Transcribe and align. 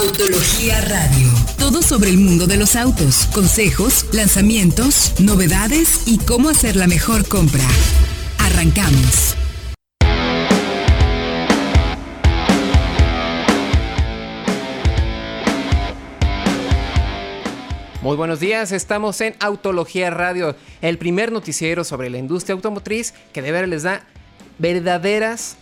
Autología 0.00 0.80
Radio. 0.80 1.28
Todo 1.58 1.82
sobre 1.82 2.08
el 2.08 2.16
mundo 2.16 2.46
de 2.46 2.56
los 2.56 2.74
autos, 2.74 3.26
consejos, 3.34 4.06
lanzamientos, 4.14 5.12
novedades 5.20 6.04
y 6.06 6.16
cómo 6.16 6.48
hacer 6.48 6.74
la 6.74 6.86
mejor 6.86 7.28
compra. 7.28 7.60
Arrancamos. 8.38 9.36
Muy 18.00 18.16
buenos 18.16 18.40
días, 18.40 18.72
estamos 18.72 19.20
en 19.20 19.34
Autología 19.38 20.08
Radio, 20.08 20.56
el 20.80 20.96
primer 20.96 21.30
noticiero 21.30 21.84
sobre 21.84 22.08
la 22.08 22.16
industria 22.16 22.54
automotriz 22.54 23.12
que 23.34 23.42
de 23.42 23.52
verdad 23.52 23.68
les 23.68 23.82
da 23.82 24.06
verdaderas 24.58 25.58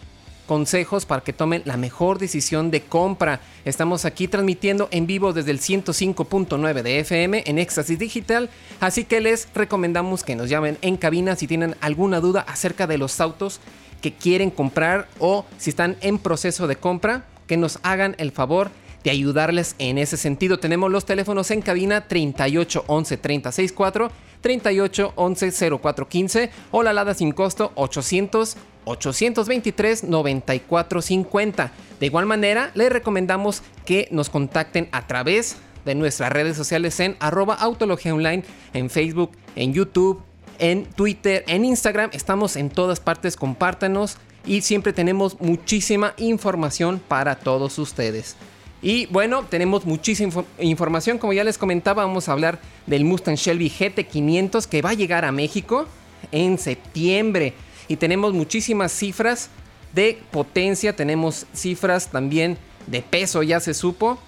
consejos 0.49 1.05
para 1.05 1.23
que 1.23 1.35
tomen 1.35 1.62
la 1.67 1.77
mejor 1.77 2.19
decisión 2.19 2.73
de 2.73 2.81
compra. 2.81 3.41
Estamos 3.67 4.07
aquí 4.07 4.27
transmitiendo 4.27 4.89
en 4.91 5.07
vivo 5.07 5.35
desde 5.35 5.50
el 5.50 5.61
105.9 5.61 6.82
de 6.82 7.00
FM 7.00 7.45
en 7.46 7.59
Éxtasis 7.59 7.99
Digital, 7.99 8.49
así 8.81 9.05
que 9.05 9.21
les 9.21 9.46
recomendamos 9.55 10.25
que 10.25 10.35
nos 10.35 10.49
llamen 10.49 10.79
en 10.81 10.96
cabina 10.96 11.36
si 11.36 11.46
tienen 11.46 11.77
alguna 11.82 12.21
duda 12.21 12.41
acerca 12.49 12.86
de 12.86 12.96
los 12.96 13.21
autos 13.21 13.61
que 14.00 14.14
quieren 14.14 14.50
comprar 14.50 15.07
o 15.19 15.45
si 15.58 15.71
están 15.71 15.96
en 16.00 16.19
proceso 16.19 16.67
de 16.67 16.77
compra, 16.77 17.27
que 17.46 17.58
nos 17.58 17.79
hagan 17.83 18.14
el 18.19 18.33
favor 18.33 18.71
de 19.05 19.11
ayudarles 19.11 19.75
en 19.79 19.99
ese 19.99 20.17
sentido. 20.17 20.58
Tenemos 20.58 20.91
los 20.91 21.05
teléfonos 21.05 21.50
en 21.50 21.63
cabina 21.63 22.08
38 22.08 22.85
11 22.86 23.17
36 23.19 23.72
4, 23.72 24.11
38 24.41 25.13
11 25.14 25.79
04 25.79 26.08
15 26.08 26.50
o 26.71 26.83
la 26.83 26.91
alada 26.91 27.14
sin 27.14 27.33
costo 27.33 27.72
800 27.75 28.57
823 28.89 30.05
94 30.05 31.03
50. 31.03 31.73
De 32.01 32.06
igual 32.06 32.27
manera, 32.27 32.70
les 32.75 32.91
recomendamos 32.91 33.62
que 33.84 34.09
nos 34.11 34.31
contacten 34.31 34.89
a 34.92 35.06
través 35.06 35.56
de 35.84 35.95
nuestras 35.95 36.33
redes 36.33 36.56
sociales 36.56 36.98
en 37.01 37.17
arroba 37.20 37.55
autología 37.55 38.14
online, 38.14 38.45
en 38.72 38.91
Facebook, 38.91 39.33
en 39.56 39.72
YouTube, 39.72 40.22
en 40.58 40.84
Twitter, 40.84 41.45
en 41.47 41.64
Instagram. 41.64 42.11
Estamos 42.12 42.56
en 42.56 42.70
todas 42.70 43.00
partes, 43.00 43.36
compártanos 43.36 44.19
y 44.47 44.62
siempre 44.62 44.92
tenemos 44.92 45.41
muchísima 45.41 46.14
información 46.17 47.00
para 47.06 47.36
todos 47.36 47.78
ustedes. 47.78 48.36
Y 48.80 49.06
bueno, 49.06 49.45
tenemos 49.45 49.86
muchísima 49.86 50.45
información. 50.61 51.19
Como 51.19 51.33
ya 51.33 51.42
les 51.42 51.58
comentaba, 51.58 52.05
vamos 52.05 52.28
a 52.28 52.33
hablar 52.33 52.61
del 52.86 53.05
Mustang 53.05 53.34
Shelby 53.34 53.70
GT500 53.70 54.67
que 54.67 54.83
va 54.83 54.91
a 54.91 54.95
llegar 54.95 55.25
a 55.25 55.33
México 55.33 55.86
en 56.30 56.58
septiembre. 56.58 57.55
Y 57.89 57.97
tenemos 57.97 58.34
muchísimas 58.34 58.92
cifras 58.92 59.48
de 59.94 60.20
potencia, 60.31 60.94
tenemos 60.94 61.47
cifras 61.55 62.08
también 62.11 62.58
de 62.86 63.03
peso, 63.03 63.42
ya 63.42 63.61
se 63.61 63.75
supo. 63.75 64.19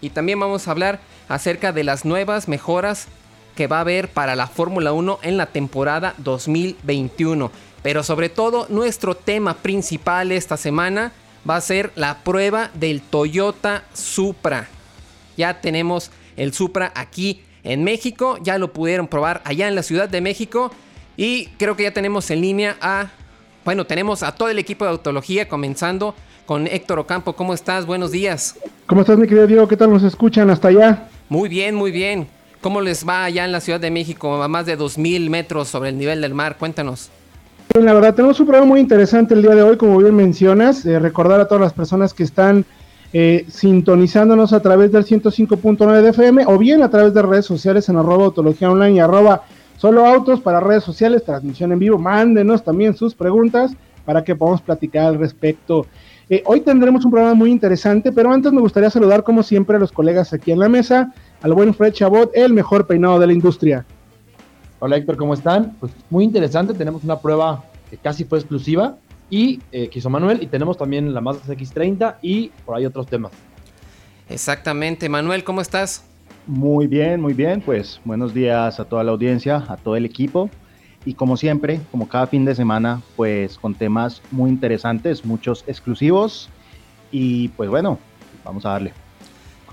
Y 0.00 0.10
también 0.10 0.38
vamos 0.38 0.68
a 0.68 0.70
hablar 0.70 1.00
acerca 1.28 1.72
de 1.72 1.84
las 1.84 2.04
nuevas 2.04 2.48
mejoras 2.48 3.08
que 3.56 3.66
va 3.66 3.78
a 3.78 3.80
haber 3.80 4.08
para 4.08 4.36
la 4.36 4.46
Fórmula 4.46 4.92
1 4.92 5.18
en 5.22 5.36
la 5.36 5.46
temporada 5.46 6.14
2021. 6.18 7.50
Pero 7.82 8.04
sobre 8.04 8.28
todo, 8.28 8.66
nuestro 8.68 9.16
tema 9.16 9.54
principal 9.54 10.30
esta 10.30 10.56
semana 10.56 11.12
va 11.48 11.56
a 11.56 11.60
ser 11.60 11.90
la 11.96 12.22
prueba 12.22 12.70
del 12.74 13.00
Toyota 13.00 13.84
Supra. 13.94 14.68
Ya 15.36 15.60
tenemos 15.60 16.12
el 16.36 16.52
Supra 16.52 16.92
aquí 16.94 17.42
en 17.64 17.82
México, 17.82 18.38
ya 18.42 18.58
lo 18.58 18.72
pudieron 18.72 19.08
probar 19.08 19.42
allá 19.44 19.66
en 19.66 19.74
la 19.74 19.82
Ciudad 19.82 20.08
de 20.08 20.20
México 20.20 20.70
y 21.18 21.46
creo 21.58 21.76
que 21.76 21.82
ya 21.82 21.90
tenemos 21.90 22.30
en 22.30 22.40
línea 22.40 22.76
a, 22.80 23.08
bueno, 23.64 23.84
tenemos 23.84 24.22
a 24.22 24.36
todo 24.36 24.50
el 24.50 24.58
equipo 24.60 24.84
de 24.84 24.92
autología 24.92 25.48
comenzando 25.48 26.14
con 26.46 26.68
Héctor 26.68 27.00
Ocampo. 27.00 27.32
¿Cómo 27.32 27.54
estás? 27.54 27.86
Buenos 27.86 28.12
días. 28.12 28.54
¿Cómo 28.86 29.00
estás 29.00 29.18
mi 29.18 29.26
querido 29.26 29.48
Diego? 29.48 29.66
¿Qué 29.66 29.76
tal 29.76 29.90
nos 29.90 30.04
escuchan 30.04 30.48
hasta 30.48 30.68
allá? 30.68 31.08
Muy 31.28 31.48
bien, 31.48 31.74
muy 31.74 31.90
bien. 31.90 32.28
¿Cómo 32.60 32.80
les 32.80 33.06
va 33.06 33.24
allá 33.24 33.44
en 33.44 33.50
la 33.50 33.60
Ciudad 33.60 33.80
de 33.80 33.90
México 33.90 34.40
a 34.40 34.46
más 34.46 34.64
de 34.64 34.78
2.000 34.78 35.28
metros 35.28 35.66
sobre 35.66 35.88
el 35.88 35.98
nivel 35.98 36.20
del 36.20 36.34
mar? 36.34 36.56
Cuéntanos. 36.56 37.10
La 37.74 37.92
verdad, 37.94 38.14
tenemos 38.14 38.38
un 38.38 38.46
programa 38.46 38.68
muy 38.68 38.78
interesante 38.78 39.34
el 39.34 39.42
día 39.42 39.56
de 39.56 39.62
hoy, 39.62 39.76
como 39.76 39.98
bien 39.98 40.14
mencionas. 40.14 40.86
Eh, 40.86 41.00
recordar 41.00 41.40
a 41.40 41.48
todas 41.48 41.62
las 41.62 41.72
personas 41.72 42.14
que 42.14 42.22
están 42.22 42.64
eh, 43.12 43.44
sintonizándonos 43.48 44.52
a 44.52 44.60
través 44.60 44.92
del 44.92 45.04
105.9 45.04 46.00
de 46.00 46.10
FM 46.10 46.44
o 46.46 46.58
bien 46.58 46.84
a 46.84 46.90
través 46.90 47.12
de 47.12 47.22
redes 47.22 47.44
sociales 47.44 47.88
en 47.88 47.96
arroba 47.96 48.26
autología 48.26 48.70
online 48.70 48.96
y 48.96 49.00
arroba 49.00 49.42
solo 49.78 50.04
autos 50.04 50.40
para 50.40 50.60
redes 50.60 50.84
sociales, 50.84 51.24
transmisión 51.24 51.72
en 51.72 51.78
vivo. 51.78 51.98
Mándenos 51.98 52.62
también 52.62 52.94
sus 52.94 53.14
preguntas 53.14 53.72
para 54.04 54.22
que 54.22 54.36
podamos 54.36 54.60
platicar 54.60 55.06
al 55.06 55.18
respecto. 55.18 55.86
Eh, 56.28 56.42
hoy 56.44 56.60
tendremos 56.60 57.04
un 57.06 57.10
programa 57.10 57.34
muy 57.34 57.50
interesante, 57.50 58.12
pero 58.12 58.30
antes 58.30 58.52
me 58.52 58.60
gustaría 58.60 58.90
saludar 58.90 59.22
como 59.22 59.42
siempre 59.42 59.76
a 59.76 59.78
los 59.78 59.92
colegas 59.92 60.34
aquí 60.34 60.52
en 60.52 60.58
la 60.58 60.68
mesa, 60.68 61.14
al 61.40 61.54
buen 61.54 61.72
Fred 61.72 61.94
Chabot, 61.94 62.30
el 62.34 62.52
mejor 62.52 62.86
peinado 62.86 63.18
de 63.18 63.28
la 63.28 63.32
industria. 63.32 63.86
Hola 64.80 64.96
Héctor, 64.96 65.16
¿cómo 65.16 65.34
están? 65.34 65.76
Pues 65.80 65.92
muy 66.10 66.24
interesante, 66.24 66.74
tenemos 66.74 67.02
una 67.02 67.18
prueba 67.18 67.64
que 67.90 67.96
casi 67.96 68.24
fue 68.24 68.38
exclusiva 68.38 68.96
y 69.30 69.60
eh, 69.72 69.88
que 69.88 69.98
hizo 69.98 70.10
Manuel 70.10 70.42
y 70.42 70.46
tenemos 70.46 70.76
también 70.76 71.12
la 71.14 71.20
Mazda 71.20 71.54
X30 71.54 72.16
y 72.20 72.48
por 72.64 72.76
ahí 72.76 72.84
otros 72.84 73.06
temas. 73.06 73.32
Exactamente, 74.28 75.08
Manuel, 75.08 75.44
¿cómo 75.44 75.60
estás? 75.60 76.04
Muy 76.48 76.86
bien, 76.86 77.20
muy 77.20 77.34
bien, 77.34 77.60
pues 77.60 78.00
buenos 78.06 78.32
días 78.32 78.80
a 78.80 78.86
toda 78.86 79.04
la 79.04 79.12
audiencia, 79.12 79.66
a 79.68 79.76
todo 79.76 79.96
el 79.96 80.06
equipo 80.06 80.48
y 81.04 81.12
como 81.12 81.36
siempre, 81.36 81.78
como 81.90 82.08
cada 82.08 82.26
fin 82.26 82.46
de 82.46 82.54
semana, 82.54 83.02
pues 83.16 83.58
con 83.58 83.74
temas 83.74 84.22
muy 84.30 84.48
interesantes, 84.48 85.26
muchos 85.26 85.62
exclusivos 85.66 86.48
y 87.10 87.48
pues 87.48 87.68
bueno, 87.68 87.98
vamos 88.46 88.64
a 88.64 88.70
darle. 88.70 88.94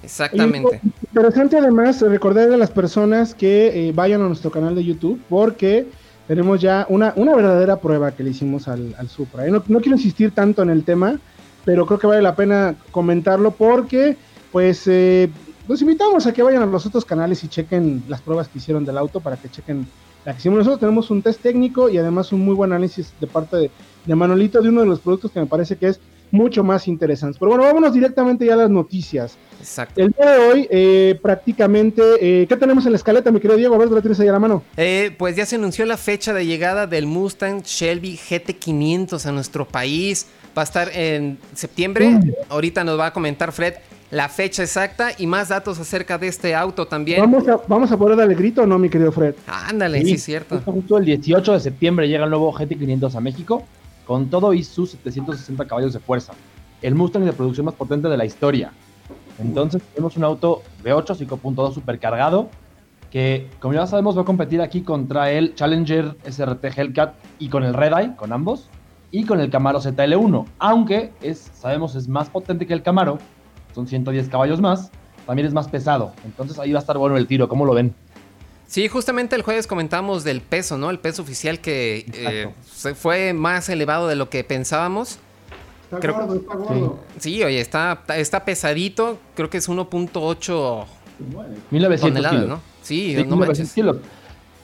Exactamente. 0.03 0.81
interesante 1.13 1.58
además 1.58 2.02
recordar 2.02 2.52
a 2.52 2.58
las 2.58 2.72
personas 2.72 3.34
que 3.34 3.88
eh, 3.88 3.94
vayan 3.94 4.22
a 4.22 4.28
nuestro 4.28 4.52
canal 4.52 4.75
de 4.75 4.84
YouTube 4.84 5.22
porque 5.30 5.88
tenemos 6.28 6.59
ya 6.59 6.86
una, 6.90 7.13
una 7.16 7.36
verdadera 7.38 7.78
prueba 7.78 8.12
que 8.12 8.24
le 8.24 8.31
hicimos 8.31 8.68
al, 8.68 8.94
Supra. 9.07 9.47
¿eh? 9.47 9.50
No, 9.52 9.62
quiero 9.62 9.96
insistir 9.96 10.31
tanto 10.31 10.62
en 10.62 10.69
el 10.69 10.84
tema, 10.84 11.22
pero 11.63 11.86
creo 11.86 12.00
que 12.00 12.07
vale 12.07 12.22
la 12.22 12.36
pena 12.36 12.75
comentarlo 12.92 13.52
porque 13.52 14.18
pues 14.52 14.88
eh, 14.88 15.30
los 15.68 15.81
invitamos 15.81 16.28
a 16.28 16.34
que 16.34 16.44
vayan 16.44 16.64
a 16.64 16.66
los 16.66 16.86
otros 16.86 17.06
canales 17.06 17.44
y 17.44 17.48
chequen 17.48 18.03
las 18.08 18.22
pruebas 18.22 18.48
que 18.48 18.59
hicieron 18.59 18.86
del 18.86 18.98
auto 18.98 19.20
para 19.20 19.38
que 19.38 19.50
chequen 19.50 19.88
la 20.26 20.34
que 20.34 20.40
hicimos 20.40 20.59
nosotros. 20.59 20.80
Tenemos 20.80 21.09
un 21.12 21.22
test 21.22 21.42
técnico 21.42 21.90
y 21.90 21.98
además 21.98 22.31
un 22.31 22.42
muy 22.42 22.56
buen 22.56 22.72
análisis 22.72 23.14
de 23.20 23.28
parte 23.28 23.58
de, 23.58 23.72
de 24.06 24.16
Manolito 24.16 24.62
de 24.62 24.70
uno 24.70 24.81
de 24.81 24.88
los 24.88 25.00
productos 25.00 25.31
que 25.31 25.40
me 25.40 25.46
parece 25.46 25.75
que 25.75 25.88
es 25.88 26.00
mucho 26.31 26.64
más 26.64 26.88
interesantes. 26.88 27.38
Pero 27.40 27.52
bueno, 27.52 27.64
vámonos 27.64 27.94
directamente 27.94 28.46
ya 28.46 28.54
a 28.54 28.58
las 28.58 28.70
noticias. 28.70 29.38
Exacto. 29.59 30.02
El 30.02 30.12
día 30.12 30.31
de 30.31 30.40
hoy, 30.40 30.68
eh, 30.70 31.20
prácticamente, 31.22 32.02
eh, 32.20 32.46
¿qué 32.48 32.58
tenemos 32.58 32.86
en 32.86 32.92
la 32.92 32.98
escaleta, 32.98 33.31
mi 33.31 33.40
querido 33.40 33.58
Diego? 33.58 33.75
A 33.75 33.78
ver, 33.78 33.90
¿la 33.90 34.02
tienes 34.02 34.20
ahí 34.20 34.28
a 34.28 34.34
la 34.34 34.40
mano? 34.40 34.64
Eh, 34.78 35.16
pues 35.18 35.36
ya 35.36 35.46
se 35.46 35.56
anunció 35.56 35.86
la 35.86 35.98
fecha 35.98 36.34
de 36.34 36.46
llegada 36.46 36.88
del 36.88 37.06
Mustang 37.06 37.62
Shelby 37.64 38.18
GT500 38.18 39.25
a 39.25 39.31
nuestro 39.31 39.66
país. 39.66 40.28
Va 40.58 40.62
a 40.62 40.66
estar 40.66 40.90
en 40.94 41.38
septiembre. 41.54 42.20
Ahorita 42.50 42.84
nos 42.84 43.00
va 43.00 43.08
a 43.08 43.14
comentar 43.14 43.52
Fred 43.52 43.75
la 44.12 44.30
fecha 44.30 44.64
exacta 44.64 45.10
y 45.18 45.28
más 45.28 45.50
datos 45.50 45.80
acerca 45.80 46.18
de 46.18 46.28
este 46.28 46.56
auto 46.56 46.88
también. 46.88 47.20
¿Vamos 47.20 47.48
a, 47.48 47.60
vamos 47.68 47.92
a 47.92 47.98
poder 47.98 48.18
darle 48.18 48.36
grito 48.36 48.64
o 48.64 48.68
no, 48.68 48.78
mi 48.78 48.90
querido 48.90 49.12
Fred? 49.12 49.36
Ándale, 49.48 50.02
sí, 50.02 50.14
es 50.14 50.24
cierto. 50.24 50.62
Justo 50.66 50.98
el 50.98 51.06
18 51.06 51.54
de 51.54 51.60
septiembre 51.60 52.08
llega 52.08 52.24
el 52.24 52.30
nuevo 52.30 52.54
GT500 52.54 53.16
a 53.16 53.20
México 53.20 53.64
con 54.06 54.30
todo 54.30 54.54
y 54.54 54.64
sus 54.64 54.92
760 54.92 55.66
caballos 55.66 55.94
de 55.94 56.00
fuerza. 56.00 56.34
El 56.82 56.96
Mustang 56.96 57.26
de 57.26 57.34
producción 57.34 57.66
más 57.66 57.76
potente 57.76 58.08
de 58.08 58.18
la 58.18 58.26
historia. 58.26 58.72
Entonces 59.40 59.82
tenemos 59.94 60.16
un 60.18 60.24
auto 60.24 60.62
V8 60.84 61.28
5.2 61.28 61.74
supercargado 61.74 62.50
que, 63.12 63.50
como 63.60 63.74
ya 63.74 63.88
sabemos, 63.88 64.18
va 64.18 64.22
a 64.22 64.26
competir 64.26 64.62
aquí 64.62 64.82
contra 64.82 65.32
el 65.32 65.56
Challenger 65.56 66.16
SRT 66.26 66.66
Hellcat 66.66 67.16
y 67.40 67.50
con 67.50 67.64
el 67.64 67.74
Red 67.74 67.94
Eye, 67.98 68.16
con 68.16 68.34
ambos, 68.34 68.70
y 69.12 69.24
con 69.24 69.40
el 69.40 69.50
Camaro 69.50 69.80
ZL1. 69.80 70.46
Aunque 70.60 71.14
es, 71.22 71.50
sabemos 71.54 71.96
es 71.96 72.08
más 72.08 72.30
potente 72.30 72.68
que 72.68 72.74
el 72.74 72.84
Camaro, 72.84 73.18
son 73.75 73.88
110 73.88 74.30
caballos 74.30 74.62
más, 74.62 74.89
también 75.27 75.48
es 75.48 75.54
más 75.54 75.68
pesado. 75.68 76.13
Entonces 76.24 76.57
ahí 76.57 76.72
va 76.72 76.80
a 76.80 76.81
estar 76.81 76.98
bueno 76.98 77.18
el 77.18 77.27
tiro, 77.27 77.50
¿cómo 77.50 77.66
lo 77.66 77.74
ven? 77.74 77.94
Sí, 78.68 78.88
justamente 78.88 79.36
el 79.36 79.44
jueves 79.44 79.68
comentamos 79.68 80.24
del 80.24 80.42
peso, 80.42 80.77
¿no? 80.77 80.89
El 80.89 81.00
peso 81.00 81.22
oficial 81.22 81.60
que 81.60 82.06
eh, 82.13 82.51
fue 82.95 83.33
más 83.33 83.69
elevado 83.69 84.07
de 84.07 84.16
lo 84.16 84.30
que 84.30 84.44
pensábamos. 84.44 85.19
Está 85.92 86.12
gordo, 86.12 86.36
está 86.36 86.56
gordo. 86.56 87.00
Sí. 87.19 87.44
oye, 87.44 87.62
está, 87.62 88.01
está 88.16 88.44
pesadito. 88.44 89.19
Creo 89.36 89.50
que 89.50 89.57
es 89.57 89.69
1.8 89.69 90.86
1900 91.69 92.27
kilos. 92.27 92.48
¿no? 92.48 92.62
Sí, 92.81 93.13
no 93.27 93.36
1900 93.36 93.74
kilos. 93.74 93.98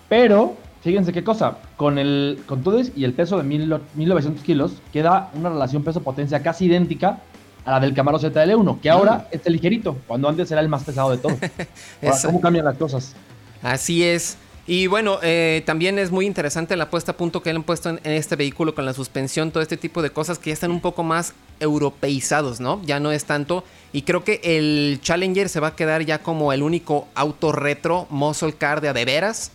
Pero, 0.09 0.55
fíjense 0.81 1.13
qué 1.13 1.23
cosa. 1.23 1.59
Con, 1.77 1.99
el, 1.99 2.41
con 2.47 2.63
todo 2.63 2.81
y 2.95 3.03
el 3.03 3.13
peso 3.13 3.37
de 3.37 3.43
1900 3.43 4.43
kilos, 4.43 4.73
queda 4.91 5.29
una 5.35 5.49
relación 5.49 5.83
peso-potencia 5.83 6.41
casi 6.41 6.65
idéntica 6.65 7.19
a 7.65 7.71
la 7.71 7.79
del 7.79 7.93
Camaro 7.93 8.19
ZL1, 8.19 8.79
que 8.79 8.89
ahora 8.89 9.27
es 9.31 9.45
ligerito, 9.45 9.97
cuando 10.07 10.27
antes 10.27 10.51
era 10.51 10.61
el 10.61 10.69
más 10.69 10.83
pesado 10.83 11.11
de 11.11 11.17
todo. 11.17 11.37
¿Cómo 12.25 12.41
cambian 12.41 12.65
las 12.65 12.77
cosas? 12.77 13.13
Así 13.61 14.03
es. 14.03 14.37
Y 14.67 14.87
bueno, 14.87 15.17
eh, 15.23 15.63
también 15.65 15.97
es 15.99 16.11
muy 16.11 16.25
interesante 16.25 16.75
la 16.75 16.89
puesta 16.89 17.13
a 17.13 17.17
punto 17.17 17.41
que 17.41 17.51
le 17.51 17.57
han 17.57 17.63
puesto 17.63 17.89
en, 17.89 17.99
en, 18.03 18.13
este 18.13 18.35
vehículo 18.35 18.75
con 18.75 18.85
la 18.85 18.93
suspensión, 18.93 19.51
todo 19.51 19.63
este 19.63 19.75
tipo 19.75 20.01
de 20.01 20.11
cosas 20.11 20.37
que 20.37 20.51
ya 20.51 20.53
están 20.53 20.71
un 20.71 20.81
poco 20.81 21.03
más 21.03 21.33
europeizados, 21.59 22.59
¿no? 22.59 22.79
Ya 22.83 22.99
no 22.99 23.11
es 23.11 23.25
tanto. 23.25 23.63
Y 23.91 24.03
creo 24.03 24.23
que 24.23 24.39
el 24.43 24.99
Challenger 25.01 25.49
se 25.49 25.59
va 25.59 25.69
a 25.69 25.75
quedar 25.75 26.03
ya 26.03 26.19
como 26.19 26.53
el 26.53 26.61
único 26.63 27.07
auto 27.15 27.51
retro 27.51 28.07
muscle 28.09 28.53
car 28.53 28.81
de 28.81 28.89
a 28.89 28.93
de 28.93 29.03
veras. 29.03 29.51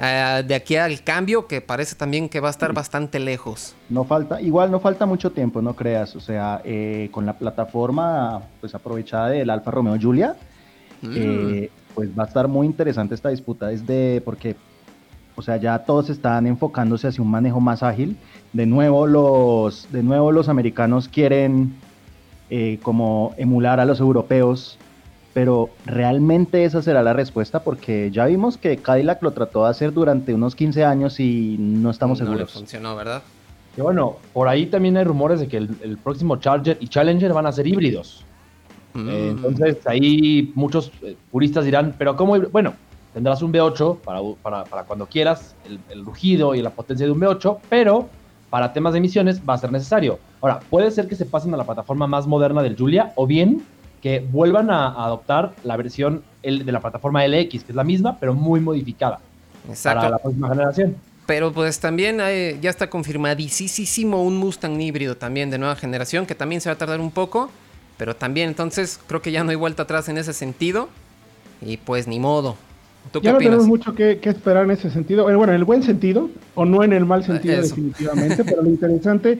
Uh, 0.00 0.42
de 0.42 0.54
aquí 0.54 0.76
al 0.76 1.02
cambio, 1.04 1.46
que 1.46 1.60
parece 1.60 1.94
también 1.94 2.30
que 2.30 2.40
va 2.40 2.48
a 2.48 2.50
estar 2.50 2.72
bastante 2.72 3.18
lejos. 3.18 3.74
No 3.90 4.04
falta, 4.04 4.40
igual 4.40 4.70
no 4.70 4.80
falta 4.80 5.04
mucho 5.04 5.30
tiempo, 5.30 5.60
no 5.60 5.76
creas. 5.76 6.16
O 6.16 6.20
sea, 6.20 6.62
eh, 6.64 7.10
con 7.12 7.26
la 7.26 7.34
plataforma 7.34 8.40
pues 8.60 8.74
aprovechada 8.74 9.28
del 9.28 9.50
Alfa 9.50 9.70
Romeo 9.70 9.96
Giulia, 9.96 10.36
mm. 11.02 11.12
eh, 11.14 11.70
pues 11.94 12.18
va 12.18 12.24
a 12.24 12.26
estar 12.26 12.48
muy 12.48 12.66
interesante 12.66 13.14
esta 13.14 13.28
disputa 13.28 13.66
desde 13.66 14.22
porque, 14.22 14.56
o 15.36 15.42
sea, 15.42 15.58
ya 15.58 15.78
todos 15.80 16.08
están 16.08 16.46
enfocándose 16.46 17.08
hacia 17.08 17.22
un 17.22 17.30
manejo 17.30 17.60
más 17.60 17.82
ágil. 17.82 18.16
De 18.54 18.64
nuevo 18.64 19.06
los, 19.06 19.92
de 19.92 20.02
nuevo 20.02 20.32
los 20.32 20.48
americanos 20.48 21.08
quieren 21.08 21.74
eh, 22.48 22.78
como 22.82 23.34
emular 23.36 23.80
a 23.80 23.84
los 23.84 24.00
europeos 24.00 24.78
pero 25.32 25.70
realmente 25.86 26.64
esa 26.64 26.82
será 26.82 27.02
la 27.02 27.12
respuesta 27.12 27.62
porque 27.62 28.10
ya 28.10 28.26
vimos 28.26 28.56
que 28.56 28.76
Cadillac 28.78 29.22
lo 29.22 29.30
trató 29.30 29.64
de 29.64 29.70
hacer 29.70 29.92
durante 29.92 30.34
unos 30.34 30.54
15 30.54 30.84
años 30.84 31.20
y 31.20 31.56
no 31.58 31.90
estamos 31.90 32.20
no 32.20 32.26
seguros. 32.26 32.52
Le 32.52 32.58
funcionó, 32.60 32.96
¿verdad? 32.96 33.22
Y 33.76 33.80
bueno, 33.80 34.16
por 34.32 34.48
ahí 34.48 34.66
también 34.66 34.96
hay 34.96 35.04
rumores 35.04 35.40
de 35.40 35.48
que 35.48 35.58
el, 35.58 35.70
el 35.82 35.96
próximo 35.98 36.36
Charger 36.36 36.76
y 36.80 36.88
Challenger 36.88 37.32
van 37.32 37.46
a 37.46 37.52
ser 37.52 37.66
híbridos. 37.66 38.24
Mm. 38.94 39.08
Eh, 39.08 39.28
entonces 39.30 39.86
ahí 39.86 40.52
muchos 40.54 40.90
eh, 41.02 41.16
puristas 41.30 41.64
dirán, 41.64 41.94
pero 41.96 42.16
¿cómo? 42.16 42.38
Bueno, 42.50 42.74
tendrás 43.14 43.42
un 43.42 43.52
V8 43.52 43.98
para, 43.98 44.20
para, 44.42 44.64
para 44.64 44.84
cuando 44.84 45.06
quieras, 45.06 45.54
el, 45.64 45.78
el, 45.90 46.04
rugido 46.04 46.54
y 46.54 46.62
la 46.62 46.70
potencia 46.70 47.06
de 47.06 47.12
un 47.12 47.20
V8, 47.20 47.58
pero 47.68 48.08
para 48.50 48.72
temas 48.72 48.92
de 48.92 48.98
emisiones 48.98 49.40
va 49.48 49.54
a 49.54 49.58
ser 49.58 49.70
necesario. 49.70 50.18
Ahora, 50.40 50.58
puede 50.70 50.90
ser 50.90 51.06
que 51.06 51.14
se 51.14 51.24
pasen 51.24 51.54
a 51.54 51.56
la 51.56 51.64
plataforma 51.64 52.08
más 52.08 52.26
moderna 52.26 52.62
del 52.62 52.76
Julia 52.76 53.12
o 53.14 53.26
bien 53.26 53.64
que 54.02 54.20
vuelvan 54.20 54.70
a, 54.70 54.88
a 54.88 55.04
adoptar 55.06 55.52
la 55.64 55.76
versión 55.76 56.22
L, 56.42 56.64
de 56.64 56.72
la 56.72 56.80
plataforma 56.80 57.26
LX, 57.26 57.64
que 57.64 57.72
es 57.72 57.74
la 57.74 57.84
misma, 57.84 58.18
pero 58.18 58.34
muy 58.34 58.60
modificada 58.60 59.20
Exacto. 59.68 60.00
para 60.00 60.10
la 60.10 60.18
próxima 60.18 60.48
generación. 60.48 60.96
Pero 61.26 61.52
pues 61.52 61.78
también 61.78 62.20
hay, 62.20 62.58
ya 62.60 62.70
está 62.70 62.90
confirmadísimo 62.90 64.24
un 64.24 64.36
Mustang 64.36 64.80
híbrido 64.80 65.16
también 65.16 65.50
de 65.50 65.58
nueva 65.58 65.76
generación, 65.76 66.26
que 66.26 66.34
también 66.34 66.60
se 66.60 66.68
va 66.68 66.74
a 66.74 66.78
tardar 66.78 67.00
un 67.00 67.10
poco, 67.10 67.50
pero 67.98 68.16
también 68.16 68.48
entonces 68.48 68.98
creo 69.06 69.22
que 69.22 69.30
ya 69.30 69.44
no 69.44 69.50
hay 69.50 69.56
vuelta 69.56 69.84
atrás 69.84 70.08
en 70.08 70.18
ese 70.18 70.32
sentido. 70.32 70.88
Y 71.62 71.76
pues 71.76 72.08
ni 72.08 72.18
modo. 72.18 72.56
¿Tú 73.12 73.20
ya 73.20 73.32
no 73.32 73.36
opinas? 73.36 73.50
tenemos 73.50 73.68
mucho 73.68 73.94
que, 73.94 74.18
que, 74.18 74.30
esperar 74.30 74.64
en 74.64 74.70
ese 74.72 74.90
sentido. 74.90 75.24
Bueno, 75.24 75.44
en 75.44 75.50
el 75.50 75.64
buen 75.64 75.82
sentido, 75.82 76.30
o 76.54 76.64
no 76.64 76.82
en 76.82 76.94
el 76.94 77.04
mal 77.04 77.22
sentido 77.22 77.60
Eso. 77.60 77.74
definitivamente, 77.74 78.44
pero 78.44 78.62
lo 78.62 78.70
interesante 78.70 79.38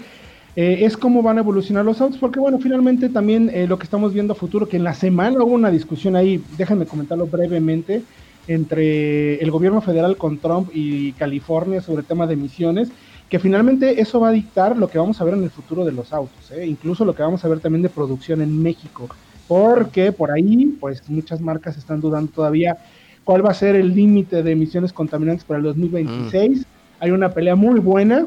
eh, 0.57 0.81
es 0.83 0.97
cómo 0.97 1.23
van 1.23 1.39
a 1.39 1.41
evolucionar 1.41 1.85
los 1.85 2.01
autos, 2.01 2.19
porque 2.19 2.41
bueno, 2.41 2.59
finalmente 2.59 3.09
también 3.09 3.51
eh, 3.53 3.67
lo 3.67 3.79
que 3.79 3.85
estamos 3.85 4.13
viendo 4.13 4.33
a 4.33 4.37
futuro, 4.37 4.69
que 4.69 4.77
en 4.77 4.85
la 4.85 4.95
semana 4.95 5.43
hubo 5.43 5.55
una 5.55 5.71
discusión 5.71 6.17
ahí, 6.17 6.43
déjenme 6.59 6.87
comentarlo 6.87 7.27
brevemente, 7.27 8.03
entre 8.49 9.37
el 9.37 9.51
gobierno 9.51 9.81
federal 9.81 10.17
con 10.17 10.39
Trump 10.39 10.71
y 10.75 11.13
California 11.13 11.81
sobre 11.81 12.01
el 12.01 12.07
tema 12.07 12.27
de 12.27 12.35
emisiones, 12.35 12.91
que 13.29 13.39
finalmente 13.39 14.01
eso 14.01 14.19
va 14.19 14.31
a 14.31 14.33
dictar 14.33 14.77
lo 14.77 14.89
que 14.89 14.99
vamos 14.99 15.21
a 15.21 15.25
ver 15.25 15.35
en 15.35 15.45
el 15.45 15.51
futuro 15.51 15.85
de 15.85 15.93
los 15.93 16.13
autos, 16.13 16.51
¿eh? 16.51 16.67
incluso 16.67 17.05
lo 17.05 17.15
que 17.15 17.23
vamos 17.23 17.45
a 17.45 17.49
ver 17.49 17.61
también 17.61 17.83
de 17.83 17.89
producción 17.89 18.43
en 18.43 18.61
México, 18.61 19.09
porque 19.47 20.11
por 20.11 20.33
ahí, 20.33 20.77
pues 20.81 21.09
muchas 21.09 21.41
marcas 21.41 21.77
están 21.77 22.01
dudando 22.01 22.33
todavía 22.33 22.79
cuál 23.23 23.47
va 23.47 23.51
a 23.51 23.55
ser 23.55 23.77
el 23.77 23.95
límite 23.95 24.43
de 24.43 24.51
emisiones 24.51 24.93
contaminantes 24.93 25.45
para 25.45 25.59
el 25.59 25.65
2026. 25.65 26.59
Mm. 26.59 26.63
Hay 26.99 27.11
una 27.13 27.33
pelea 27.33 27.55
muy 27.55 27.79
buena, 27.79 28.27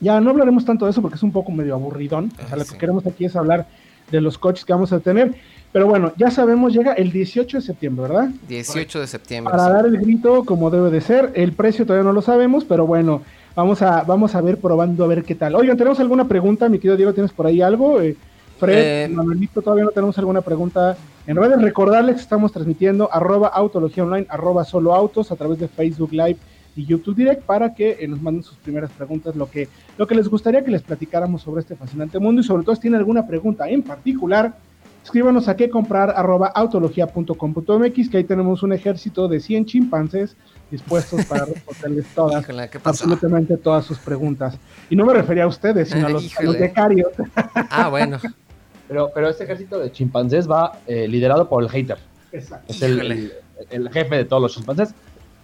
ya 0.00 0.20
no 0.20 0.30
hablaremos 0.30 0.64
tanto 0.64 0.84
de 0.84 0.90
eso 0.90 1.02
porque 1.02 1.16
es 1.16 1.22
un 1.22 1.32
poco 1.32 1.52
medio 1.52 1.74
aburridón. 1.74 2.32
O 2.44 2.48
sea, 2.48 2.56
lo 2.56 2.64
que 2.64 2.76
queremos 2.76 3.06
aquí 3.06 3.24
es 3.24 3.36
hablar 3.36 3.66
de 4.10 4.20
los 4.20 4.38
coches 4.38 4.64
que 4.64 4.72
vamos 4.72 4.92
a 4.92 5.00
tener. 5.00 5.34
Pero 5.72 5.86
bueno, 5.88 6.12
ya 6.16 6.30
sabemos, 6.30 6.72
llega 6.72 6.92
el 6.94 7.12
18 7.12 7.58
de 7.58 7.62
septiembre, 7.62 8.08
¿verdad? 8.08 8.30
18 8.48 9.00
de 9.00 9.06
septiembre. 9.06 9.50
Para 9.50 9.66
sí. 9.66 9.72
dar 9.72 9.86
el 9.86 9.98
grito 9.98 10.44
como 10.44 10.70
debe 10.70 10.90
de 10.90 11.00
ser. 11.00 11.32
El 11.34 11.52
precio 11.52 11.84
todavía 11.84 12.04
no 12.04 12.12
lo 12.12 12.22
sabemos, 12.22 12.64
pero 12.64 12.86
bueno, 12.86 13.22
vamos 13.54 13.82
a, 13.82 14.02
vamos 14.02 14.34
a 14.34 14.40
ver 14.40 14.58
probando 14.58 15.04
a 15.04 15.06
ver 15.06 15.24
qué 15.24 15.34
tal. 15.34 15.54
Oigan, 15.54 15.76
¿tenemos 15.76 16.00
alguna 16.00 16.26
pregunta? 16.26 16.68
Mi 16.68 16.78
querido 16.78 16.96
Diego, 16.96 17.12
¿tienes 17.12 17.32
por 17.32 17.46
ahí 17.46 17.60
algo? 17.60 18.00
Eh, 18.00 18.16
Fred, 18.58 19.04
eh, 19.04 19.08
Manuelito, 19.08 19.60
todavía 19.60 19.84
no 19.84 19.90
tenemos 19.90 20.16
alguna 20.18 20.40
pregunta 20.40 20.96
en 21.26 21.36
redes. 21.36 21.60
Recordarles 21.60 22.16
que 22.16 22.22
estamos 22.22 22.52
transmitiendo 22.52 23.12
arroba 23.12 23.48
autología 23.48 24.04
online, 24.04 24.26
arroba 24.30 24.64
solo 24.64 24.94
autos 24.94 25.30
a 25.30 25.36
través 25.36 25.58
de 25.58 25.68
Facebook 25.68 26.12
Live 26.12 26.38
y 26.76 26.84
YouTube 26.84 27.16
Direct 27.16 27.42
para 27.42 27.74
que 27.74 27.96
eh, 27.98 28.06
nos 28.06 28.20
manden 28.20 28.42
sus 28.42 28.56
primeras 28.58 28.90
preguntas, 28.90 29.34
lo 29.34 29.50
que, 29.50 29.68
lo 29.96 30.06
que 30.06 30.14
les 30.14 30.28
gustaría 30.28 30.62
que 30.62 30.70
les 30.70 30.82
platicáramos 30.82 31.42
sobre 31.42 31.62
este 31.62 31.74
fascinante 31.74 32.18
mundo 32.18 32.42
y 32.42 32.44
sobre 32.44 32.64
todo 32.64 32.74
si 32.74 32.82
tienen 32.82 32.98
alguna 32.98 33.26
pregunta 33.26 33.68
en 33.68 33.82
particular, 33.82 34.54
escríbanos 35.02 35.48
a 35.48 35.56
qué 35.56 35.70
comprar 35.70 36.10
arroba 36.10 36.48
autología.com.mx 36.48 38.10
que 38.10 38.16
ahí 38.18 38.24
tenemos 38.24 38.62
un 38.62 38.72
ejército 38.72 39.26
de 39.26 39.40
100 39.40 39.64
chimpancés 39.64 40.36
dispuestos 40.70 41.24
para 41.24 41.44
responderles 41.46 42.06
todas, 42.14 42.42
Híjole, 42.42 42.70
absolutamente 42.84 43.56
todas 43.56 43.84
sus 43.86 43.98
preguntas. 43.98 44.58
Y 44.90 44.96
no 44.96 45.06
me 45.06 45.14
refería 45.14 45.44
a 45.44 45.46
ustedes, 45.46 45.88
sino 45.88 46.06
a 46.06 46.10
los, 46.10 46.38
a 46.38 46.42
los 46.42 46.58
becarios. 46.58 47.12
Ah, 47.70 47.88
bueno. 47.88 48.18
Pero, 48.88 49.10
pero 49.14 49.28
este 49.28 49.44
ejército 49.44 49.78
de 49.78 49.90
chimpancés 49.90 50.48
va 50.48 50.78
eh, 50.86 51.08
liderado 51.08 51.48
por 51.48 51.62
el 51.62 51.68
hater. 51.68 51.98
Exacto. 52.32 52.72
Es 52.72 52.82
el, 52.82 53.00
el, 53.00 53.32
el, 53.70 53.90
jefe 53.90 54.16
de 54.16 54.24
todos 54.24 54.42
los 54.42 54.54
chimpancés. 54.54 54.94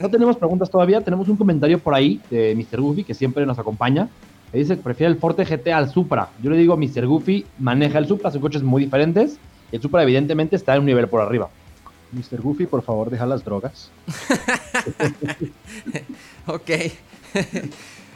No 0.03 0.11
tenemos 0.11 0.37
preguntas 0.37 0.69
todavía, 0.69 1.01
tenemos 1.01 1.29
un 1.29 1.37
comentario 1.37 1.79
por 1.79 1.95
ahí 1.95 2.21
de 2.29 2.57
Mr. 2.57 2.81
Goofy 2.81 3.05
que 3.05 3.15
siempre 3.15 3.47
nos 3.47 3.59
acompaña. 3.59 4.09
Que 4.51 4.59
dice 4.59 4.77
que 4.77 4.83
prefiere 4.83 5.13
el 5.13 5.19
Forte 5.19 5.45
GT 5.45 5.69
al 5.69 5.91
Supra. 5.91 6.29
Yo 6.43 6.51
le 6.51 6.57
digo, 6.57 6.77
Mr. 6.77 7.07
Goofy 7.07 7.47
maneja 7.59 7.99
el 7.99 8.09
Supra, 8.09 8.33
son 8.33 8.41
coches 8.41 8.65
muy 8.65 8.83
diferentes. 8.83 9.39
Y 9.71 9.77
el 9.77 9.83
Supra, 9.83 10.03
evidentemente, 10.03 10.57
está 10.57 10.75
en 10.75 10.81
un 10.81 10.87
nivel 10.87 11.09
por 11.09 11.21
arriba. 11.21 11.49
Mr. 12.11 12.43
Goofy, 12.43 12.67
por 12.67 12.83
favor, 12.83 13.11
deja 13.11 13.25
las 13.27 13.45
drogas. 13.45 13.93
ok. 16.47 16.71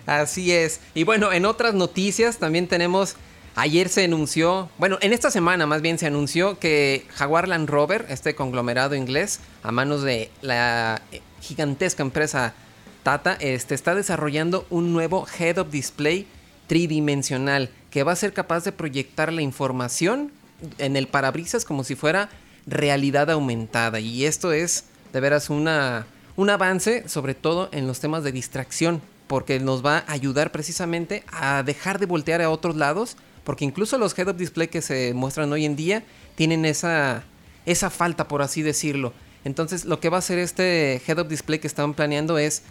Así 0.06 0.52
es. 0.52 0.80
Y 0.92 1.04
bueno, 1.04 1.32
en 1.32 1.46
otras 1.46 1.74
noticias 1.74 2.38
también 2.38 2.66
tenemos. 2.66 3.16
Ayer 3.58 3.88
se 3.88 4.04
anunció, 4.04 4.68
bueno, 4.76 4.98
en 5.00 5.14
esta 5.14 5.30
semana 5.30 5.66
más 5.66 5.80
bien 5.80 5.98
se 5.98 6.06
anunció 6.06 6.58
que 6.58 7.06
Jaguar 7.14 7.48
Land 7.48 7.70
Rover, 7.70 8.04
este 8.10 8.34
conglomerado 8.34 8.94
inglés, 8.94 9.40
a 9.62 9.72
manos 9.72 10.02
de 10.02 10.30
la 10.42 11.00
gigantesca 11.40 12.02
empresa 12.02 12.54
Tata, 13.02 13.34
este, 13.34 13.76
está 13.76 13.94
desarrollando 13.94 14.66
un 14.68 14.92
nuevo 14.92 15.26
Head-Up 15.38 15.70
Display 15.70 16.26
tridimensional 16.66 17.70
que 17.90 18.02
va 18.02 18.10
a 18.12 18.16
ser 18.16 18.32
capaz 18.32 18.64
de 18.64 18.72
proyectar 18.72 19.32
la 19.32 19.42
información 19.42 20.32
en 20.78 20.96
el 20.96 21.06
parabrisas 21.06 21.64
como 21.64 21.84
si 21.84 21.94
fuera 21.94 22.30
realidad 22.66 23.30
aumentada. 23.30 24.00
Y 24.00 24.24
esto 24.24 24.52
es 24.52 24.86
de 25.12 25.20
veras 25.20 25.50
una, 25.50 26.06
un 26.34 26.50
avance, 26.50 27.08
sobre 27.08 27.34
todo 27.34 27.68
en 27.72 27.86
los 27.86 28.00
temas 28.00 28.24
de 28.24 28.32
distracción, 28.32 29.00
porque 29.28 29.60
nos 29.60 29.84
va 29.84 29.98
a 29.98 30.12
ayudar 30.12 30.52
precisamente 30.52 31.24
a 31.30 31.62
dejar 31.62 31.98
de 31.98 32.06
voltear 32.06 32.42
a 32.42 32.50
otros 32.50 32.76
lados, 32.76 33.16
porque 33.44 33.64
incluso 33.64 33.98
los 33.98 34.18
head-up 34.18 34.36
display 34.36 34.68
que 34.68 34.82
se 34.82 35.14
muestran 35.14 35.52
hoy 35.52 35.64
en 35.64 35.76
día 35.76 36.02
tienen 36.34 36.64
esa, 36.64 37.22
esa 37.66 37.90
falta, 37.90 38.26
por 38.28 38.42
así 38.42 38.62
decirlo. 38.62 39.12
Entonces, 39.46 39.84
lo 39.84 40.00
que 40.00 40.08
va 40.08 40.16
a 40.16 40.18
hacer 40.18 40.40
este 40.40 41.00
head-up 41.06 41.28
display 41.28 41.60
que 41.60 41.68
estaban 41.68 41.94
planeando 41.94 42.36
es 42.36 42.62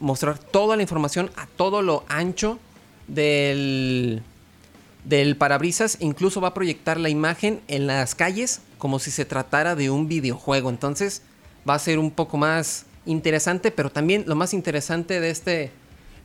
mostrar 0.00 0.38
toda 0.38 0.76
la 0.76 0.82
información 0.82 1.30
a 1.36 1.46
todo 1.46 1.82
lo 1.82 2.04
ancho 2.08 2.58
del, 3.06 4.22
del 5.04 5.36
parabrisas. 5.36 5.98
Incluso 6.00 6.40
va 6.40 6.48
a 6.48 6.54
proyectar 6.54 6.98
la 6.98 7.10
imagen 7.10 7.60
en 7.68 7.86
las 7.86 8.14
calles 8.14 8.62
como 8.78 8.98
si 8.98 9.10
se 9.10 9.26
tratara 9.26 9.76
de 9.76 9.90
un 9.90 10.08
videojuego. 10.08 10.70
Entonces, 10.70 11.20
va 11.68 11.74
a 11.74 11.78
ser 11.78 11.98
un 11.98 12.10
poco 12.10 12.38
más 12.38 12.86
interesante, 13.04 13.70
pero 13.70 13.90
también 13.90 14.24
lo 14.26 14.34
más 14.34 14.54
interesante 14.54 15.20
de 15.20 15.28
este, 15.28 15.70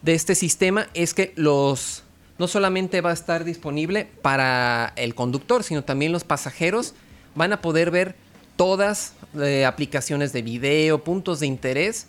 de 0.04 0.14
este 0.14 0.36
sistema 0.36 0.88
es 0.94 1.14
que 1.14 1.34
los 1.36 2.06
no 2.40 2.48
solamente 2.48 3.02
va 3.02 3.10
a 3.10 3.14
estar 3.14 3.44
disponible 3.44 4.08
para 4.22 4.94
el 4.96 5.16
conductor, 5.16 5.64
sino 5.64 5.84
también 5.84 6.14
los 6.14 6.24
pasajeros 6.24 6.94
van 7.36 7.52
a 7.52 7.62
poder 7.62 7.92
ver 7.92 8.16
todas 8.58 9.14
eh, 9.40 9.66
aplicaciones 9.66 10.34
de 10.34 10.42
video, 10.42 11.04
puntos 11.04 11.40
de 11.40 11.48
interés. 11.48 12.08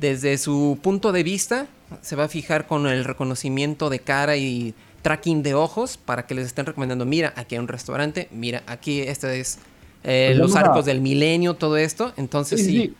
Desde 0.00 0.38
su 0.38 0.78
punto 0.82 1.12
de 1.12 1.22
vista, 1.22 1.66
se 2.00 2.16
va 2.16 2.24
a 2.24 2.28
fijar 2.28 2.66
con 2.66 2.86
el 2.86 3.04
reconocimiento 3.04 3.90
de 3.90 3.98
cara 3.98 4.36
y 4.36 4.72
tracking 5.02 5.42
de 5.42 5.54
ojos 5.54 5.96
para 5.96 6.26
que 6.26 6.34
les 6.34 6.46
estén 6.46 6.64
recomendando, 6.64 7.04
mira, 7.04 7.32
aquí 7.36 7.56
hay 7.56 7.58
un 7.58 7.68
restaurante, 7.68 8.28
mira, 8.30 8.62
aquí 8.66 9.00
este 9.00 9.40
es 9.40 9.58
eh, 10.04 10.28
pues 10.28 10.38
los 10.38 10.56
arcos 10.56 10.84
del 10.84 11.00
milenio, 11.00 11.54
todo 11.54 11.76
esto. 11.76 12.12
Entonces 12.16 12.64
sí. 12.64 12.94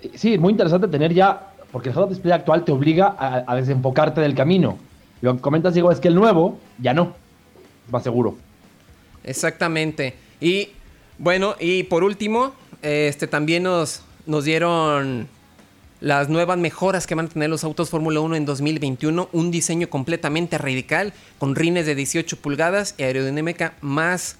Sí, 0.00 0.10
sí. 0.12 0.18
sí 0.18 0.38
muy 0.38 0.52
interesante 0.52 0.88
tener 0.88 1.12
ya, 1.12 1.52
porque 1.72 1.90
el 1.90 1.96
head 1.98 2.08
display 2.08 2.32
actual 2.32 2.64
te 2.64 2.72
obliga 2.72 3.16
a, 3.18 3.44
a 3.46 3.56
desenfocarte 3.56 4.20
del 4.20 4.34
camino. 4.34 4.78
Lo 5.22 5.34
que 5.34 5.40
comentas, 5.40 5.74
Diego, 5.74 5.90
es 5.90 5.98
que 5.98 6.08
el 6.08 6.14
nuevo 6.14 6.58
ya 6.78 6.94
no. 6.94 7.14
Va 7.92 8.00
seguro. 8.00 8.36
Exactamente. 9.24 10.14
Y 10.40 10.70
bueno, 11.18 11.56
y 11.58 11.84
por 11.84 12.04
último, 12.04 12.54
este 12.82 13.26
también 13.26 13.62
nos, 13.64 14.02
nos 14.26 14.44
dieron 14.44 15.28
las 16.00 16.28
nuevas 16.28 16.58
mejoras 16.58 17.06
que 17.06 17.14
van 17.14 17.26
a 17.26 17.28
tener 17.28 17.48
los 17.48 17.64
autos 17.64 17.90
Fórmula 17.90 18.20
1 18.20 18.36
en 18.36 18.44
2021, 18.44 19.28
un 19.32 19.50
diseño 19.50 19.88
completamente 19.88 20.58
radical 20.58 21.12
con 21.38 21.54
rines 21.54 21.86
de 21.86 21.94
18 21.94 22.36
pulgadas 22.38 22.94
y 22.98 23.02
aerodinámica 23.02 23.74
más, 23.80 24.36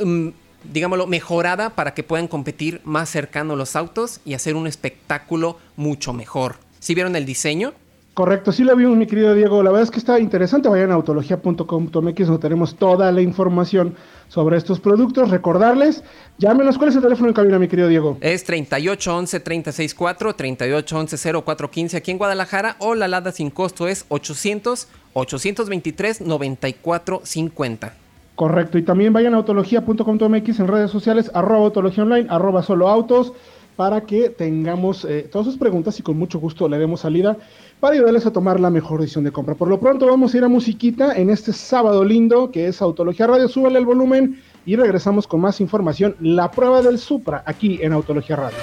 um, 0.00 0.32
digámoslo, 0.64 1.06
mejorada 1.06 1.70
para 1.70 1.94
que 1.94 2.02
puedan 2.02 2.28
competir 2.28 2.80
más 2.84 3.08
cercano 3.08 3.54
los 3.56 3.76
autos 3.76 4.20
y 4.24 4.34
hacer 4.34 4.56
un 4.56 4.66
espectáculo 4.66 5.58
mucho 5.76 6.12
mejor. 6.12 6.56
¿Sí 6.80 6.94
vieron 6.94 7.14
el 7.16 7.24
diseño? 7.24 7.72
Correcto, 8.16 8.50
sí 8.50 8.64
lo 8.64 8.74
vimos, 8.74 8.96
mi 8.96 9.06
querido 9.06 9.34
Diego. 9.34 9.62
La 9.62 9.70
verdad 9.70 9.82
es 9.82 9.90
que 9.90 9.98
está 9.98 10.18
interesante. 10.18 10.70
Vayan 10.70 10.90
a 10.90 10.94
autología.com.mx 10.94 11.92
donde 11.92 12.40
tenemos 12.40 12.74
toda 12.76 13.12
la 13.12 13.20
información 13.20 13.94
sobre 14.28 14.56
estos 14.56 14.80
productos. 14.80 15.28
Recordarles, 15.28 16.02
llámenos. 16.38 16.78
¿Cuál 16.78 16.88
es 16.88 16.96
el 16.96 17.02
teléfono 17.02 17.28
en 17.28 17.34
cabina, 17.34 17.58
mi 17.58 17.68
querido 17.68 17.88
Diego? 17.88 18.16
Es 18.22 18.44
3811 18.44 19.38
364 19.40 20.34
3811 20.34 21.42
0415 21.44 21.96
aquí 21.98 22.10
en 22.10 22.16
Guadalajara 22.16 22.76
o 22.78 22.94
la 22.94 23.06
LADA 23.06 23.32
sin 23.32 23.50
costo 23.50 23.86
es 23.86 24.06
800 24.08 24.88
823 25.12 26.22
9450. 26.22 27.92
Correcto, 28.34 28.78
y 28.78 28.82
también 28.82 29.12
vayan 29.12 29.34
a 29.34 29.36
autología.com.mx 29.36 30.60
en 30.60 30.68
redes 30.68 30.90
sociales, 30.90 31.30
arroba 31.34 31.66
autología 31.66 32.04
online, 32.04 32.28
arroba 32.30 32.62
solo 32.62 32.88
autos, 32.88 33.34
para 33.76 34.00
que 34.00 34.30
tengamos 34.30 35.04
eh, 35.04 35.28
todas 35.30 35.46
sus 35.46 35.58
preguntas 35.58 35.98
y 36.00 36.02
con 36.02 36.18
mucho 36.18 36.40
gusto 36.40 36.68
le 36.68 36.78
demos 36.78 37.00
salida 37.00 37.36
para 37.78 37.94
ayudarles 37.94 38.24
a 38.24 38.32
tomar 38.32 38.58
la 38.58 38.70
mejor 38.70 39.00
decisión 39.00 39.24
de 39.24 39.32
compra. 39.32 39.54
Por 39.54 39.68
lo 39.68 39.78
pronto 39.78 40.06
vamos 40.06 40.32
a 40.32 40.38
ir 40.38 40.44
a 40.44 40.48
musiquita 40.48 41.14
en 41.14 41.28
este 41.30 41.52
sábado 41.52 42.02
lindo 42.04 42.50
que 42.50 42.68
es 42.68 42.80
Autología 42.80 43.26
Radio. 43.26 43.48
Súbale 43.48 43.78
el 43.78 43.84
volumen 43.84 44.40
y 44.64 44.76
regresamos 44.76 45.26
con 45.26 45.40
más 45.42 45.60
información. 45.60 46.16
La 46.20 46.50
prueba 46.50 46.80
del 46.80 46.98
Supra 46.98 47.42
aquí 47.46 47.78
en 47.82 47.92
Autología 47.92 48.36
Radio. 48.36 48.58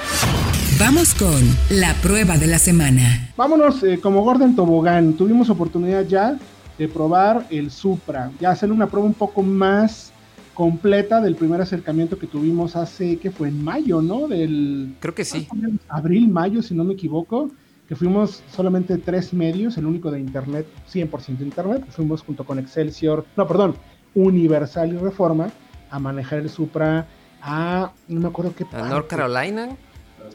Vamos 0.80 1.14
con 1.14 1.42
la 1.70 1.94
prueba 2.02 2.38
de 2.38 2.48
la 2.48 2.58
semana. 2.58 3.32
Vámonos 3.38 3.84
eh, 3.84 4.00
como 4.02 4.24
Gordon 4.24 4.56
Tobogán. 4.56 5.14
Tuvimos 5.14 5.50
oportunidad 5.50 6.06
ya 6.08 6.38
de 6.78 6.88
probar 6.88 7.46
el 7.52 7.70
Supra, 7.70 8.32
ya 8.42 8.50
hacer 8.50 8.72
una 8.72 8.88
prueba 8.88 9.08
un 9.08 9.14
poco 9.14 9.44
más 9.44 10.12
completa 10.54 11.22
del 11.22 11.36
primer 11.36 11.62
acercamiento 11.62 12.18
que 12.20 12.28
tuvimos 12.28 12.76
hace, 12.76 13.18
que 13.18 13.32
fue 13.32 13.48
en 13.48 13.64
mayo, 13.64 14.02
¿no? 14.02 14.28
Del... 14.28 14.96
Creo 15.00 15.16
que 15.16 15.26
sí. 15.26 15.48
Abril, 15.88 16.28
mayo, 16.30 16.62
si 16.62 16.76
no 16.76 16.84
me 16.84 16.94
equivoco 16.94 17.50
que 17.88 17.96
fuimos 17.96 18.44
solamente 18.52 18.98
tres 18.98 19.34
medios, 19.34 19.78
el 19.78 19.86
único 19.86 20.10
de 20.10 20.20
Internet, 20.20 20.66
100% 20.92 21.42
Internet, 21.42 21.86
fuimos 21.90 22.22
junto 22.22 22.46
con 22.46 22.60
Excelsior, 22.60 23.26
no, 23.36 23.48
perdón, 23.48 23.76
Universal 24.16 24.94
y 24.94 24.98
Reforma, 24.98 25.52
a 25.90 26.00
manejar 26.00 26.40
el 26.40 26.50
Supra 26.50 27.08
a, 27.42 27.92
no 28.08 28.22
me 28.22 28.28
acuerdo 28.28 28.54
qué... 28.56 28.66
¿A 28.72 28.88
North 28.88 29.08
Carolina? 29.08 29.76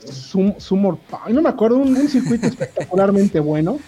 Summer, 0.05 0.95
no 1.31 1.43
me 1.43 1.49
acuerdo, 1.49 1.79
un, 1.79 1.97
circuito 2.09 2.47
espectacularmente 2.49 3.41
bueno, 3.41 3.79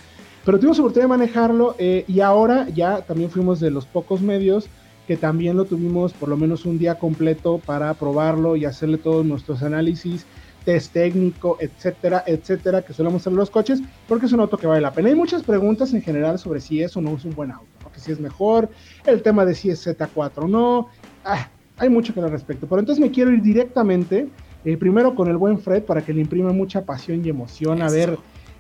pero 0.44 0.58
tuvimos 0.58 0.78
oportunidad 0.78 1.04
de 1.04 1.18
manejarlo 1.18 1.76
eh, 1.78 2.04
y 2.08 2.20
ahora 2.20 2.66
ya 2.70 3.02
también 3.02 3.30
fuimos 3.30 3.60
de 3.60 3.70
los 3.70 3.84
pocos 3.84 4.22
medios 4.22 4.68
que 5.10 5.16
también 5.16 5.56
lo 5.56 5.64
tuvimos 5.64 6.12
por 6.12 6.28
lo 6.28 6.36
menos 6.36 6.64
un 6.64 6.78
día 6.78 6.94
completo 6.94 7.60
para 7.66 7.92
probarlo 7.94 8.54
y 8.54 8.64
hacerle 8.64 8.96
todos 8.96 9.26
nuestros 9.26 9.60
análisis 9.64 10.24
test 10.64 10.92
técnico, 10.92 11.56
etcétera, 11.58 12.22
etcétera, 12.24 12.82
que 12.82 12.92
solemos 12.92 13.22
hacer 13.22 13.32
los 13.32 13.50
coches, 13.50 13.82
porque 14.06 14.26
es 14.26 14.32
un 14.32 14.38
auto 14.38 14.56
que 14.56 14.68
vale 14.68 14.80
la 14.80 14.92
pena. 14.92 15.08
Hay 15.08 15.16
muchas 15.16 15.42
preguntas 15.42 15.92
en 15.94 16.02
general 16.02 16.38
sobre 16.38 16.60
si 16.60 16.80
es 16.80 16.96
o 16.96 17.00
no 17.00 17.16
es 17.16 17.24
un 17.24 17.34
buen 17.34 17.50
auto, 17.50 17.66
porque 17.82 17.98
si 17.98 18.12
es 18.12 18.20
mejor, 18.20 18.68
el 19.04 19.20
tema 19.20 19.44
de 19.44 19.56
si 19.56 19.70
es 19.70 19.84
Z4 19.84 20.44
o 20.44 20.46
no, 20.46 20.86
ah, 21.24 21.48
hay 21.76 21.88
mucho 21.88 22.14
que 22.14 22.20
al 22.20 22.30
respecto. 22.30 22.68
Pero 22.68 22.78
entonces 22.78 23.04
me 23.04 23.10
quiero 23.10 23.32
ir 23.32 23.42
directamente, 23.42 24.28
eh, 24.64 24.76
primero 24.76 25.16
con 25.16 25.26
el 25.26 25.38
buen 25.38 25.58
Fred, 25.58 25.82
para 25.82 26.02
que 26.02 26.14
le 26.14 26.20
imprima 26.20 26.52
mucha 26.52 26.84
pasión 26.84 27.26
y 27.26 27.30
emoción. 27.30 27.82
A 27.82 27.90
ver, 27.90 28.16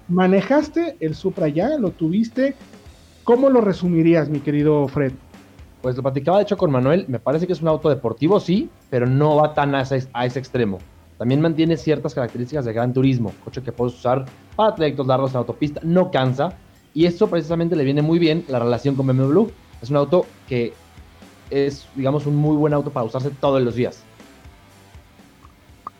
¿manejaste 0.08 0.96
el 0.98 1.14
Supra 1.14 1.46
ya? 1.46 1.78
¿Lo 1.78 1.92
tuviste? 1.92 2.56
¿Cómo 3.22 3.50
lo 3.50 3.60
resumirías, 3.60 4.28
mi 4.28 4.40
querido 4.40 4.88
Fred? 4.88 5.12
Pues 5.82 5.96
lo 5.96 6.02
platicaba 6.02 6.38
de 6.38 6.44
hecho 6.44 6.56
con 6.56 6.70
Manuel, 6.70 7.06
me 7.08 7.18
parece 7.18 7.46
que 7.46 7.54
es 7.54 7.62
un 7.62 7.68
auto 7.68 7.88
deportivo, 7.88 8.38
sí, 8.38 8.68
pero 8.90 9.06
no 9.06 9.36
va 9.36 9.54
tan 9.54 9.74
a 9.74 9.82
ese, 9.82 10.06
a 10.12 10.26
ese 10.26 10.38
extremo. 10.38 10.78
También 11.16 11.40
mantiene 11.40 11.76
ciertas 11.76 12.14
características 12.14 12.64
de 12.64 12.72
gran 12.72 12.92
turismo, 12.92 13.32
coche 13.44 13.62
que 13.62 13.72
puedes 13.72 13.94
usar 13.94 14.24
para 14.56 14.74
trayectos 14.74 15.06
largos 15.06 15.32
en 15.32 15.36
autopista, 15.38 15.80
no 15.84 16.10
cansa. 16.10 16.54
Y 16.94 17.04
esto 17.04 17.28
precisamente 17.28 17.76
le 17.76 17.84
viene 17.84 18.02
muy 18.02 18.18
bien 18.18 18.44
la 18.48 18.58
relación 18.58 18.94
con 18.94 19.06
BMW. 19.06 19.46
Es 19.82 19.90
un 19.90 19.96
auto 19.96 20.26
que 20.48 20.72
es, 21.50 21.86
digamos, 21.94 22.26
un 22.26 22.36
muy 22.36 22.56
buen 22.56 22.72
auto 22.72 22.90
para 22.90 23.04
usarse 23.04 23.30
todos 23.30 23.62
los 23.62 23.74
días. 23.74 24.02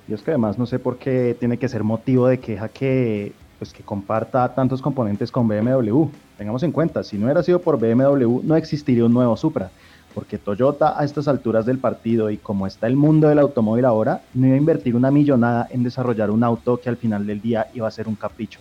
Y 0.09 0.15
es 0.15 0.23
que 0.23 0.31
además 0.31 0.59
no 0.59 0.67
sé 0.67 0.79
por 0.79 0.97
qué 0.97 1.37
tiene 1.39 1.59
que 1.59 1.69
ser 1.69 1.85
motivo 1.85 2.27
de 2.27 2.41
queja 2.41 2.69
que, 2.69 3.33
pues, 3.59 3.73
que 3.73 3.83
comparta 3.83 4.55
tantos 4.55 4.83
componentes 4.83 5.31
con 5.31 5.47
BMW. 5.47 6.07
Tengamos 6.41 6.63
en 6.63 6.73
cuenta, 6.73 7.05
si 7.05 7.19
no 7.19 7.27
hubiera 7.27 7.43
sido 7.43 7.61
por 7.61 7.79
BMW, 7.79 8.41
no 8.43 8.57
existiría 8.57 9.05
un 9.05 9.13
nuevo 9.13 9.37
Supra 9.37 9.71
porque 10.15 10.39
Toyota 10.39 10.99
a 10.99 11.05
estas 11.05 11.29
alturas 11.29 11.67
del 11.67 11.77
partido 11.77 12.31
y 12.31 12.39
como 12.39 12.67
está 12.67 12.87
el 12.87 12.97
mundo 12.97 13.29
del 13.29 13.41
automóvil 13.41 13.85
ahora, 13.85 14.23
no 14.33 14.47
iba 14.47 14.55
a 14.55 14.59
invertir 14.59 14.97
una 14.97 15.11
millonada 15.11 15.69
en 15.71 15.83
desarrollar 15.83 16.31
un 16.31 16.43
auto 16.43 16.81
que 16.81 16.89
al 16.89 16.97
final 16.97 17.27
del 17.27 17.43
día 17.43 17.67
iba 17.75 17.87
a 17.87 17.91
ser 17.91 18.09
un 18.09 18.15
capricho. 18.15 18.59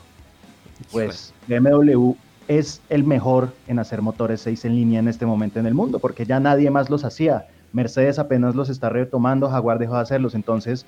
Pues 0.92 1.34
BMW 1.48 2.16
es 2.50 2.82
el 2.90 3.06
mejor 3.06 3.54
en 3.66 3.80
hacer 3.80 4.02
motores 4.02 4.42
6 4.42 4.66
en 4.66 4.76
línea 4.76 5.00
en 5.00 5.08
este 5.08 5.26
momento 5.26 5.58
en 5.58 5.66
el 5.66 5.74
mundo, 5.74 6.00
porque 6.00 6.26
ya 6.26 6.42
nadie 6.42 6.70
más 6.70 6.90
los 6.90 7.06
hacía. 7.06 7.48
Mercedes 7.72 8.20
apenas 8.20 8.56
los 8.56 8.68
está 8.68 8.90
retomando, 8.90 9.48
Jaguar 9.48 9.80
dejó 9.80 9.96
de 9.96 10.02
hacerlos, 10.02 10.36
entonces, 10.36 10.86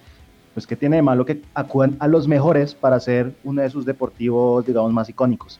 pues 0.53 0.67
qué 0.67 0.75
tiene 0.75 0.97
de 0.97 1.03
malo 1.03 1.25
que 1.25 1.41
acudan 1.53 1.95
a 1.99 2.09
los 2.09 2.27
mejores 2.27 2.75
para 2.75 2.97
hacer 2.97 3.33
uno 3.45 3.61
de 3.61 3.69
sus 3.69 3.85
deportivos, 3.85 4.65
digamos, 4.65 4.91
más 4.91 5.07
icónicos. 5.07 5.57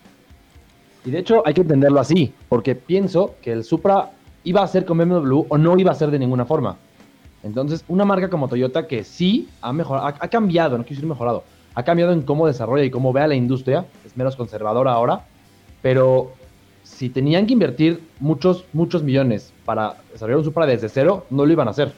Y 1.05 1.11
de 1.11 1.19
hecho 1.19 1.43
hay 1.45 1.53
que 1.53 1.61
entenderlo 1.61 1.99
así, 1.99 2.33
porque 2.47 2.75
pienso 2.75 3.35
que 3.41 3.51
el 3.51 3.63
Supra 3.63 4.11
iba 4.43 4.61
a 4.61 4.67
ser 4.67 4.85
con 4.85 4.97
BMW 4.97 5.45
o 5.47 5.57
no 5.57 5.77
iba 5.77 5.91
a 5.91 5.95
ser 5.95 6.11
de 6.11 6.19
ninguna 6.19 6.45
forma. 6.45 6.77
Entonces, 7.43 7.83
una 7.87 8.05
marca 8.05 8.29
como 8.29 8.47
Toyota 8.47 8.87
que 8.87 9.03
sí 9.03 9.49
ha 9.61 9.73
mejorado, 9.73 10.07
ha, 10.19 10.27
cambiado, 10.27 10.77
no 10.77 10.83
quiero 10.83 10.95
decir 10.95 11.09
mejorado, 11.09 11.43
ha 11.73 11.83
cambiado 11.83 12.11
en 12.13 12.21
cómo 12.21 12.45
desarrolla 12.45 12.83
y 12.83 12.91
cómo 12.91 13.13
ve 13.13 13.21
a 13.21 13.27
la 13.27 13.35
industria, 13.35 13.85
es 14.05 14.15
menos 14.15 14.35
conservadora 14.35 14.93
ahora, 14.93 15.25
pero 15.81 16.33
si 16.83 17.09
tenían 17.09 17.47
que 17.47 17.53
invertir 17.53 17.99
muchos, 18.19 18.65
muchos 18.73 19.01
millones 19.01 19.53
para 19.65 19.95
desarrollar 20.11 20.39
un 20.39 20.45
Supra 20.45 20.65
desde 20.67 20.89
cero, 20.89 21.25
no 21.31 21.45
lo 21.45 21.51
iban 21.51 21.67
a 21.67 21.71
hacer. 21.71 21.93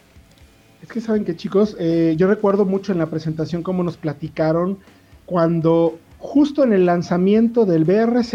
Es 0.81 0.89
que 0.89 1.01
saben 1.01 1.25
que 1.25 1.35
chicos, 1.35 1.75
eh, 1.79 2.15
yo 2.17 2.27
recuerdo 2.27 2.65
mucho 2.65 2.91
en 2.91 2.99
la 2.99 3.07
presentación 3.07 3.63
cómo 3.63 3.83
nos 3.83 3.97
platicaron 3.97 4.79
cuando 5.25 5.97
justo 6.19 6.63
en 6.63 6.73
el 6.73 6.85
lanzamiento 6.85 7.65
del 7.65 7.85
BRZ, 7.85 8.33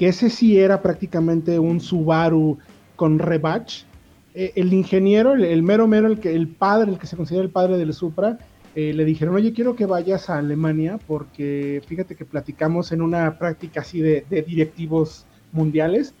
que 0.00 0.08
ese 0.08 0.30
sí 0.30 0.58
era 0.58 0.80
prácticamente 0.80 1.58
un 1.58 1.78
Subaru 1.78 2.56
con 2.96 3.18
Rebach. 3.18 3.84
Eh, 4.32 4.52
el 4.56 4.72
ingeniero, 4.72 5.34
el, 5.34 5.62
mero 5.62 5.86
mero, 5.86 6.06
el, 6.06 6.18
que, 6.18 6.34
el 6.34 6.48
padre, 6.48 6.90
el 6.90 6.98
que 6.98 7.06
se 7.06 7.18
considera 7.18 7.44
el 7.44 7.50
padre 7.50 7.76
del 7.76 7.92
Supra, 7.92 8.38
eh, 8.74 8.94
le 8.94 9.04
dijeron, 9.04 9.34
oye, 9.34 9.52
quiero 9.52 9.76
que 9.76 9.84
vayas 9.84 10.30
a 10.30 10.38
Alemania 10.38 10.98
porque 11.06 11.82
fíjate 11.86 12.16
que 12.16 12.24
platicamos 12.24 12.92
en 12.92 13.02
una 13.02 13.38
práctica 13.38 13.82
así 13.82 14.00
de, 14.00 14.24
directivos 14.30 15.26
mundiales. 15.52 16.14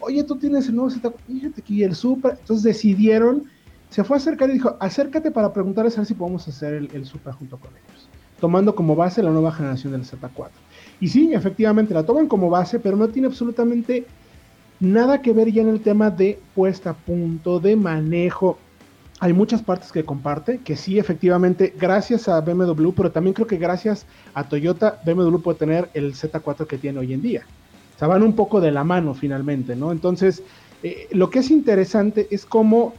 Oye, 0.00 0.24
tú 0.24 0.36
tienes 0.36 0.68
el 0.70 0.76
nuevo 0.76 0.88
Z, 0.88 1.12
fíjate 1.26 1.60
que 1.60 1.84
el 1.84 1.94
Supra. 1.94 2.38
Entonces 2.40 2.62
decidieron, 2.62 3.44
se 3.90 4.02
fue 4.02 4.16
a 4.16 4.18
acercar 4.18 4.48
y 4.48 4.54
dijo, 4.54 4.78
acércate 4.80 5.30
para 5.30 5.52
preguntarles 5.52 5.92
a 5.98 6.00
ver 6.00 6.06
si 6.06 6.14
podemos 6.14 6.48
hacer 6.48 6.72
el, 6.72 6.88
el 6.94 7.04
Supra 7.04 7.34
junto 7.34 7.58
con 7.58 7.68
ellos, 7.72 8.08
tomando 8.40 8.74
como 8.74 8.96
base 8.96 9.22
la 9.22 9.30
nueva 9.30 9.52
generación 9.52 9.92
del 9.92 10.04
Z4. 10.04 10.48
Y 11.00 11.08
sí, 11.08 11.32
efectivamente 11.34 11.94
la 11.94 12.04
toman 12.04 12.26
como 12.26 12.48
base, 12.48 12.78
pero 12.78 12.96
no 12.96 13.08
tiene 13.08 13.28
absolutamente 13.28 14.06
Nada 14.80 15.22
que 15.22 15.32
ver 15.32 15.50
ya 15.50 15.62
en 15.62 15.68
el 15.68 15.80
tema 15.80 16.10
de 16.10 16.38
puesta 16.54 16.90
a 16.90 16.94
punto, 16.94 17.60
de 17.60 17.76
manejo. 17.76 18.58
Hay 19.20 19.32
muchas 19.32 19.62
partes 19.62 19.90
que 19.90 20.04
comparte, 20.04 20.58
que 20.58 20.76
sí, 20.76 20.98
efectivamente, 20.98 21.74
gracias 21.78 22.28
a 22.28 22.42
BMW, 22.42 22.90
pero 22.90 23.10
también 23.10 23.32
creo 23.32 23.46
que 23.46 23.56
gracias 23.56 24.04
a 24.34 24.46
Toyota, 24.46 25.00
BMW 25.06 25.38
puede 25.38 25.58
tener 25.58 25.88
el 25.94 26.12
Z4 26.12 26.66
que 26.66 26.76
tiene 26.76 26.98
hoy 26.98 27.14
en 27.14 27.22
día. 27.22 27.46
O 27.94 27.98
sea, 27.98 28.08
van 28.08 28.22
un 28.22 28.34
poco 28.34 28.60
de 28.60 28.70
la 28.70 28.84
mano 28.84 29.14
finalmente, 29.14 29.74
¿no? 29.74 29.92
Entonces, 29.92 30.42
eh, 30.82 31.08
lo 31.12 31.30
que 31.30 31.38
es 31.38 31.50
interesante 31.50 32.28
es 32.30 32.44
cómo 32.44 32.92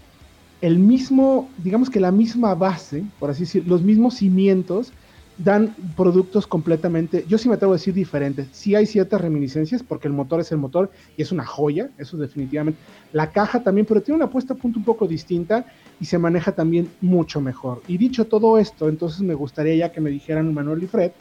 el 0.62 0.80
mismo, 0.80 1.52
digamos 1.64 1.92
que 1.92 2.00
la 2.00 2.12
misma 2.12 2.56
base, 2.56 3.04
por 3.20 3.30
así 3.30 3.42
decir, 3.42 3.68
los 3.68 3.84
mismos 3.84 4.16
cimientos, 4.16 4.94
dan 5.38 5.76
productos 5.96 6.48
completamente, 6.48 7.26
yo 7.28 7.38
sí 7.38 7.48
me 7.48 7.56
atrevo 7.56 7.74
a 7.74 7.78
decir 7.78 7.94
diferentes. 7.94 8.48
Sí 8.52 8.76
hay 8.76 8.86
ciertas 8.86 9.22
reminiscencias 9.22 9.84
porque 9.84 10.08
el 10.08 10.14
motor 10.14 10.40
es 10.40 10.52
el 10.52 10.58
motor 10.58 10.92
y 11.16 11.22
es 11.22 11.32
una 11.32 11.46
joya, 11.46 11.90
eso 11.98 12.18
definitivamente. 12.18 12.80
La 13.14 13.32
caja 13.32 13.62
también, 13.62 13.86
pero 13.86 14.02
tiene 14.02 14.18
una 14.18 14.30
puesta 14.30 14.54
a 14.54 14.58
punto 14.58 14.80
un 14.80 14.86
poco 14.86 15.08
distinta 15.08 15.66
y 16.00 16.06
se 16.06 16.18
maneja 16.18 16.54
también 16.54 16.90
mucho 17.02 17.40
mejor. 17.40 17.82
Y 17.88 17.98
dicho 17.98 18.26
todo 18.26 18.58
esto, 18.58 18.90
entonces 18.90 19.22
me 19.22 19.36
gustaría 19.36 19.76
ya 19.76 19.92
que 19.92 20.02
me 20.02 20.10
dijeran 20.10 20.54
Manuel 20.54 20.84
y 20.84 20.88
Fred, 20.88 21.12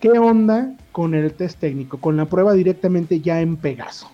¿qué 0.00 0.10
onda 0.10 0.74
con 0.92 1.14
el 1.14 1.32
test 1.34 1.60
técnico, 1.60 1.98
con 1.98 2.16
la 2.16 2.24
prueba 2.24 2.54
directamente 2.54 3.20
ya 3.20 3.40
en 3.40 3.56
Pegaso? 3.56 4.10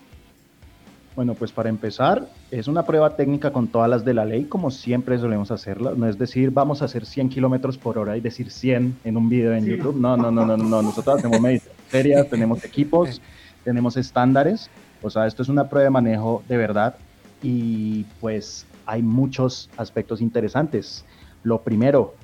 Bueno, 1.17 1.33
pues 1.33 1.51
para 1.51 1.71
empezar, 1.71 2.29
es 2.51 2.69
una 2.69 2.85
prueba 2.85 3.17
técnica 3.17 3.51
con 3.51 3.69
todas 3.69 3.89
las 3.89 4.05
de 4.05 4.13
la 4.13 4.27
ley, 4.27 4.45
como 4.45 4.71
siempre 4.71 5.19
solemos 5.19 5.51
hacerla. 5.51 5.95
No 5.97 6.07
es 6.07 6.19
decir, 6.19 6.51
vamos 6.51 6.83
a 6.83 6.85
hacer 6.85 7.07
100 7.07 7.31
kilómetros 7.31 7.79
por 7.79 7.97
hora 7.97 8.19
y 8.19 8.21
decir 8.21 8.51
100 8.51 8.99
en 9.03 9.17
un 9.17 9.31
video 9.31 9.55
en 9.55 9.65
YouTube. 9.65 9.97
No, 9.97 10.19
no, 10.19 10.31
no, 10.31 10.45
no, 10.45 10.59
no, 10.59 10.83
nosotros 10.83 11.17
hacemos 11.17 11.41
serias, 11.89 12.29
tenemos 12.31 12.63
equipos, 12.67 13.23
tenemos 13.65 13.97
estándares. 13.97 14.69
O 15.01 15.09
sea, 15.09 15.27
esto 15.27 15.43
es 15.43 15.49
una 15.49 15.71
prueba 15.71 15.85
de 15.85 15.91
manejo 15.91 16.43
de 16.49 16.59
verdad 16.59 16.97
y 17.43 18.05
pues 18.21 18.67
hay 18.85 19.03
muchos 19.03 19.71
aspectos 19.79 20.21
interesantes. 20.21 21.07
Lo 21.45 21.63
primero, 21.63 22.15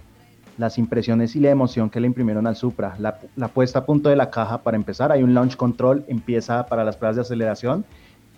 las 0.59 0.77
impresiones 0.77 1.35
y 1.35 1.41
la 1.41 1.49
emoción 1.49 1.89
que 1.89 1.99
le 1.99 2.09
imprimieron 2.09 2.47
al 2.47 2.57
Supra. 2.57 2.95
La, 2.99 3.19
la, 3.37 3.49
puesta 3.49 3.79
a 3.79 3.87
punto 3.87 4.11
de 4.11 4.17
la 4.17 4.29
caja 4.29 4.63
para 4.63 4.77
empezar, 4.77 5.13
hay 5.13 5.23
un 5.23 5.33
launch 5.33 5.57
control, 5.57 6.05
empieza 6.09 6.67
para 6.67 6.85
las 6.85 6.99
pruebas 6.99 7.17
de 7.17 7.23
aceleración. 7.23 7.87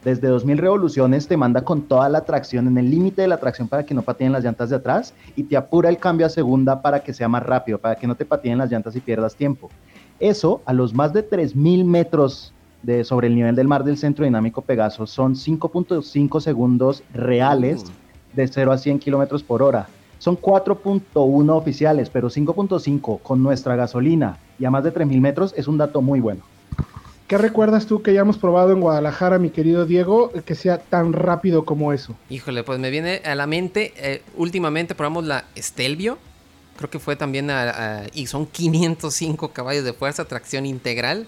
Desde 0.04 0.28
2000 0.28 0.58
revoluciones 0.58 1.26
te 1.26 1.38
manda 1.38 1.62
con 1.64 1.80
toda 1.82 2.10
la 2.10 2.26
tracción, 2.26 2.68
en 2.68 2.76
el 2.76 2.90
límite 2.90 3.22
de 3.22 3.28
la 3.28 3.38
tracción 3.38 3.68
para 3.68 3.86
que 3.86 3.94
no 3.94 4.02
pateen 4.02 4.32
las 4.32 4.44
llantas 4.44 4.68
de 4.68 4.76
atrás 4.76 5.14
y 5.34 5.44
te 5.44 5.56
apura 5.56 5.88
el 5.88 5.96
cambio 5.96 6.26
a 6.26 6.28
segunda 6.28 6.82
para 6.82 7.02
que 7.02 7.14
sea 7.14 7.26
más 7.26 7.42
rápido, 7.42 7.78
para 7.78 7.96
que 7.96 8.06
no 8.06 8.14
te 8.14 8.26
pateen 8.26 8.58
las 8.58 8.70
llantas 8.70 8.94
y 8.96 9.00
pierdas 9.00 9.34
tiempo. 9.34 9.70
Eso 10.20 10.60
a 10.66 10.74
los 10.74 10.92
más 10.92 11.14
de 11.14 11.22
3000 11.22 11.86
metros 11.86 12.52
de, 12.82 13.02
sobre 13.02 13.28
el 13.28 13.34
nivel 13.34 13.56
del 13.56 13.66
mar 13.66 13.82
del 13.82 13.96
centro 13.96 14.26
dinámico 14.26 14.60
Pegaso 14.60 15.06
son 15.06 15.36
5.5 15.36 16.40
segundos 16.40 17.02
reales 17.14 17.84
de 18.34 18.46
0 18.46 18.72
a 18.72 18.78
100 18.78 18.98
kilómetros 18.98 19.42
por 19.42 19.62
hora. 19.62 19.88
Son 20.18 20.36
4.1 20.36 21.50
oficiales, 21.50 22.10
pero 22.10 22.28
5.5 22.28 23.20
con 23.22 23.42
nuestra 23.42 23.74
gasolina 23.74 24.36
y 24.58 24.66
a 24.66 24.70
más 24.70 24.84
de 24.84 24.92
3.000 24.92 25.20
metros 25.20 25.54
es 25.56 25.66
un 25.66 25.78
dato 25.78 26.02
muy 26.02 26.20
bueno. 26.20 26.42
¿Qué 27.26 27.38
recuerdas 27.38 27.86
tú 27.86 28.02
que 28.02 28.10
hayamos 28.10 28.36
probado 28.36 28.72
en 28.72 28.80
Guadalajara, 28.80 29.38
mi 29.38 29.48
querido 29.48 29.86
Diego, 29.86 30.30
que 30.44 30.54
sea 30.54 30.78
tan 30.78 31.14
rápido 31.14 31.64
como 31.64 31.92
eso? 31.94 32.14
Híjole, 32.28 32.64
pues 32.64 32.78
me 32.78 32.90
viene 32.90 33.22
a 33.24 33.34
la 33.34 33.46
mente, 33.46 33.94
eh, 33.96 34.22
últimamente 34.36 34.94
probamos 34.94 35.24
la 35.24 35.44
Stelvio, 35.56 36.18
creo 36.76 36.90
que 36.90 36.98
fue 36.98 37.16
también, 37.16 37.50
a, 37.50 38.02
a, 38.02 38.02
y 38.12 38.26
son 38.26 38.46
505 38.46 39.48
caballos 39.48 39.84
de 39.84 39.94
fuerza, 39.94 40.26
tracción 40.26 40.66
integral. 40.66 41.26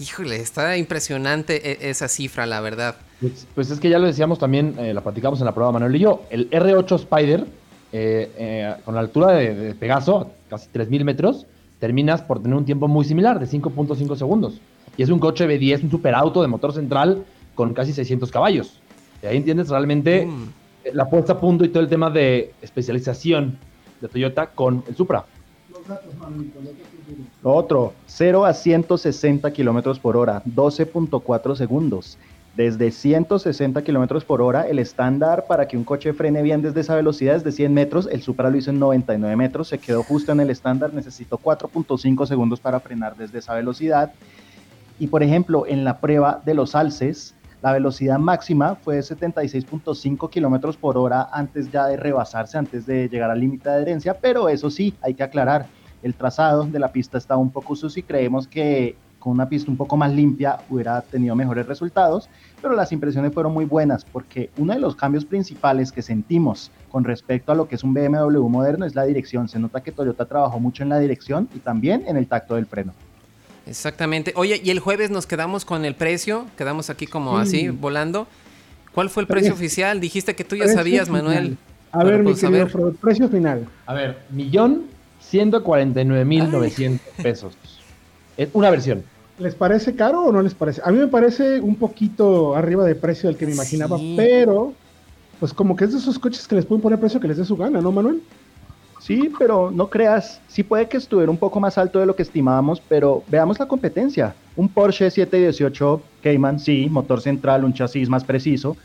Híjole, 0.00 0.36
está 0.36 0.76
impresionante 0.76 1.70
e, 1.70 1.90
esa 1.90 2.08
cifra, 2.08 2.46
la 2.46 2.60
verdad. 2.60 2.96
Pues, 3.20 3.46
pues, 3.54 3.70
es 3.70 3.78
que 3.78 3.88
ya 3.88 3.98
lo 3.98 4.06
decíamos 4.06 4.38
también, 4.38 4.74
eh, 4.78 4.94
la 4.94 5.02
platicamos 5.02 5.38
en 5.40 5.44
la 5.44 5.54
prueba 5.54 5.70
Manuel 5.70 5.94
y 5.94 6.00
yo, 6.00 6.22
el 6.30 6.50
R8 6.50 6.96
Spider, 6.96 7.46
eh, 7.92 8.32
eh, 8.36 8.74
con 8.84 8.94
la 8.94 9.00
altura 9.00 9.32
de, 9.32 9.54
de 9.54 9.74
Pegaso, 9.74 10.32
casi 10.48 10.68
3.000 10.70 11.04
metros, 11.04 11.46
terminas 11.78 12.22
por 12.22 12.42
tener 12.42 12.56
un 12.56 12.64
tiempo 12.64 12.88
muy 12.88 13.04
similar, 13.04 13.38
de 13.38 13.46
5.5 13.46 14.16
segundos. 14.16 14.60
Y 15.00 15.02
es 15.02 15.08
un 15.08 15.18
coche 15.18 15.48
B10, 15.48 15.84
un 15.84 15.90
superauto 15.90 16.42
de 16.42 16.48
motor 16.48 16.74
central 16.74 17.24
con 17.54 17.72
casi 17.72 17.94
600 17.94 18.30
caballos. 18.30 18.82
Y 19.22 19.26
ahí 19.26 19.38
entiendes 19.38 19.70
realmente 19.70 20.26
mm. 20.26 20.48
la 20.92 21.08
puesta 21.08 21.32
a 21.32 21.40
punto 21.40 21.64
y 21.64 21.70
todo 21.70 21.82
el 21.82 21.88
tema 21.88 22.10
de 22.10 22.52
especialización 22.60 23.56
de 23.98 24.08
Toyota 24.08 24.48
con 24.48 24.84
el 24.86 24.94
Supra. 24.94 25.24
Los 25.72 25.88
datos, 25.88 26.12
Lo 27.42 27.54
otro, 27.54 27.94
0 28.08 28.44
a 28.44 28.52
160 28.52 29.50
kilómetros 29.54 29.98
por 29.98 30.18
hora, 30.18 30.42
12.4 30.44 31.56
segundos. 31.56 32.18
Desde 32.54 32.90
160 32.90 33.82
kilómetros 33.82 34.26
por 34.26 34.42
hora, 34.42 34.68
el 34.68 34.78
estándar 34.78 35.46
para 35.46 35.66
que 35.66 35.78
un 35.78 35.84
coche 35.84 36.12
frene 36.12 36.42
bien 36.42 36.60
desde 36.60 36.80
esa 36.80 36.94
velocidad 36.94 37.36
es 37.36 37.44
de 37.44 37.52
100 37.52 37.72
metros. 37.72 38.06
El 38.12 38.20
Supra 38.20 38.50
lo 38.50 38.58
hizo 38.58 38.68
en 38.68 38.78
99 38.78 39.34
metros, 39.34 39.68
se 39.68 39.78
quedó 39.78 40.02
justo 40.02 40.32
en 40.32 40.40
el 40.40 40.50
estándar. 40.50 40.92
Necesitó 40.92 41.38
4.5 41.38 42.26
segundos 42.26 42.60
para 42.60 42.80
frenar 42.80 43.16
desde 43.16 43.38
esa 43.38 43.54
velocidad. 43.54 44.12
Y 45.00 45.06
por 45.06 45.22
ejemplo, 45.22 45.64
en 45.66 45.82
la 45.82 45.98
prueba 45.98 46.42
de 46.44 46.52
los 46.52 46.74
alces, 46.74 47.34
la 47.62 47.72
velocidad 47.72 48.18
máxima 48.18 48.74
fue 48.74 48.96
de 48.96 49.00
76.5 49.00 50.28
kilómetros 50.28 50.76
por 50.76 50.98
hora 50.98 51.30
antes 51.32 51.72
ya 51.72 51.86
de 51.86 51.96
rebasarse, 51.96 52.58
antes 52.58 52.84
de 52.84 53.08
llegar 53.08 53.30
al 53.30 53.40
límite 53.40 53.70
de 53.70 53.76
adherencia. 53.76 54.12
Pero 54.12 54.50
eso 54.50 54.68
sí, 54.70 54.94
hay 55.00 55.14
que 55.14 55.22
aclarar, 55.22 55.66
el 56.02 56.14
trazado 56.14 56.64
de 56.64 56.78
la 56.78 56.92
pista 56.92 57.16
está 57.16 57.38
un 57.38 57.50
poco 57.50 57.74
sucio 57.74 58.00
y 58.00 58.02
creemos 58.02 58.46
que 58.46 58.94
con 59.18 59.32
una 59.32 59.48
pista 59.48 59.70
un 59.70 59.78
poco 59.78 59.96
más 59.96 60.12
limpia 60.12 60.58
hubiera 60.68 61.00
tenido 61.00 61.34
mejores 61.34 61.66
resultados, 61.66 62.28
pero 62.60 62.74
las 62.74 62.92
impresiones 62.92 63.32
fueron 63.32 63.54
muy 63.54 63.64
buenas 63.64 64.04
porque 64.04 64.50
uno 64.58 64.74
de 64.74 64.80
los 64.80 64.96
cambios 64.96 65.24
principales 65.24 65.92
que 65.92 66.02
sentimos 66.02 66.70
con 66.90 67.04
respecto 67.04 67.52
a 67.52 67.54
lo 67.54 67.68
que 67.68 67.76
es 67.76 67.84
un 67.84 67.94
BMW 67.94 68.48
moderno 68.48 68.84
es 68.84 68.94
la 68.94 69.04
dirección. 69.04 69.48
Se 69.48 69.58
nota 69.58 69.82
que 69.82 69.92
Toyota 69.92 70.26
trabajó 70.26 70.60
mucho 70.60 70.82
en 70.82 70.90
la 70.90 70.98
dirección 70.98 71.48
y 71.54 71.58
también 71.60 72.04
en 72.06 72.18
el 72.18 72.26
tacto 72.26 72.56
del 72.56 72.66
freno. 72.66 72.92
Exactamente. 73.70 74.32
Oye, 74.34 74.60
y 74.62 74.70
el 74.70 74.80
jueves 74.80 75.10
nos 75.10 75.26
quedamos 75.26 75.64
con 75.64 75.84
el 75.84 75.94
precio, 75.94 76.46
quedamos 76.58 76.90
aquí 76.90 77.06
como 77.06 77.38
así, 77.38 77.68
volando. 77.68 78.26
¿Cuál 78.92 79.10
fue 79.10 79.22
el 79.22 79.28
precio 79.28 79.52
oficial? 79.52 80.00
Dijiste 80.00 80.34
que 80.34 80.42
tú 80.42 80.56
ya 80.56 80.66
sabías, 80.66 81.08
Manuel. 81.08 81.56
A 81.92 82.02
ver, 82.02 82.18
mi 82.18 82.32
pues, 82.32 82.40
querido, 82.40 82.66
precio 83.00 83.28
final. 83.28 83.68
A 83.86 83.94
ver, 83.94 84.18
millón 84.30 84.86
149.900 85.30 86.98
pesos. 87.22 87.54
Es 88.36 88.48
una 88.52 88.70
versión. 88.70 89.04
¿Les 89.38 89.54
parece 89.54 89.94
caro 89.94 90.24
o 90.24 90.32
no 90.32 90.42
les 90.42 90.54
parece? 90.54 90.82
A 90.84 90.90
mí 90.90 90.98
me 90.98 91.06
parece 91.06 91.60
un 91.60 91.76
poquito 91.76 92.56
arriba 92.56 92.84
de 92.84 92.96
precio 92.96 93.28
del 93.28 93.38
que 93.38 93.46
me 93.46 93.52
imaginaba, 93.52 93.98
pero 94.16 94.74
pues 95.38 95.54
como 95.54 95.76
que 95.76 95.84
es 95.84 95.92
de 95.92 95.98
esos 95.98 96.18
coches 96.18 96.46
que 96.48 96.56
les 96.56 96.66
pueden 96.66 96.82
poner 96.82 96.98
precio 96.98 97.20
que 97.20 97.28
les 97.28 97.36
dé 97.36 97.44
su 97.44 97.56
gana, 97.56 97.80
¿no, 97.80 97.92
Manuel? 97.92 98.20
Sí, 99.00 99.32
pero 99.38 99.70
no 99.70 99.88
creas, 99.88 100.42
sí 100.46 100.62
puede 100.62 100.86
que 100.86 100.98
estuviera 100.98 101.30
un 101.30 101.38
poco 101.38 101.58
más 101.58 101.78
alto 101.78 101.98
de 101.98 102.06
lo 102.06 102.14
que 102.14 102.22
estimábamos, 102.22 102.82
pero 102.86 103.24
veamos 103.28 103.58
la 103.58 103.66
competencia. 103.66 104.34
Un 104.56 104.68
Porsche 104.68 105.10
718 105.10 106.02
Cayman, 106.22 106.60
sí, 106.60 106.86
motor 106.90 107.22
central, 107.22 107.64
un 107.64 107.72
chasis 107.72 108.10
más 108.10 108.24
preciso, 108.24 108.76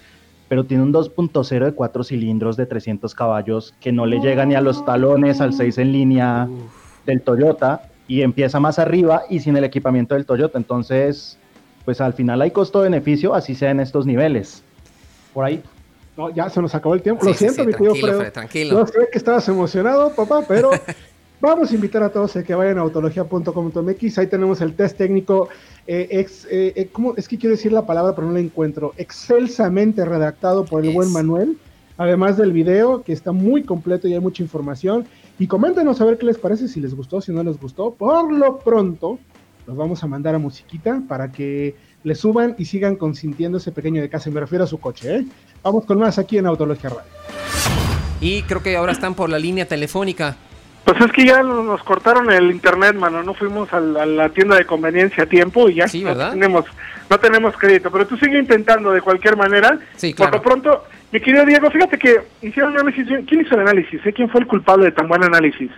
pero 0.47 0.63
tiene 0.63 0.83
un 0.83 0.93
2.0 0.93 1.65
de 1.65 1.71
4 1.73 2.03
cilindros 2.05 2.55
de 2.55 2.65
300 2.65 3.13
caballos 3.13 3.73
que 3.81 3.91
no 3.91 4.05
le 4.05 4.19
llega 4.19 4.45
ni 4.45 4.55
a 4.55 4.61
los 4.61 4.85
talones 4.85 5.41
al 5.41 5.53
6 5.53 5.77
en 5.79 5.91
línea 5.91 6.47
del 7.05 7.21
Toyota 7.21 7.89
y 8.07 8.21
empieza 8.21 8.61
más 8.61 8.79
arriba 8.79 9.23
y 9.29 9.41
sin 9.41 9.57
el 9.57 9.65
equipamiento 9.65 10.15
del 10.15 10.25
Toyota. 10.25 10.57
Entonces, 10.57 11.37
pues 11.83 11.99
al 11.99 12.13
final 12.13 12.41
hay 12.41 12.51
costo-beneficio, 12.51 13.35
así 13.35 13.53
sea 13.53 13.71
en 13.71 13.81
estos 13.81 14.05
niveles. 14.05 14.63
Por 15.33 15.43
ahí. 15.43 15.61
No, 16.17 16.33
ya 16.33 16.49
se 16.49 16.61
nos 16.61 16.73
acabó 16.73 16.95
el 16.95 17.01
tiempo. 17.01 17.25
Lo 17.25 17.33
siento, 17.33 17.63
mi 17.65 17.73
tío 17.73 17.93
Fred, 17.93 18.31
tranquilo. 18.31 18.79
No 18.79 18.87
sé 18.87 19.09
que 19.11 19.17
estabas 19.17 19.47
emocionado, 19.49 20.13
papá, 20.15 20.43
pero 20.47 20.71
vamos 21.41 21.71
a 21.71 21.75
invitar 21.75 22.03
a 22.03 22.09
todos 22.09 22.35
a 22.35 22.43
que 22.43 22.55
vayan 22.55 22.77
a 22.77 22.81
autología.com.mx. 22.81 24.17
Ahí 24.17 24.27
tenemos 24.27 24.61
el 24.61 24.75
test 24.75 24.97
técnico 24.97 25.49
eh, 25.87 26.07
ex, 26.11 26.45
eh, 26.45 26.73
eh, 26.75 26.89
¿cómo? 26.91 27.15
es 27.15 27.27
que 27.27 27.37
quiero 27.37 27.55
decir 27.55 27.71
la 27.71 27.85
palabra, 27.85 28.15
pero 28.15 28.27
no 28.27 28.33
la 28.33 28.39
encuentro, 28.39 28.93
excelsamente 28.97 30.03
redactado 30.05 30.65
por 30.65 30.83
el 30.85 30.93
buen 30.93 31.11
Manuel, 31.11 31.57
además 31.97 32.37
del 32.37 32.53
video, 32.53 33.03
que 33.03 33.13
está 33.13 33.31
muy 33.31 33.63
completo 33.63 34.07
y 34.07 34.13
hay 34.13 34.19
mucha 34.19 34.41
información. 34.41 35.05
Y 35.37 35.47
coméntenos 35.47 35.99
a 35.99 36.05
ver 36.05 36.17
qué 36.17 36.25
les 36.25 36.37
parece, 36.37 36.69
si 36.69 36.79
les 36.79 36.95
gustó, 36.95 37.19
si 37.19 37.33
no 37.33 37.43
les 37.43 37.59
gustó. 37.59 37.91
Por 37.91 38.31
lo 38.31 38.57
pronto, 38.59 39.19
los 39.67 39.75
vamos 39.75 40.01
a 40.03 40.07
mandar 40.07 40.33
a 40.33 40.39
musiquita 40.39 41.03
para 41.07 41.31
que 41.31 41.75
le 42.03 42.15
suban 42.15 42.55
y 42.57 42.65
sigan 42.65 42.95
consintiendo 42.95 43.57
ese 43.57 43.71
pequeño 43.71 44.01
de 44.01 44.09
casa. 44.09 44.29
Me 44.29 44.39
refiero 44.39 44.63
a 44.63 44.67
su 44.67 44.79
coche, 44.79 45.17
¿eh? 45.17 45.25
Vamos 45.65 45.85
con 45.85 45.97
más 45.97 46.19
aquí 46.19 46.37
en 46.37 46.45
Autología 46.45 46.91
Radio. 46.91 47.09
Y 48.21 48.43
creo 48.43 48.61
que 48.61 48.77
ahora 48.77 48.91
están 48.91 49.15
por 49.15 49.31
la 49.31 49.39
línea 49.39 49.65
telefónica. 49.65 50.35
Pues 50.83 51.01
es 51.01 51.11
que 51.11 51.25
ya 51.25 51.41
nos 51.41 51.81
cortaron 51.81 52.31
el 52.31 52.51
internet, 52.51 52.95
mano. 52.95 53.23
No 53.23 53.33
fuimos 53.33 53.73
a 53.73 53.79
la, 53.79 54.29
tienda 54.29 54.57
de 54.57 54.65
conveniencia 54.67 55.23
a 55.23 55.25
tiempo 55.25 55.67
y 55.67 55.73
ya 55.75 55.87
sí, 55.87 56.03
¿verdad? 56.03 56.27
No, 56.27 56.33
tenemos, 56.33 56.65
no 57.09 57.19
tenemos 57.19 57.57
crédito. 57.57 57.89
Pero 57.89 58.05
tú 58.05 58.15
sigue 58.17 58.37
intentando 58.37 58.91
de 58.91 59.01
cualquier 59.01 59.37
manera. 59.37 59.79
Sí, 59.95 60.13
claro. 60.13 60.33
Por 60.33 60.39
lo 60.39 60.43
pronto, 60.43 60.83
mi 61.11 61.19
querido 61.19 61.43
Diego, 61.43 61.71
fíjate 61.71 61.97
que 61.97 62.21
hicieron 62.43 62.77
análisis. 62.77 63.07
¿Quién 63.27 63.41
hizo 63.41 63.55
el 63.55 63.61
análisis? 63.61 64.05
¿Eh? 64.05 64.13
¿Quién 64.13 64.29
fue 64.29 64.41
el 64.41 64.47
culpable 64.47 64.85
de 64.85 64.91
tan 64.91 65.07
buen 65.07 65.23
análisis? 65.23 65.71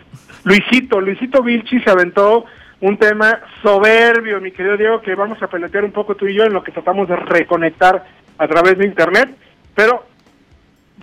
Luisito. 0.43 0.99
Luisito 0.99 1.41
Vilchi 1.41 1.79
se 1.79 1.89
aventó 1.89 2.43
un 2.81 2.97
tema 2.97 3.39
soberbio, 3.63 4.41
mi 4.41 4.51
querido 4.51 4.75
Diego, 4.75 5.01
que 5.01 5.15
vamos 5.15 5.41
a 5.41 5.47
pelotear 5.47 5.85
un 5.85 5.93
poco 5.93 6.15
tú 6.15 6.27
y 6.27 6.35
yo 6.35 6.43
en 6.43 6.51
lo 6.51 6.61
que 6.61 6.73
tratamos 6.73 7.07
de 7.07 7.15
reconectar 7.15 8.05
a 8.37 8.47
través 8.49 8.77
de 8.77 8.85
internet. 8.85 9.29
Pero 9.77 10.03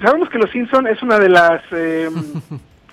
sabemos 0.03 0.29
que 0.29 0.39
Los 0.39 0.51
Simpson 0.51 0.89
es 0.89 1.01
una 1.01 1.19
de 1.19 1.29
las... 1.31 1.63
Eh, 1.71 2.11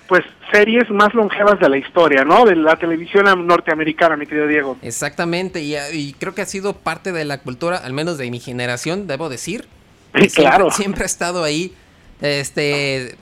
pues 0.08 0.24
series 0.52 0.90
más 0.90 1.14
longevas 1.14 1.58
de 1.58 1.68
la 1.70 1.78
historia, 1.78 2.22
¿no? 2.22 2.44
De 2.44 2.54
la 2.54 2.76
televisión 2.76 3.24
norteamericana, 3.46 4.14
mi 4.14 4.26
querido 4.26 4.46
Diego. 4.46 4.76
Exactamente, 4.82 5.62
y, 5.62 6.12
creo 6.18 6.34
que 6.34 6.42
ha 6.42 6.46
sido 6.46 6.74
parte 6.74 7.12
de 7.12 7.24
la 7.24 7.38
cultura, 7.38 7.78
al 7.78 7.94
menos 7.94 8.18
de 8.18 8.30
mi 8.30 8.38
generación, 8.38 9.06
debo 9.06 9.30
decir. 9.30 9.66
Sí, 10.14 10.28
claro. 10.28 10.70
Siempre 10.70 11.04
ha 11.04 11.06
estado 11.06 11.42
ahí. 11.44 11.72
Este, 12.20 13.16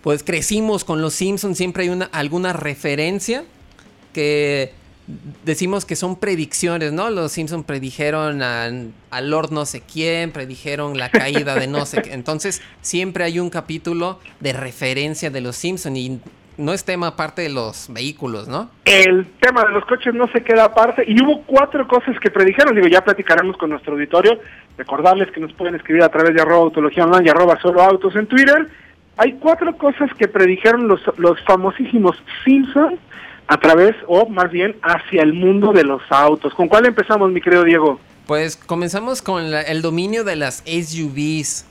pues 0.00 0.24
crecimos 0.24 0.84
con 0.84 1.02
los 1.02 1.12
Simpsons, 1.12 1.58
siempre 1.58 1.82
hay 1.82 1.90
una 1.90 2.06
alguna 2.06 2.54
referencia 2.54 3.44
que 4.14 4.72
decimos 5.44 5.84
que 5.84 5.96
son 5.96 6.16
predicciones, 6.16 6.92
¿no? 6.92 7.10
Los 7.10 7.32
Simpson 7.32 7.64
predijeron 7.64 8.42
a, 8.42 8.70
Lord 9.20 9.50
no 9.50 9.66
sé 9.66 9.80
quién, 9.80 10.32
predijeron 10.32 10.98
la 10.98 11.08
caída 11.08 11.54
de 11.54 11.66
no 11.66 11.86
sé 11.86 12.02
qué. 12.02 12.12
Entonces, 12.12 12.62
siempre 12.80 13.24
hay 13.24 13.38
un 13.38 13.50
capítulo 13.50 14.20
de 14.40 14.52
referencia 14.52 15.30
de 15.30 15.40
los 15.40 15.56
Simpson 15.56 15.96
y 15.96 16.20
no 16.58 16.72
es 16.72 16.84
tema 16.84 17.08
aparte 17.08 17.42
de 17.42 17.48
los 17.48 17.92
vehículos, 17.92 18.46
¿no? 18.46 18.70
El 18.84 19.26
tema 19.40 19.64
de 19.64 19.70
los 19.70 19.84
coches 19.86 20.14
no 20.14 20.28
se 20.28 20.42
queda 20.42 20.64
aparte 20.64 21.04
y 21.06 21.20
hubo 21.22 21.42
cuatro 21.42 21.88
cosas 21.88 22.18
que 22.20 22.30
predijeron, 22.30 22.74
digo, 22.74 22.86
ya 22.88 23.02
platicaremos 23.02 23.56
con 23.56 23.70
nuestro 23.70 23.94
auditorio, 23.94 24.38
recordarles 24.76 25.30
que 25.32 25.40
nos 25.40 25.52
pueden 25.54 25.74
escribir 25.74 26.02
a 26.02 26.10
través 26.10 26.34
de 26.34 26.42
arroba 26.42 26.64
autología 26.64 27.04
online 27.04 27.26
y 27.26 27.30
arroba 27.30 27.58
solo 27.60 27.82
autos 27.82 28.14
en 28.16 28.26
Twitter. 28.26 28.68
Hay 29.16 29.32
cuatro 29.34 29.76
cosas 29.76 30.10
que 30.14 30.28
predijeron 30.28 30.88
los, 30.88 31.00
los 31.18 31.40
famosísimos 31.42 32.22
Simpsons 32.44 32.98
a 33.52 33.60
través, 33.60 33.94
o 34.08 34.26
más 34.28 34.50
bien, 34.50 34.76
hacia 34.82 35.22
el 35.22 35.34
mundo 35.34 35.72
de 35.72 35.84
los 35.84 36.00
autos. 36.10 36.54
¿Con 36.54 36.68
cuál 36.68 36.86
empezamos, 36.86 37.30
mi 37.30 37.40
querido 37.40 37.64
Diego? 37.64 38.00
Pues 38.26 38.56
comenzamos 38.56 39.20
con 39.20 39.50
la- 39.50 39.60
el 39.62 39.82
dominio 39.82 40.24
de 40.24 40.36
las 40.36 40.62
SUVs. 40.66 41.66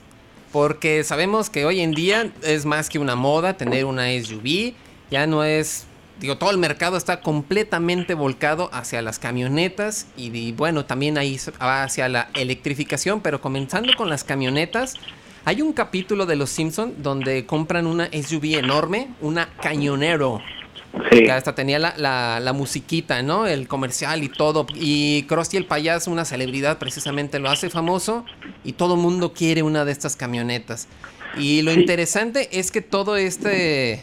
Porque 0.52 1.02
sabemos 1.02 1.48
que 1.50 1.64
hoy 1.64 1.80
en 1.80 1.92
día 1.92 2.30
es 2.42 2.66
más 2.66 2.88
que 2.88 2.98
una 2.98 3.16
moda 3.16 3.56
tener 3.56 3.84
una 3.86 4.10
SUV. 4.12 4.74
Ya 5.10 5.26
no 5.26 5.42
es. 5.44 5.86
Digo, 6.20 6.36
todo 6.36 6.50
el 6.50 6.58
mercado 6.58 6.96
está 6.98 7.20
completamente 7.20 8.14
volcado 8.14 8.68
hacia 8.72 9.00
las 9.02 9.18
camionetas. 9.18 10.06
Y, 10.16 10.26
y 10.36 10.52
bueno, 10.52 10.84
también 10.84 11.16
ahí 11.18 11.36
va 11.60 11.82
hacia 11.84 12.08
la 12.08 12.28
electrificación. 12.34 13.22
Pero 13.22 13.40
comenzando 13.40 13.92
con 13.96 14.08
las 14.10 14.22
camionetas. 14.24 14.94
Hay 15.44 15.62
un 15.62 15.72
capítulo 15.72 16.26
de 16.26 16.36
Los 16.36 16.50
Simpson 16.50 16.94
donde 16.98 17.44
compran 17.46 17.86
una 17.88 18.08
SUV 18.12 18.58
enorme, 18.58 19.08
una 19.20 19.48
Cañonero. 19.60 20.40
Sí. 21.10 21.24
Que 21.24 21.32
hasta 21.32 21.54
tenía 21.54 21.78
la, 21.78 21.94
la- 21.96 22.38
la 22.40 22.52
musiquita, 22.52 23.22
¿no? 23.22 23.46
El 23.46 23.66
comercial 23.68 24.22
y 24.22 24.28
todo. 24.28 24.66
Y 24.74 25.22
Krusty 25.24 25.56
el 25.56 25.64
payaso, 25.66 26.10
una 26.10 26.24
celebridad, 26.24 26.78
precisamente 26.78 27.38
lo 27.38 27.48
hace 27.50 27.70
famoso. 27.70 28.24
Y 28.64 28.72
todo 28.74 28.94
el 28.94 29.00
mundo 29.00 29.32
quiere 29.32 29.62
una 29.62 29.84
de 29.84 29.92
estas 29.92 30.16
camionetas. 30.16 30.88
Y 31.36 31.62
lo 31.62 31.72
Sí. 31.72 31.80
interesante 31.80 32.48
es 32.58 32.70
que 32.70 32.82
todo 32.82 33.16
este. 33.16 34.02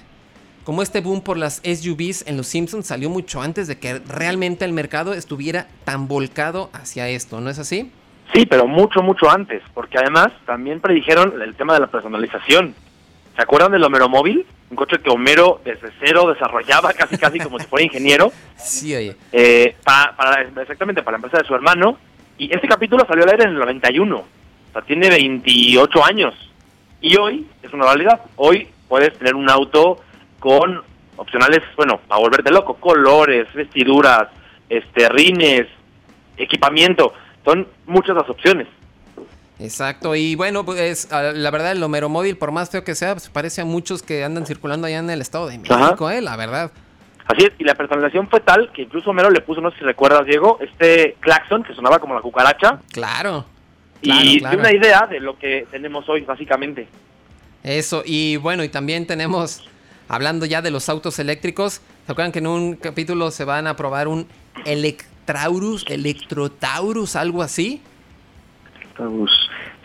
Como 0.63 0.81
este 0.83 0.99
boom 1.01 1.21
por 1.21 1.37
las 1.37 1.61
SUVs 1.63 2.25
en 2.27 2.37
los 2.37 2.45
Simpsons 2.47 2.85
salió 2.85 3.09
mucho 3.09 3.41
antes 3.41 3.67
de 3.67 3.79
que 3.79 3.99
realmente 3.99 4.65
el 4.65 4.73
mercado 4.73 5.13
estuviera 5.13 5.67
tan 5.83 6.07
volcado 6.07 6.69
hacia 6.73 7.07
esto, 7.09 7.39
¿no 7.41 7.49
es 7.49 7.57
así? 7.57 7.91
Sí, 8.35 8.45
pero 8.45 8.67
mucho, 8.67 9.01
mucho 9.01 9.29
antes, 9.31 9.63
porque 9.73 9.97
además 9.97 10.31
también 10.45 10.79
predijeron 10.79 11.41
el 11.41 11.55
tema 11.55 11.73
de 11.73 11.79
la 11.79 11.87
personalización. 11.87 12.75
¿Se 13.39 13.43
acuerdan 13.43 13.71
del 13.71 13.81
Homero 13.85 14.09
Móvil? 14.09 14.45
Un 14.69 14.75
coche 14.75 14.97
que 15.01 15.09
Homero 15.09 15.61
desde 15.63 15.91
cero 16.03 16.27
desarrollaba 16.27 16.91
casi 16.91 17.17
casi 17.17 17.39
como 17.39 17.57
si 17.57 17.65
fuera 17.67 17.85
ingeniero, 17.85 18.33
Sí, 18.57 18.93
oye. 18.93 19.15
eh, 19.31 19.77
pa- 19.81 20.13
para, 20.17 20.41
exactamente 20.41 21.01
para 21.03 21.13
la 21.17 21.23
empresa 21.25 21.41
de 21.41 21.47
su 21.47 21.55
hermano. 21.55 21.97
Y 22.37 22.53
este 22.53 22.67
capítulo 22.67 23.05
salió 23.07 23.23
al 23.23 23.29
aire 23.29 23.43
en 23.45 23.51
el 23.51 23.59
91, 23.59 24.13
o 24.17 24.25
sea, 24.73 24.81
tiene 24.81 25.09
28 25.09 26.03
años. 26.03 26.33
Y 26.99 27.15
hoy 27.15 27.47
es 27.63 27.71
una 27.71 27.85
realidad. 27.85 28.19
Hoy 28.35 28.67
puedes 28.89 29.17
tener 29.17 29.35
un 29.35 29.49
auto 29.49 30.01
con 30.41 30.83
opcionales, 31.15 31.61
bueno, 31.77 32.01
para 32.09 32.19
volverte 32.19 32.51
loco, 32.51 32.73
colores, 32.73 33.47
vestiduras, 33.53 34.27
este, 34.67 35.07
rines, 35.07 35.65
equipamiento. 36.35 37.13
Son 37.45 37.65
muchas 37.85 38.17
las 38.17 38.29
opciones. 38.29 38.67
Exacto, 39.59 40.15
y 40.15 40.35
bueno, 40.35 40.63
pues 40.63 41.09
la 41.11 41.51
verdad 41.51 41.73
el 41.73 41.83
Homero 41.83 42.07
Móvil, 42.07 42.37
por 42.37 42.51
más 42.51 42.69
feo 42.69 42.83
que 42.85 42.95
sea, 42.95 43.13
pues, 43.13 43.29
parece 43.29 43.61
a 43.61 43.65
muchos 43.65 44.01
que 44.01 44.23
andan 44.23 44.45
circulando 44.45 44.87
allá 44.87 44.99
en 44.99 45.09
el 45.09 45.19
Estado 45.19 45.47
de 45.47 45.57
México, 45.57 46.09
eh, 46.09 46.21
la 46.21 46.37
verdad. 46.37 46.71
Así 47.27 47.43
es, 47.43 47.51
y 47.59 47.63
la 47.63 47.75
personalización 47.75 48.29
fue 48.29 48.39
tal 48.39 48.71
que 48.71 48.83
incluso 48.83 49.09
Homero 49.09 49.29
le 49.29 49.41
puso, 49.41 49.61
no 49.61 49.69
sé 49.71 49.79
si 49.79 49.83
recuerdas, 49.83 50.25
Diego, 50.25 50.57
este 50.61 51.17
claxon 51.19 51.63
que 51.63 51.75
sonaba 51.75 51.99
como 51.99 52.15
la 52.15 52.21
cucaracha 52.21 52.79
Claro. 52.91 53.45
Y 54.01 54.39
claro. 54.39 54.59
una 54.59 54.73
idea 54.73 55.07
de 55.07 55.19
lo 55.19 55.37
que 55.37 55.67
tenemos 55.69 56.07
hoy, 56.07 56.21
básicamente. 56.21 56.87
Eso, 57.63 58.01
y 58.05 58.37
bueno, 58.37 58.63
y 58.63 58.69
también 58.69 59.05
tenemos, 59.05 59.67
hablando 60.07 60.45
ya 60.45 60.61
de 60.61 60.71
los 60.71 60.87
autos 60.87 61.19
eléctricos, 61.19 61.81
¿se 62.05 62.11
acuerdan 62.11 62.31
que 62.31 62.39
en 62.39 62.47
un 62.47 62.75
capítulo 62.75 63.29
se 63.29 63.43
van 63.43 63.67
a 63.67 63.75
probar 63.75 64.07
un 64.07 64.25
Electraurus, 64.65 65.85
Electrotaurus, 65.87 67.17
algo 67.17 67.43
así? 67.43 67.81
Taurus. 68.99 69.31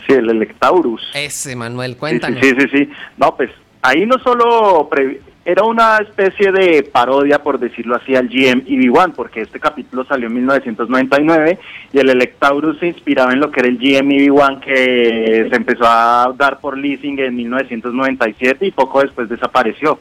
Sí, 0.05 0.13
el 0.13 0.29
Electaurus. 0.29 1.01
Ese, 1.15 1.55
Manuel, 1.55 1.93
Sí, 1.93 1.97
cuéntanos. 1.97 2.39
Sí, 2.39 2.49
sí, 2.51 2.55
sí, 2.71 2.77
sí. 2.77 2.89
No, 3.17 3.35
pues 3.35 3.49
ahí 3.81 4.05
no 4.05 4.19
solo 4.19 4.87
pre- 4.91 5.21
era 5.45 5.63
una 5.63 5.97
especie 5.97 6.51
de 6.51 6.83
parodia, 6.83 7.41
por 7.41 7.59
decirlo 7.59 7.95
así, 7.95 8.15
al 8.15 8.27
GM 8.27 8.63
EV1, 8.65 9.13
porque 9.15 9.41
este 9.41 9.59
capítulo 9.59 10.03
salió 10.05 10.27
en 10.27 10.33
1999 10.35 11.59
y 11.93 11.99
el 11.99 12.09
Electaurus 12.09 12.79
se 12.79 12.87
inspiraba 12.87 13.31
en 13.31 13.39
lo 13.39 13.51
que 13.51 13.59
era 13.61 13.69
el 13.69 13.77
GM 13.77 14.09
EV1 14.11 14.59
que 14.59 15.47
se 15.49 15.55
empezó 15.55 15.85
a 15.85 16.33
dar 16.37 16.59
por 16.59 16.77
leasing 16.77 17.19
en 17.19 17.35
1997 17.35 18.65
y 18.65 18.71
poco 18.71 19.01
después 19.01 19.29
desapareció. 19.29 19.99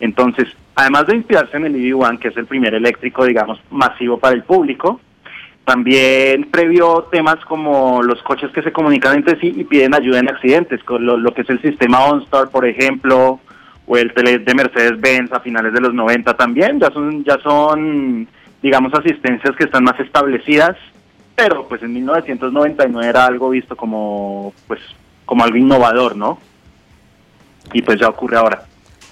Entonces, 0.00 0.48
además 0.74 1.06
de 1.06 1.16
inspirarse 1.16 1.56
en 1.56 1.66
el 1.66 1.74
EV1, 1.74 2.18
que 2.18 2.28
es 2.28 2.36
el 2.36 2.46
primer 2.46 2.74
eléctrico, 2.74 3.24
digamos, 3.24 3.60
masivo 3.70 4.18
para 4.18 4.34
el 4.34 4.42
público, 4.44 5.00
también 5.64 6.50
previó 6.50 7.08
temas 7.10 7.42
como 7.46 8.02
los 8.02 8.22
coches 8.22 8.50
que 8.52 8.62
se 8.62 8.72
comunican 8.72 9.16
entre 9.16 9.40
sí 9.40 9.52
y 9.56 9.64
piden 9.64 9.94
ayuda 9.94 10.18
en 10.18 10.28
accidentes, 10.28 10.82
con 10.84 11.04
lo, 11.04 11.34
que 11.34 11.42
es 11.42 11.50
el 11.50 11.60
sistema 11.62 12.04
OnStar, 12.04 12.50
por 12.50 12.66
ejemplo, 12.66 13.40
o 13.86 13.96
el 13.96 14.12
tele 14.12 14.38
de 14.38 14.54
Mercedes-Benz 14.54 15.32
a 15.32 15.40
finales 15.40 15.72
de 15.72 15.80
los 15.80 15.94
90 15.94 16.36
también, 16.36 16.80
ya 16.80 16.90
son, 16.90 17.24
ya 17.24 17.38
son, 17.42 18.28
digamos, 18.62 18.92
asistencias 18.92 19.56
que 19.56 19.64
están 19.64 19.84
más 19.84 19.98
establecidas, 20.00 20.76
pero 21.34 21.66
pues 21.66 21.82
en 21.82 21.94
1999 21.94 23.08
era 23.08 23.24
algo 23.24 23.50
visto 23.50 23.74
como, 23.74 24.52
pues, 24.66 24.80
como 25.24 25.44
algo 25.44 25.56
innovador, 25.56 26.14
¿no? 26.14 26.38
Y 27.72 27.80
pues 27.80 27.98
ya 27.98 28.08
ocurre 28.08 28.36
ahora. 28.36 28.66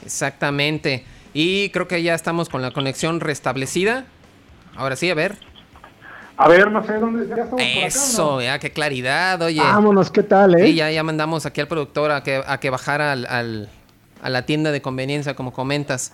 Exactamente. 0.05 1.05
Y 1.33 1.71
creo 1.71 1.89
que 1.89 2.03
ya 2.03 2.15
estamos 2.15 2.51
con 2.51 2.61
la 2.61 2.73
conexión 2.73 3.21
restablecida. 3.21 4.05
Ahora 4.77 4.97
sí, 4.97 5.11
a 5.11 5.15
ver. 5.15 5.39
A 6.45 6.49
ver, 6.49 6.71
no 6.71 6.85
sé 6.85 6.95
dónde. 6.99 7.27
Ya 7.29 7.35
estamos 7.45 7.51
por 7.51 7.61
acá, 7.61 7.69
¿o 7.85 7.87
Eso, 7.87 8.31
no? 8.37 8.43
ya, 8.43 8.59
qué 8.59 8.71
claridad, 8.71 9.41
oye. 9.43 9.61
Vámonos, 9.61 10.11
¿qué 10.11 10.23
tal, 10.23 10.55
eh? 10.59 10.67
Sí, 10.67 10.75
ya, 10.75 10.91
ya 10.91 11.03
mandamos 11.03 11.47
aquí 11.47 11.61
al 11.61 11.69
productor 11.69 12.11
a 12.11 12.23
que, 12.23 12.43
a 12.45 12.59
que 12.59 12.71
bajara 12.71 13.13
al, 13.13 13.27
al- 13.27 13.69
a 14.23 14.29
la 14.31 14.43
tienda 14.47 14.73
de 14.73 14.83
conveniencia, 14.83 15.35
como 15.35 15.53
comentas. 15.53 16.13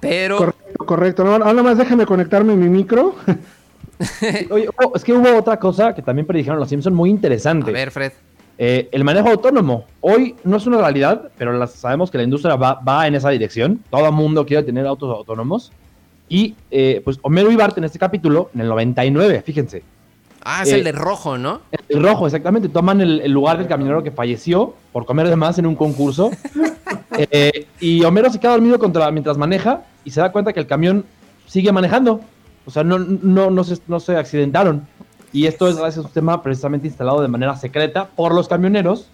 Pero, 0.00 0.38
Correcto, 0.38 0.86
correcto. 0.86 1.24
No, 1.24 1.38
nada 1.38 1.62
más 1.62 1.78
déjame 1.78 2.04
conectarme 2.06 2.54
mi 2.56 2.68
micro. 2.68 3.14
Oye, 4.50 4.68
oh, 4.84 4.92
es 4.94 5.04
que 5.04 5.12
hubo 5.12 5.36
otra 5.36 5.58
cosa 5.58 5.94
que 5.94 6.02
también 6.02 6.26
predijeron 6.26 6.58
los 6.58 6.68
Simpsons 6.68 6.94
muy 6.94 7.10
a 7.10 7.12
interesante. 7.12 7.70
ver, 7.72 7.90
Fred. 7.90 8.12
Eh, 8.58 8.88
el 8.92 9.02
manejo 9.04 9.28
autónomo. 9.30 9.84
Hoy 10.00 10.36
no 10.44 10.56
es 10.58 10.66
una 10.66 10.78
realidad, 10.78 11.30
pero 11.38 11.52
las- 11.52 11.72
sabemos 11.74 12.10
que 12.10 12.18
la 12.18 12.24
industria 12.24 12.56
va, 12.56 12.74
va 12.74 13.06
en 13.06 13.14
esa 13.14 13.30
dirección. 13.30 13.80
Todo 13.90 14.06
el 14.06 14.12
mundo 14.12 14.44
quiere 14.46 14.62
tener 14.62 14.86
autos 14.86 15.14
autónomos. 15.14 15.72
Y 16.28 16.54
eh, 16.70 17.00
pues 17.04 17.18
Homero 17.22 17.50
y 17.50 17.56
Bart 17.56 17.76
en 17.78 17.84
este 17.84 17.98
capítulo, 17.98 18.50
en 18.54 18.62
el 18.62 18.68
99, 18.68 19.42
fíjense. 19.44 19.82
Ah, 20.42 20.62
es 20.62 20.72
Eh, 20.72 20.76
el 20.76 20.84
de 20.84 20.92
rojo, 20.92 21.38
¿no? 21.38 21.62
El 21.88 22.02
rojo, 22.02 22.26
exactamente. 22.26 22.68
Toman 22.68 23.00
el, 23.00 23.20
el 23.20 23.32
lugar 23.32 23.58
del 23.58 23.66
camionero 23.66 24.02
que 24.02 24.10
falleció 24.10 24.74
por 24.92 25.06
comer 25.06 25.28
de 25.28 25.36
más 25.36 25.58
en 25.58 25.66
un 25.66 25.74
concurso. 25.76 26.30
Eh, 27.16 27.68
y 27.78 28.02
Homero 28.02 28.28
se 28.28 28.40
queda 28.40 28.50
dormido 28.52 28.76
contra, 28.76 29.08
mientras 29.12 29.38
maneja 29.38 29.84
y 30.04 30.10
se 30.10 30.20
da 30.20 30.32
cuenta 30.32 30.52
que 30.52 30.58
el 30.58 30.66
camión 30.66 31.04
sigue 31.46 31.70
manejando. 31.70 32.20
O 32.66 32.72
sea, 32.72 32.82
no, 32.82 32.98
no, 32.98 33.50
no, 33.50 33.62
se, 33.62 33.78
no 33.86 34.00
se 34.00 34.16
accidentaron. 34.16 34.84
Y 35.32 35.46
esto 35.46 35.68
es 35.68 35.76
gracias 35.76 35.98
a 35.98 36.00
un 36.00 36.06
sistema 36.06 36.42
precisamente 36.42 36.88
instalado 36.88 37.22
de 37.22 37.28
manera 37.28 37.56
secreta 37.56 38.08
por 38.16 38.34
los 38.34 38.48
camioneros 38.48 39.06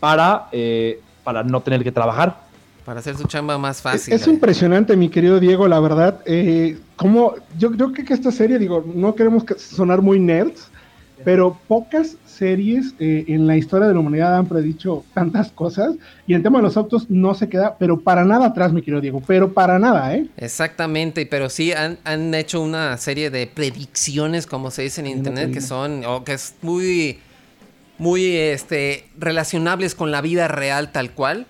para, 0.00 0.48
eh, 0.50 1.00
para 1.22 1.44
no 1.44 1.60
tener 1.60 1.84
que 1.84 1.92
trabajar. 1.92 2.40
Para 2.84 3.00
hacer 3.00 3.16
su 3.16 3.24
chamba 3.24 3.56
más 3.56 3.80
fácil. 3.80 4.12
Es 4.12 4.26
impresionante, 4.26 4.96
mi 4.96 5.08
querido 5.08 5.40
Diego, 5.40 5.66
la 5.68 5.80
verdad. 5.80 6.20
Eh, 6.26 6.78
como 6.96 7.34
yo 7.58 7.70
creo 7.72 7.92
que 7.92 8.02
esta 8.12 8.30
serie, 8.30 8.58
digo, 8.58 8.84
no 8.94 9.14
queremos 9.14 9.44
que- 9.44 9.58
sonar 9.58 10.02
muy 10.02 10.20
nerds, 10.20 10.68
pero 11.24 11.58
pocas 11.68 12.16
series 12.26 12.92
eh, 12.98 13.24
en 13.28 13.46
la 13.46 13.56
historia 13.56 13.88
de 13.88 13.94
la 13.94 14.00
humanidad 14.00 14.36
han 14.36 14.46
predicho 14.46 15.04
tantas 15.14 15.50
cosas. 15.50 15.94
Y 16.26 16.34
el 16.34 16.42
tema 16.42 16.58
de 16.58 16.64
los 16.64 16.76
autos 16.76 17.08
no 17.08 17.32
se 17.34 17.48
queda, 17.48 17.76
pero 17.78 18.00
para 18.00 18.24
nada 18.26 18.46
atrás, 18.46 18.72
mi 18.72 18.82
querido 18.82 19.00
Diego, 19.00 19.22
pero 19.26 19.54
para 19.54 19.78
nada, 19.78 20.14
¿eh? 20.14 20.26
Exactamente, 20.36 21.24
pero 21.24 21.48
sí 21.48 21.72
han, 21.72 21.98
han 22.04 22.34
hecho 22.34 22.60
una 22.60 22.96
serie 22.98 23.30
de 23.30 23.46
predicciones, 23.46 24.46
como 24.46 24.70
se 24.70 24.82
dice 24.82 25.00
en 25.00 25.06
internet, 25.06 25.46
te 25.46 25.52
que 25.54 25.60
son, 25.62 26.04
o 26.04 26.24
que 26.24 26.34
es 26.34 26.54
muy, 26.60 27.18
muy, 27.96 28.26
este, 28.36 29.06
relacionables 29.18 29.94
con 29.94 30.10
la 30.10 30.20
vida 30.20 30.48
real 30.48 30.92
tal 30.92 31.12
cual, 31.12 31.46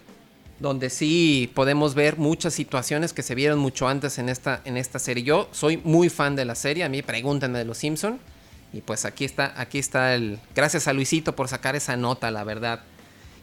donde 0.64 0.88
sí 0.88 1.52
podemos 1.54 1.94
ver 1.94 2.16
muchas 2.16 2.54
situaciones 2.54 3.12
que 3.12 3.22
se 3.22 3.34
vieron 3.34 3.58
mucho 3.58 3.86
antes 3.86 4.18
en 4.18 4.30
esta, 4.30 4.62
en 4.64 4.78
esta 4.78 4.98
serie. 4.98 5.22
Yo 5.22 5.46
soy 5.52 5.76
muy 5.84 6.08
fan 6.08 6.36
de 6.36 6.46
la 6.46 6.54
serie, 6.54 6.84
a 6.84 6.88
mí 6.88 7.02
pregúntenme 7.02 7.58
de 7.58 7.66
los 7.66 7.76
Simpson 7.76 8.18
y 8.72 8.80
pues 8.80 9.04
aquí 9.04 9.26
está, 9.26 9.52
aquí 9.60 9.78
está 9.78 10.14
el, 10.14 10.38
gracias 10.54 10.88
a 10.88 10.94
Luisito 10.94 11.36
por 11.36 11.48
sacar 11.48 11.76
esa 11.76 11.98
nota, 11.98 12.30
la 12.30 12.44
verdad. 12.44 12.80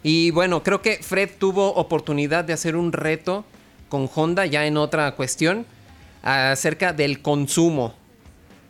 Y 0.02 0.32
bueno, 0.32 0.64
creo 0.64 0.82
que 0.82 0.96
Fred 0.96 1.30
tuvo 1.38 1.72
oportunidad 1.74 2.42
de 2.42 2.54
hacer 2.54 2.74
un 2.74 2.90
reto 2.90 3.44
con 3.88 4.10
Honda 4.12 4.44
ya 4.44 4.66
en 4.66 4.76
otra 4.76 5.14
cuestión 5.14 5.64
acerca 6.24 6.92
del 6.92 7.22
consumo. 7.22 7.94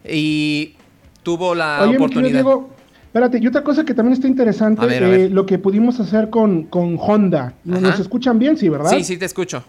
Y 0.04 0.74
tuvo 1.22 1.54
la 1.54 1.78
Oye, 1.80 1.86
mi 1.86 1.92
querido 1.92 2.04
oportunidad. 2.04 2.42
Diego, 2.42 2.70
espérate, 3.12 3.38
y 3.38 3.46
otra 3.46 3.62
cosa 3.62 3.84
que 3.84 3.92
también 3.92 4.14
está 4.14 4.26
interesante, 4.26 4.86
ver, 4.86 5.02
eh, 5.02 5.28
lo 5.28 5.44
que 5.44 5.58
pudimos 5.58 6.00
hacer 6.00 6.30
con, 6.30 6.62
con 6.64 6.96
Honda. 6.98 7.52
¿Nos 7.62 8.00
escuchan 8.00 8.38
bien? 8.38 8.56
Sí, 8.56 8.70
¿verdad? 8.70 8.88
Sí, 8.88 9.04
sí, 9.04 9.18
te 9.18 9.26
escucho. 9.26 9.62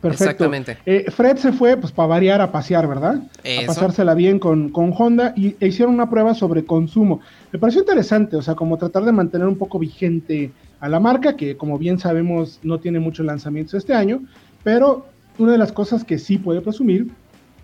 Perfecto. 0.00 0.24
Exactamente. 0.24 0.78
Eh, 0.86 1.06
Fred 1.10 1.36
se 1.38 1.52
fue, 1.52 1.76
pues, 1.76 1.90
para 1.90 2.06
variar 2.06 2.40
a 2.40 2.52
pasear, 2.52 2.86
¿verdad? 2.86 3.22
Eso. 3.42 3.72
A 3.72 3.74
pasársela 3.74 4.14
bien 4.14 4.38
con, 4.38 4.68
con 4.68 4.94
Honda 4.96 5.32
y 5.36 5.56
e 5.58 5.66
hicieron 5.66 5.94
una 5.94 6.08
prueba 6.08 6.32
sobre 6.34 6.64
consumo. 6.64 7.20
Me 7.50 7.58
pareció 7.58 7.80
interesante, 7.80 8.36
o 8.36 8.42
sea, 8.42 8.54
como 8.54 8.76
tratar 8.76 9.04
de 9.04 9.10
mantener 9.10 9.48
un 9.48 9.56
poco 9.58 9.80
vigente 9.80 10.52
a 10.78 10.88
la 10.88 11.00
marca, 11.00 11.34
que 11.34 11.56
como 11.56 11.78
bien 11.78 11.98
sabemos 11.98 12.60
no 12.62 12.78
tiene 12.78 13.00
muchos 13.00 13.26
lanzamientos 13.26 13.74
este 13.74 13.94
año, 13.94 14.22
pero 14.62 15.06
una 15.38 15.50
de 15.50 15.58
las 15.58 15.72
cosas 15.72 16.04
que 16.04 16.18
sí 16.18 16.38
puede 16.38 16.60
presumir 16.60 17.08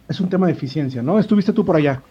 es 0.09 0.19
un 0.19 0.29
tema 0.29 0.47
de 0.47 0.55
eficiencia, 0.55 1.01
¿no? 1.01 1.21
Estuviste 1.21 1.53
tú 1.53 1.65
por 1.65 1.77
allá. 1.77 2.03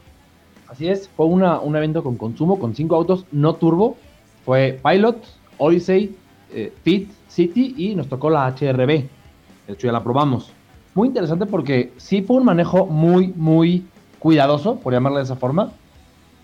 Así 0.71 0.87
es, 0.87 1.09
fue 1.09 1.25
una, 1.25 1.59
un 1.59 1.75
evento 1.75 2.01
con 2.01 2.15
consumo, 2.15 2.57
con 2.57 2.73
cinco 2.73 2.95
autos 2.95 3.25
no 3.33 3.55
turbo. 3.55 3.97
Fue 4.45 4.79
Pilot, 4.81 5.17
Odyssey, 5.57 6.15
eh, 6.49 6.71
Fit, 6.83 7.11
City 7.27 7.75
y 7.77 7.93
nos 7.93 8.07
tocó 8.07 8.29
la 8.29 8.47
HRB. 8.47 8.87
De 8.87 9.09
hecho, 9.67 9.87
ya 9.87 9.91
la 9.91 10.01
probamos. 10.01 10.53
Muy 10.95 11.09
interesante 11.09 11.45
porque 11.45 11.91
sí 11.97 12.21
fue 12.21 12.37
un 12.37 12.45
manejo 12.45 12.85
muy, 12.85 13.33
muy 13.35 13.85
cuidadoso, 14.17 14.77
por 14.77 14.93
llamarle 14.93 15.17
de 15.17 15.25
esa 15.25 15.35
forma. 15.35 15.73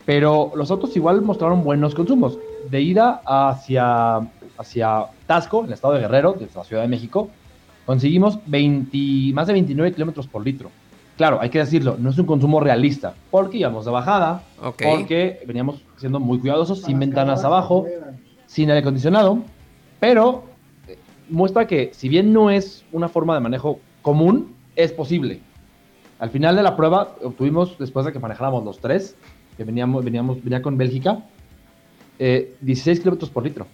Pero 0.06 0.52
los 0.58 0.72
autos 0.72 0.94
igual 0.98 1.22
mostraron 1.22 1.63
buenos 1.63 1.96
consumos. 1.96 2.38
De 2.70 2.82
ida 2.82 3.22
hacia, 3.26 4.18
hacia 4.58 5.06
Tasco, 5.26 5.63
el 5.63 5.72
estado 5.72 5.94
de 5.94 6.02
Guerrero, 6.02 6.36
desde 6.38 6.54
la 6.54 6.66
Ciudad 6.66 6.82
de 6.82 6.90
México, 6.90 7.30
conseguimos 7.86 8.40
20, 8.46 9.34
más 9.34 9.48
de 9.48 9.54
29 9.54 9.94
kilómetros 9.94 10.28
por 10.28 10.44
litro. 10.44 10.70
Claro, 11.18 11.42
hay 11.42 11.50
que 11.50 11.58
decirlo, 11.58 11.96
no 11.98 12.12
es 12.12 12.18
un 12.20 12.28
consumo 12.28 12.60
realista, 12.60 13.16
porque 13.32 13.58
íbamos 13.58 13.86
de 13.86 13.92
bajada, 13.92 14.44
porque 14.62 15.42
veníamos 15.48 15.82
siendo 15.98 16.20
muy 16.20 16.40
cuidadosos, 16.40 16.84
sin 16.84 17.00
ventanas 17.00 17.44
abajo, 17.44 17.88
sin 18.46 18.70
aire 18.70 18.82
acondicionado, 18.82 19.40
pero 20.00 20.44
eh, 20.88 20.96
muestra 21.28 21.66
que 21.66 21.90
si 21.94 22.08
bien 22.08 22.32
no 22.32 22.52
es 22.52 22.86
una 22.92 23.10
forma 23.10 23.34
de 23.34 23.40
manejo 23.40 23.80
común, 24.04 24.54
es 24.76 24.92
posible. 24.92 25.42
Al 26.20 26.30
final 26.30 26.56
de 26.56 26.62
la 26.62 26.76
prueba 26.76 27.16
obtuvimos, 27.24 27.78
después 27.80 28.06
de 28.06 28.14
que 28.14 28.20
manejáramos 28.20 28.64
los 28.64 28.80
tres, 28.80 29.16
que 29.58 29.64
veníamos, 29.64 30.06
veníamos, 30.06 30.44
venía 30.44 30.62
con 30.62 30.78
Bélgica, 30.78 31.24
eh, 32.20 32.56
16 32.62 33.00
kilómetros 33.00 33.32
por 33.32 33.44
litro. 33.44 33.66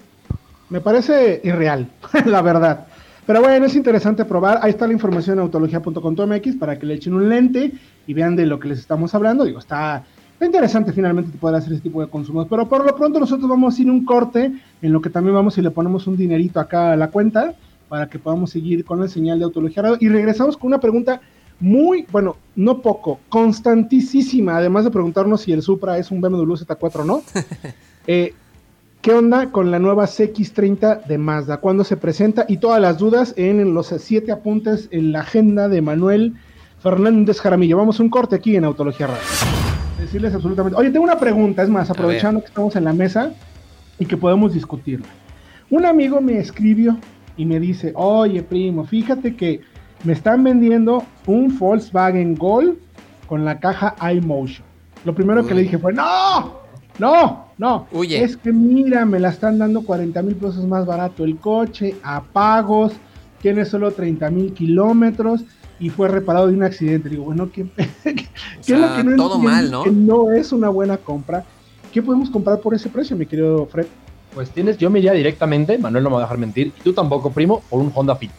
Me 0.70 0.80
parece 0.80 1.42
irreal, 1.44 1.90
la 2.26 2.42
verdad. 2.42 2.88
Pero 3.26 3.42
bueno, 3.42 3.66
es 3.66 3.76
interesante 3.76 4.26
probar. 4.26 4.60
Ahí 4.62 4.72
está 4.72 4.86
la 4.86 4.94
información 4.94 5.38
en 5.38 5.44
autología.com.mx 5.44 6.56
para 6.58 6.78
que 6.78 6.86
le 6.86 6.96
echen 6.96 7.14
un 7.14 7.30
lente 7.30 7.72
y 8.06 8.14
vean 8.14 8.36
de 8.36 8.46
lo 8.46 8.60
que 8.60 8.68
les 8.68 8.80
estamos 8.80 9.16
hablando. 9.16 9.46
Digo, 9.46 9.60
está, 9.60 10.04
interesante 10.42 10.92
finalmente 10.92 11.38
poder 11.38 11.56
hacer 11.56 11.74
ese 11.74 11.82
tipo 11.82 12.02
de 12.02 12.08
consumos. 12.08 12.48
Pero 12.50 12.68
por 12.68 12.86
lo 12.86 12.96
pronto 12.96 13.20
nosotros 13.20 13.50
vamos 13.50 13.78
a 13.78 13.82
ir 13.82 13.90
un 13.90 14.04
corte 14.04 14.52
en 14.82 14.94
lo 14.94 15.02
que 15.02 15.10
también 15.10 15.36
vamos 15.36 15.58
y 15.58 15.62
le 15.62 15.72
ponemos 15.72 16.06
un 16.08 16.18
dinerito 16.18 16.60
acá 16.60 16.92
a 16.92 16.96
la 16.98 17.10
cuenta 17.10 17.54
para 17.88 18.10
que 18.10 18.20
podamos 18.20 18.50
seguir 18.50 18.84
con 18.84 19.00
la 19.00 19.08
señal 19.08 19.40
de 19.40 19.46
Autología. 19.46 19.84
Y 20.00 20.10
regresamos 20.10 20.58
con 20.58 20.68
una 20.68 20.80
pregunta 20.80 21.22
muy, 21.60 22.06
bueno, 22.12 22.36
no 22.56 22.82
poco, 22.82 23.20
constantísima, 23.30 24.58
además 24.58 24.84
de 24.84 24.92
preguntarnos 24.92 25.42
si 25.42 25.54
el 25.54 25.62
Supra 25.62 25.98
es 25.98 26.12
un 26.12 26.20
BMW 26.20 26.56
Z4 26.56 26.96
o 26.96 27.06
no. 27.06 27.22
Eh, 28.06 28.34
¿Qué 29.04 29.12
onda 29.12 29.52
con 29.52 29.70
la 29.70 29.80
nueva 29.80 30.06
CX30 30.06 31.04
de 31.04 31.18
Mazda? 31.18 31.58
¿Cuándo 31.58 31.84
se 31.84 31.98
presenta? 31.98 32.46
Y 32.48 32.56
todas 32.56 32.82
las 32.82 33.00
dudas 33.00 33.34
en 33.36 33.74
los 33.74 33.88
siete 33.88 34.32
apuntes 34.32 34.88
en 34.92 35.12
la 35.12 35.20
agenda 35.20 35.68
de 35.68 35.82
Manuel 35.82 36.36
Fernández 36.80 37.42
Jaramillo. 37.42 37.76
Vamos 37.76 38.00
a 38.00 38.04
un 38.04 38.10
corte 38.10 38.38
aquí 38.38 38.56
en 38.56 38.64
Autología 38.64 39.08
Radio. 39.08 39.24
Decirles 40.00 40.34
absolutamente. 40.34 40.80
Oye, 40.80 40.90
tengo 40.90 41.04
una 41.04 41.20
pregunta, 41.20 41.64
es 41.64 41.68
más, 41.68 41.90
aprovechando 41.90 42.40
que 42.40 42.46
estamos 42.46 42.78
en 42.78 42.86
la 42.86 42.94
mesa 42.94 43.34
y 44.00 44.06
que 44.06 44.16
podemos 44.16 44.54
discutirla. 44.54 45.08
Un 45.70 45.86
amigo 45.86 46.22
me 46.22 46.38
escribió 46.38 46.98
y 47.36 47.46
me 47.46 47.60
dice, 47.60 47.92
oye 47.98 48.42
primo, 48.42 48.86
fíjate 48.86 49.36
que 49.36 49.60
me 50.06 50.14
están 50.14 50.46
vendiendo 50.46 51.04
un 51.28 51.60
Volkswagen 51.60 52.36
Gol 52.36 52.80
con 53.28 53.44
la 53.44 53.60
caja 53.60 53.98
iMotion. 54.14 54.66
Lo 55.04 55.14
primero 55.14 55.46
que 55.46 55.54
le 55.56 55.64
dije 55.64 55.78
fue, 55.78 55.92
no, 55.92 56.63
no, 57.00 57.48
no. 57.58 57.88
Huye. 57.92 58.24
Es 58.24 58.38
que 58.38 58.52
mira, 58.52 59.06
me 59.06 59.20
la 59.20 59.30
están 59.30 59.58
dando 59.58 59.82
40 59.84 60.22
mil 60.22 60.36
pesos 60.36 60.66
más 60.66 60.86
barato 60.86 61.24
el 61.24 61.38
coche, 61.38 61.96
a 62.04 62.22
pagos, 62.22 62.94
tiene 63.42 63.66
solo 63.66 63.92
30 63.92 64.30
mil 64.30 64.54
kilómetros 64.54 65.42
y 65.80 65.90
fue 65.90 66.08
reparado 66.08 66.48
de 66.48 66.54
un 66.54 66.64
accidente. 66.64 67.10
Digo, 67.10 67.26
bueno, 67.26 67.50
¿qué, 67.52 67.66
qué 68.04 68.28
sea, 68.62 68.76
es 68.76 68.82
lo 68.82 68.96
que 68.96 69.04
no 69.04 69.16
todo 69.16 69.36
entiendo? 69.36 69.40
mal, 69.40 69.72
¿no? 69.72 69.84
Que 69.84 69.92
no 69.92 70.32
es 70.32 70.52
una 70.52 70.70
buena 70.70 70.98
compra. 70.98 71.44
¿Qué 71.92 72.02
podemos 72.02 72.30
comprar 72.30 72.60
por 72.60 72.74
ese 72.74 72.90
precio, 72.90 73.16
mi 73.16 73.26
querido 73.26 73.66
Fred? 73.68 73.86
Pues 74.34 74.50
tienes, 74.50 74.78
yo 74.78 74.90
me 74.90 75.00
iría 75.00 75.14
directamente, 75.14 75.78
Manuel 75.78 76.04
no 76.04 76.10
me 76.10 76.16
va 76.16 76.22
a 76.22 76.26
dejar 76.26 76.40
mentir, 76.40 76.68
y 76.68 76.82
tú 76.82 76.92
tampoco, 76.92 77.32
primo, 77.32 77.62
por 77.70 77.80
un 77.80 77.92
Honda 77.94 78.16
Fit. 78.16 78.32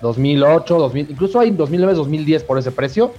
2008, 0.00 0.78
2000, 0.78 1.10
incluso 1.10 1.38
hay 1.38 1.52
2009, 1.52 1.94
2010 1.94 2.42
por 2.42 2.58
ese 2.58 2.72
precio. 2.72 3.12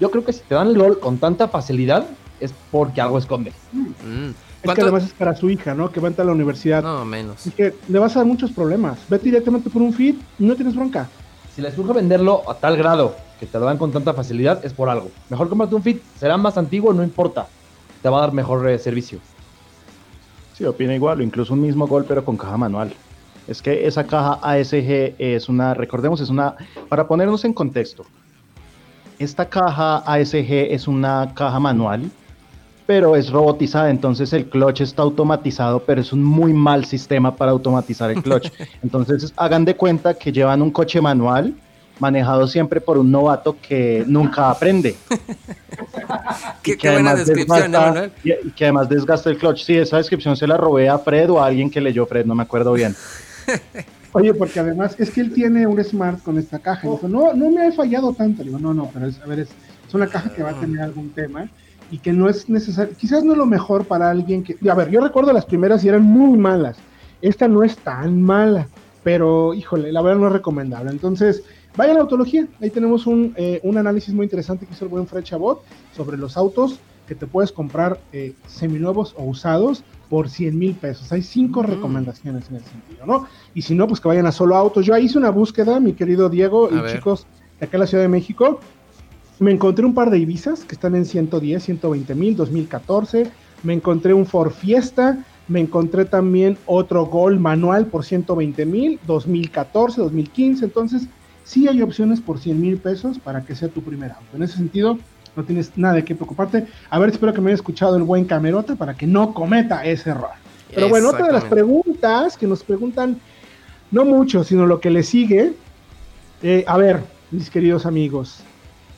Yo 0.00 0.10
creo 0.10 0.24
que 0.24 0.32
si 0.32 0.40
te 0.48 0.54
dan 0.54 0.68
el 0.68 0.78
gol 0.78 0.98
con 0.98 1.18
tanta 1.18 1.48
facilidad 1.48 2.06
es 2.40 2.52
porque 2.70 3.00
algo 3.00 3.18
esconde. 3.18 3.52
Mm. 3.72 4.30
Es 4.62 4.74
que 4.74 4.82
además 4.82 5.04
es 5.04 5.12
para 5.12 5.34
su 5.34 5.48
hija, 5.48 5.74
¿no? 5.74 5.90
Que 5.90 6.00
va 6.00 6.08
a 6.08 6.10
entrar 6.10 6.26
a 6.26 6.30
la 6.30 6.34
universidad. 6.34 6.82
No, 6.82 7.04
menos. 7.04 7.36
Así 7.36 7.50
que 7.50 7.74
le 7.88 7.98
vas 7.98 8.14
a 8.16 8.20
dar 8.20 8.26
muchos 8.26 8.50
problemas. 8.50 8.98
Vete 9.08 9.24
directamente 9.24 9.70
por 9.70 9.80
un 9.80 9.92
fit 9.92 10.20
y 10.38 10.44
no 10.44 10.54
tienes 10.54 10.74
bronca. 10.74 11.08
Si 11.54 11.62
les 11.62 11.74
surge 11.74 11.92
venderlo 11.92 12.42
a 12.48 12.54
tal 12.54 12.76
grado 12.76 13.14
que 13.40 13.46
te 13.46 13.58
lo 13.58 13.64
dan 13.64 13.78
con 13.78 13.90
tanta 13.90 14.12
facilidad, 14.12 14.62
es 14.64 14.74
por 14.74 14.90
algo. 14.90 15.10
Mejor 15.30 15.48
cómprate 15.48 15.74
un 15.74 15.82
Fit, 15.82 16.02
será 16.18 16.36
más 16.36 16.58
antiguo, 16.58 16.92
no 16.92 17.02
importa. 17.02 17.46
Te 18.02 18.08
va 18.10 18.18
a 18.18 18.20
dar 18.20 18.32
mejor 18.34 18.68
eh, 18.68 18.78
servicio. 18.78 19.18
Sí, 20.52 20.66
opina 20.66 20.94
igual, 20.94 21.20
o 21.20 21.22
incluso 21.22 21.54
un 21.54 21.62
mismo 21.62 21.86
gol, 21.86 22.04
pero 22.06 22.22
con 22.22 22.36
caja 22.36 22.58
manual. 22.58 22.92
Es 23.48 23.62
que 23.62 23.86
esa 23.86 24.04
caja 24.04 24.38
ASG 24.42 25.14
es 25.18 25.48
una, 25.48 25.72
recordemos, 25.72 26.20
es 26.20 26.28
una, 26.28 26.54
para 26.90 27.08
ponernos 27.08 27.44
en 27.46 27.54
contexto, 27.54 28.04
esta 29.18 29.48
caja 29.48 29.98
ASG 29.98 30.68
es 30.70 30.86
una 30.86 31.32
caja 31.34 31.58
manual, 31.58 32.10
pero 32.90 33.14
es 33.14 33.30
robotizada, 33.30 33.88
entonces 33.88 34.32
el 34.32 34.46
clutch 34.46 34.80
está 34.80 35.02
automatizado, 35.02 35.78
pero 35.84 36.00
es 36.00 36.12
un 36.12 36.24
muy 36.24 36.52
mal 36.52 36.84
sistema 36.86 37.36
para 37.36 37.52
automatizar 37.52 38.10
el 38.10 38.20
clutch. 38.20 38.50
Entonces 38.82 39.32
hagan 39.36 39.64
de 39.64 39.76
cuenta 39.76 40.14
que 40.14 40.32
llevan 40.32 40.60
un 40.60 40.72
coche 40.72 41.00
manual 41.00 41.54
manejado 42.00 42.48
siempre 42.48 42.80
por 42.80 42.98
un 42.98 43.08
novato 43.12 43.56
que 43.62 44.02
nunca 44.08 44.50
aprende. 44.50 44.96
Qué, 46.64 46.72
y 46.72 46.76
qué 46.76 46.90
buena 46.90 47.10
además 47.10 47.26
descripción, 47.28 47.70
¿no, 47.70 47.78
desgasta- 47.78 47.92
Manuel? 47.94 48.12
Y, 48.24 48.48
y 48.48 48.50
que 48.50 48.64
además 48.64 48.88
desgasta 48.88 49.30
el 49.30 49.38
clutch. 49.38 49.62
Sí, 49.62 49.76
esa 49.76 49.98
descripción 49.98 50.36
se 50.36 50.48
la 50.48 50.56
robé 50.56 50.88
a 50.88 50.98
Fred 50.98 51.30
o 51.30 51.40
a 51.40 51.46
alguien 51.46 51.70
que 51.70 51.80
leyó 51.80 52.06
Fred, 52.06 52.26
no 52.26 52.34
me 52.34 52.42
acuerdo 52.42 52.72
bien. 52.72 52.96
Oye, 54.12 54.34
porque 54.34 54.58
además 54.58 54.96
es 54.98 55.12
que 55.12 55.20
él 55.20 55.32
tiene 55.32 55.64
un 55.64 55.80
Smart 55.84 56.20
con 56.24 56.38
esta 56.38 56.58
caja. 56.58 56.88
Y 56.88 56.90
dijo, 56.90 57.06
no, 57.06 57.34
no 57.34 57.52
me 57.52 57.68
ha 57.68 57.70
fallado 57.70 58.12
tanto. 58.14 58.42
Le 58.42 58.48
digo, 58.48 58.58
no, 58.58 58.74
no, 58.74 58.90
pero 58.92 59.06
es, 59.06 59.20
a 59.22 59.26
ver, 59.26 59.38
es, 59.38 59.48
es 59.86 59.94
una 59.94 60.08
caja 60.08 60.34
que 60.34 60.42
va 60.42 60.50
a 60.50 60.58
tener 60.58 60.82
algún 60.82 61.10
tema 61.10 61.48
y 61.90 61.98
que 61.98 62.12
no 62.12 62.28
es 62.28 62.48
necesario. 62.48 62.94
Quizás 62.96 63.24
no 63.24 63.32
es 63.32 63.38
lo 63.38 63.46
mejor 63.46 63.84
para 63.84 64.10
alguien 64.10 64.42
que. 64.42 64.56
A 64.70 64.74
ver, 64.74 64.90
yo 64.90 65.00
recuerdo 65.00 65.32
las 65.32 65.46
primeras 65.46 65.84
y 65.84 65.88
eran 65.88 66.02
muy 66.02 66.38
malas. 66.38 66.76
Esta 67.22 67.48
no 67.48 67.62
es 67.62 67.76
tan 67.76 68.22
mala, 68.22 68.68
pero 69.02 69.52
híjole, 69.54 69.92
la 69.92 70.02
verdad 70.02 70.20
no 70.20 70.26
es 70.28 70.32
recomendable. 70.32 70.90
Entonces, 70.90 71.42
vayan 71.76 71.92
a 71.92 71.98
la 71.98 72.02
autología. 72.02 72.46
Ahí 72.60 72.70
tenemos 72.70 73.06
un, 73.06 73.34
eh, 73.36 73.60
un 73.62 73.76
análisis 73.76 74.14
muy 74.14 74.24
interesante 74.24 74.66
que 74.66 74.72
hizo 74.72 74.84
el 74.84 74.90
buen 74.90 75.06
Fred 75.06 75.24
Chabot 75.24 75.62
sobre 75.94 76.16
los 76.16 76.36
autos 76.36 76.80
que 77.10 77.16
te 77.16 77.26
puedes 77.26 77.50
comprar 77.50 77.98
eh, 78.12 78.34
seminuevos 78.46 79.14
o 79.18 79.24
usados 79.24 79.82
por 80.08 80.28
100 80.28 80.56
mil 80.56 80.74
pesos. 80.74 81.10
Hay 81.10 81.22
cinco 81.22 81.60
recomendaciones 81.60 82.48
en 82.48 82.56
ese 82.56 82.68
sentido, 82.68 83.04
¿no? 83.04 83.26
Y 83.52 83.62
si 83.62 83.74
no, 83.74 83.88
pues 83.88 84.00
que 84.00 84.06
vayan 84.06 84.26
a 84.26 84.32
solo 84.32 84.54
autos. 84.54 84.86
Yo 84.86 84.94
ahí 84.94 85.06
hice 85.06 85.18
una 85.18 85.30
búsqueda, 85.30 85.80
mi 85.80 85.94
querido 85.94 86.28
Diego 86.28 86.68
A 86.68 86.74
y 86.74 86.80
ver. 86.80 86.96
chicos 86.96 87.26
de 87.58 87.66
acá 87.66 87.76
en 87.76 87.80
la 87.80 87.86
Ciudad 87.88 88.04
de 88.04 88.08
México. 88.08 88.60
Me 89.40 89.50
encontré 89.50 89.86
un 89.86 89.94
par 89.94 90.10
de 90.10 90.18
Ibizas 90.18 90.66
que 90.66 90.74
están 90.74 90.94
en 90.94 91.06
110, 91.06 91.62
120 91.62 92.14
mil, 92.14 92.36
2014. 92.36 93.30
Me 93.62 93.72
encontré 93.72 94.12
un 94.12 94.26
Ford 94.26 94.52
Fiesta. 94.52 95.24
Me 95.48 95.60
encontré 95.60 96.04
también 96.04 96.58
otro 96.66 97.06
Gol 97.06 97.40
manual 97.40 97.86
por 97.86 98.04
120 98.04 98.66
mil, 98.66 99.00
2014, 99.06 100.02
2015. 100.02 100.66
Entonces, 100.66 101.08
sí 101.42 101.66
hay 101.68 101.80
opciones 101.80 102.20
por 102.20 102.38
100 102.38 102.60
mil 102.60 102.76
pesos 102.76 103.18
para 103.18 103.42
que 103.42 103.54
sea 103.54 103.68
tu 103.68 103.80
primer 103.80 104.10
auto. 104.10 104.36
En 104.36 104.42
ese 104.42 104.58
sentido, 104.58 104.98
no 105.34 105.42
tienes 105.42 105.72
nada 105.74 105.94
de 105.94 106.04
qué 106.04 106.14
preocuparte. 106.14 106.66
A 106.90 106.98
ver, 106.98 107.08
espero 107.08 107.32
que 107.32 107.40
me 107.40 107.48
haya 107.48 107.54
escuchado 107.54 107.96
el 107.96 108.02
buen 108.02 108.26
Camerota 108.26 108.76
para 108.76 108.94
que 108.94 109.06
no 109.06 109.32
cometa 109.32 109.86
ese 109.86 110.10
error. 110.10 110.32
Pero 110.74 110.90
bueno, 110.90 111.08
otra 111.08 111.26
de 111.26 111.32
las 111.32 111.44
preguntas 111.44 112.36
que 112.36 112.46
nos 112.46 112.62
preguntan, 112.62 113.18
no 113.90 114.04
mucho, 114.04 114.44
sino 114.44 114.66
lo 114.66 114.80
que 114.80 114.90
le 114.90 115.02
sigue. 115.02 115.54
eh, 116.42 116.62
a 116.66 116.76
ver, 116.76 117.00
mis 117.30 117.48
queridos 117.48 117.86
amigos, 117.86 118.44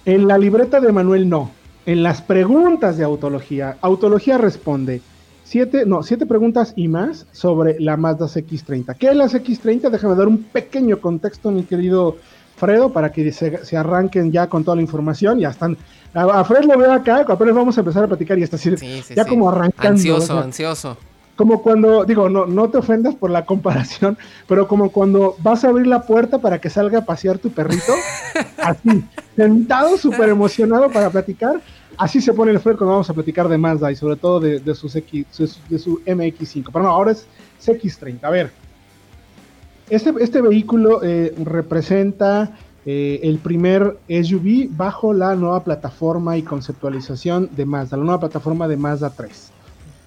en 0.05 0.27
la 0.29 0.39
libreta 0.39 0.81
de 0.81 0.93
Manuel 0.93 1.29
no, 1.29 1.51
en 1.87 2.03
las 2.03 2.23
preguntas 2.23 2.97
de 2.97 3.05
Autología, 3.05 3.77
Autología 3.81 4.39
responde 4.39 5.01
siete, 5.45 5.85
no, 5.87 6.03
siete 6.03 6.27
preguntas 6.27 6.73
y 6.77 6.89
más 6.89 7.27
sobre 7.33 7.79
la 7.81 7.97
Mazda 7.97 8.27
CX30. 8.27 8.97
¿Qué 8.97 9.09
es 9.09 9.17
la 9.17 9.27
CX30? 9.27 9.91
Déjame 9.91 10.15
dar 10.15 10.29
un 10.29 10.43
pequeño 10.45 10.99
contexto, 11.01 11.51
mi 11.51 11.65
querido 11.65 12.17
Fredo, 12.57 12.93
para 12.93 13.11
que 13.13 13.33
se, 13.33 13.65
se 13.65 13.77
arranquen 13.77 14.31
ya 14.31 14.47
con 14.47 14.65
toda 14.65 14.77
la 14.77 14.83
información. 14.83 15.39
Ya 15.41 15.51
están. 15.51 15.77
A, 16.15 16.41
a 16.41 16.45
Fred 16.45 16.65
lo 16.65 16.79
veo 16.79 16.93
acá, 16.93 17.25
apenas 17.29 17.55
vamos 17.55 17.77
a 17.77 17.81
empezar 17.81 18.05
a 18.05 18.07
platicar 18.07 18.39
y 18.39 18.43
está 18.45 18.57
así, 18.57 18.77
Sí, 18.77 19.03
sí, 19.03 19.15
ya 19.15 19.25
sí. 19.25 19.31
como 19.31 19.49
arrancando. 19.51 19.89
Ansioso, 19.91 20.23
o 20.23 20.37
sea, 20.37 20.45
ansioso. 20.45 20.97
Como 21.37 21.63
cuando, 21.63 22.05
digo, 22.05 22.29
no, 22.29 22.47
no 22.47 22.69
te 22.71 22.79
ofendas 22.79 23.15
por 23.15 23.31
la 23.31 23.45
comparación, 23.45 24.19
pero 24.49 24.69
como 24.69 24.91
cuando 24.91 25.37
vas 25.39 25.65
a 25.65 25.69
abrir 25.69 25.87
la 25.87 26.03
puerta 26.03 26.39
para 26.39 26.61
que 26.61 26.71
salga 26.71 27.01
a 27.01 27.05
pasear 27.05 27.39
tu 27.39 27.51
perrito, 27.51 27.93
así, 28.59 29.05
sentado, 29.37 29.97
súper 29.97 30.29
emocionado 30.29 30.91
para 30.91 31.11
platicar, 31.11 31.61
así 31.97 32.21
se 32.21 32.33
pone 32.33 32.53
el 32.53 32.61
Fred 32.61 32.77
cuando 32.77 32.93
vamos 32.93 33.11
a 33.11 33.15
platicar 33.15 33.49
de 33.49 33.59
Mazda 33.59 33.91
y 33.91 33.97
sobre 33.97 34.17
todo 34.17 34.41
de, 34.41 34.61
de 34.61 34.75
sus 34.75 34.95
X, 34.95 35.27
de 35.39 35.47
su, 35.47 35.61
de 35.69 35.79
su 35.79 36.01
MX5. 36.05 36.71
Pero 36.73 36.85
no, 36.85 36.91
ahora 36.91 37.13
es 37.13 37.27
CX30. 37.65 38.19
A 38.23 38.31
ver, 38.31 38.51
este, 39.91 40.13
este 40.21 40.41
vehículo 40.41 41.03
eh, 41.03 41.35
representa 41.45 42.57
eh, 42.85 43.21
el 43.23 43.39
primer 43.39 43.99
SUV 44.09 44.69
bajo 44.71 45.13
la 45.13 45.35
nueva 45.37 45.63
plataforma 45.63 46.37
y 46.37 46.43
conceptualización 46.43 47.51
de 47.55 47.65
Mazda, 47.65 47.97
la 47.97 48.05
nueva 48.05 48.21
plataforma 48.21 48.69
de 48.69 48.77
Mazda 48.77 49.11
3. 49.11 49.51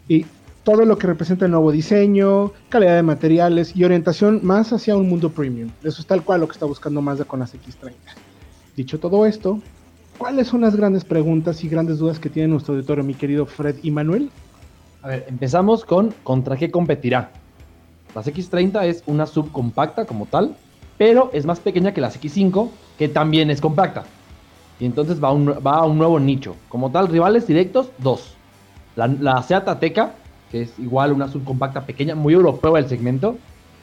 Y 0.07 0.25
todo 0.65 0.83
lo 0.83 0.97
que 0.97 1.05
representa 1.05 1.45
el 1.45 1.51
nuevo 1.51 1.71
diseño, 1.71 2.51
calidad 2.69 2.95
de 2.95 3.03
materiales 3.03 3.75
y 3.75 3.83
orientación 3.83 4.39
más 4.41 4.73
hacia 4.73 4.97
un 4.97 5.07
mundo 5.07 5.29
premium. 5.29 5.69
Eso 5.83 6.01
es 6.01 6.07
tal 6.07 6.23
cual 6.23 6.41
lo 6.41 6.47
que 6.47 6.53
está 6.53 6.65
buscando 6.65 7.03
Mazda 7.03 7.23
con 7.23 7.39
las 7.39 7.53
X30. 7.53 7.93
Dicho 8.75 8.99
todo 8.99 9.27
esto, 9.27 9.59
¿cuáles 10.17 10.47
son 10.47 10.61
las 10.61 10.75
grandes 10.75 11.05
preguntas 11.05 11.63
y 11.63 11.69
grandes 11.69 11.99
dudas 11.99 12.19
que 12.19 12.31
tiene 12.31 12.47
nuestro 12.47 12.73
auditorio, 12.73 13.03
mi 13.03 13.13
querido 13.13 13.45
Fred 13.45 13.75
y 13.83 13.91
Manuel? 13.91 14.31
A 15.03 15.09
ver, 15.09 15.25
empezamos 15.29 15.85
con 15.85 16.15
contra 16.23 16.57
qué 16.57 16.71
competirá. 16.71 17.29
Las 18.15 18.25
X30 18.25 18.85
es 18.85 19.03
una 19.05 19.27
subcompacta 19.27 20.05
como 20.05 20.25
tal, 20.25 20.57
pero 20.97 21.29
es 21.31 21.45
más 21.45 21.59
pequeña 21.59 21.93
que 21.93 22.01
las 22.01 22.19
X5, 22.19 22.69
que 22.97 23.07
también 23.07 23.51
es 23.51 23.61
compacta. 23.61 24.03
Y 24.79 24.85
entonces 24.85 25.23
va 25.23 25.27
a 25.27 25.85
un, 25.85 25.97
nuevo 25.99 26.19
nicho. 26.19 26.55
Como 26.69 26.89
tal, 26.89 27.07
rivales 27.07 27.45
directos, 27.45 27.91
dos. 27.99 28.33
La, 28.95 29.05
la 29.07 29.43
Seat 29.43 29.67
Ateca, 29.67 30.15
que 30.55 30.61
es 30.61 30.79
igual 30.79 31.11
una 31.11 31.27
subcompacta 31.27 31.85
pequeña, 31.85 32.15
muy 32.15 32.33
europeo 32.33 32.77
el 32.77 32.87
segmento. 32.87 33.37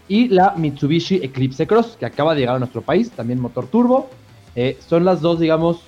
Y 0.09 0.29
la 0.29 0.55
Mitsubishi 0.57 1.17
Eclipse 1.17 1.67
Cross, 1.67 1.99
que 2.01 2.07
acaba 2.07 2.33
de 2.33 2.41
llegar 2.41 2.57
a 2.57 2.59
nuestro 2.59 2.81
país, 2.81 3.11
también 3.11 3.41
motor 3.41 3.67
turbo. 3.67 4.09
Eh, 4.57 4.79
son 4.89 5.05
las 5.05 5.21
dos, 5.21 5.39
digamos, 5.39 5.83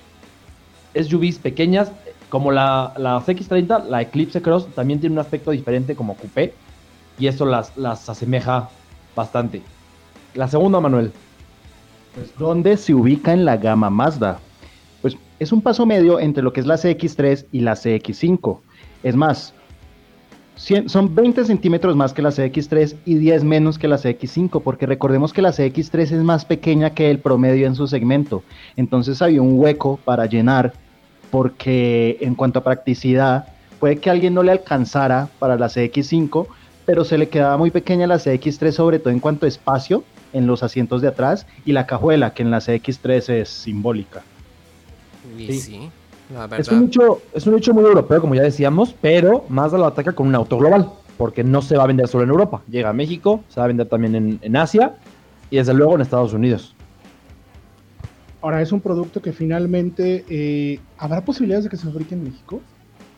SUVs 0.93 1.39
pequeñas. 1.39 1.91
Como 2.29 2.51
la, 2.51 2.93
la 2.97 3.19
X30, 3.19 3.85
la 3.85 4.03
Eclipse 4.03 4.43
Cross 4.43 4.67
también 4.75 4.99
tiene 4.99 5.13
un 5.13 5.19
aspecto 5.19 5.49
diferente 5.49 5.95
como 5.95 6.15
coupé. 6.17 6.53
Y 7.17 7.25
eso 7.25 7.47
las, 7.47 7.75
las 7.75 8.07
asemeja 8.07 8.69
bastante. 9.15 9.63
La 10.35 10.47
segunda, 10.47 10.79
Manuel. 10.79 11.11
Pues, 12.13 12.31
¿Dónde 12.37 12.77
se 12.77 12.93
ubica 12.93 13.33
en 13.33 13.43
la 13.43 13.57
gama 13.57 13.89
Mazda? 13.89 14.37
Pues 15.01 15.17
es 15.39 15.51
un 15.51 15.63
paso 15.63 15.87
medio 15.87 16.19
entre 16.19 16.43
lo 16.43 16.53
que 16.53 16.59
es 16.59 16.67
la 16.67 16.75
CX3 16.75 17.47
y 17.51 17.61
la 17.61 17.73
CX5. 17.73 18.59
Es 19.01 19.15
más, 19.15 19.55
son 20.55 21.13
20 21.13 21.45
centímetros 21.45 21.95
más 21.95 22.13
que 22.13 22.21
la 22.21 22.29
CX3 22.29 22.95
y 23.05 23.15
10 23.15 23.43
menos 23.43 23.77
que 23.77 23.87
la 23.87 23.97
CX5, 23.97 24.61
porque 24.61 24.85
recordemos 24.85 25.33
que 25.33 25.41
la 25.41 25.49
CX3 25.51 25.99
es 25.99 26.23
más 26.23 26.45
pequeña 26.45 26.91
que 26.91 27.11
el 27.11 27.19
promedio 27.19 27.67
en 27.67 27.75
su 27.75 27.87
segmento. 27.87 28.43
Entonces 28.75 29.21
había 29.21 29.41
un 29.41 29.59
hueco 29.59 29.99
para 30.03 30.25
llenar, 30.25 30.73
porque 31.31 32.17
en 32.21 32.35
cuanto 32.35 32.59
a 32.59 32.63
practicidad, 32.63 33.47
puede 33.79 33.97
que 33.97 34.09
alguien 34.09 34.33
no 34.33 34.43
le 34.43 34.51
alcanzara 34.51 35.29
para 35.39 35.57
la 35.57 35.67
CX5, 35.67 36.47
pero 36.85 37.03
se 37.03 37.17
le 37.17 37.29
quedaba 37.29 37.57
muy 37.57 37.71
pequeña 37.71 38.07
la 38.07 38.15
CX3, 38.15 38.71
sobre 38.71 38.99
todo 38.99 39.11
en 39.11 39.19
cuanto 39.19 39.45
a 39.45 39.49
espacio 39.49 40.03
en 40.33 40.47
los 40.47 40.63
asientos 40.63 41.01
de 41.01 41.07
atrás 41.09 41.47
y 41.65 41.71
la 41.71 41.85
cajuela, 41.85 42.33
que 42.33 42.43
en 42.43 42.51
la 42.51 42.59
CX3 42.59 43.29
es 43.29 43.49
simbólica. 43.49 44.23
Sí. 45.37 45.89
La 46.33 46.57
Es 46.57 46.69
un, 46.69 46.85
hecho, 46.85 47.21
es 47.33 47.45
un 47.47 47.57
hecho 47.57 47.73
muy 47.73 47.83
europeo, 47.83 48.21
como 48.21 48.35
ya 48.35 48.41
decíamos, 48.41 48.95
pero 49.01 49.45
Mazda 49.49 49.77
lo 49.77 49.85
ataca 49.85 50.13
con 50.13 50.27
un 50.27 50.35
auto 50.35 50.57
global, 50.57 50.89
porque 51.17 51.43
no 51.43 51.61
se 51.61 51.77
va 51.77 51.83
a 51.83 51.87
vender 51.87 52.07
solo 52.07 52.23
en 52.23 52.29
Europa. 52.31 52.61
Llega 52.69 52.89
a 52.89 52.93
México, 52.93 53.43
se 53.49 53.59
va 53.59 53.65
a 53.65 53.67
vender 53.67 53.87
también 53.87 54.15
en, 54.15 54.39
en 54.41 54.55
Asia 54.55 54.95
y 55.49 55.57
desde 55.57 55.73
luego 55.73 55.95
en 55.95 56.01
Estados 56.01 56.33
Unidos. 56.33 56.75
Ahora, 58.41 58.61
es 58.61 58.71
un 58.71 58.79
producto 58.79 59.21
que 59.23 59.33
finalmente 59.33 60.23
eh, 60.29 60.79
habrá 60.99 61.25
posibilidades 61.25 61.63
de 61.63 61.69
que 61.71 61.77
se 61.77 61.87
fabrique 61.87 62.13
en 62.13 62.25
México. 62.25 62.61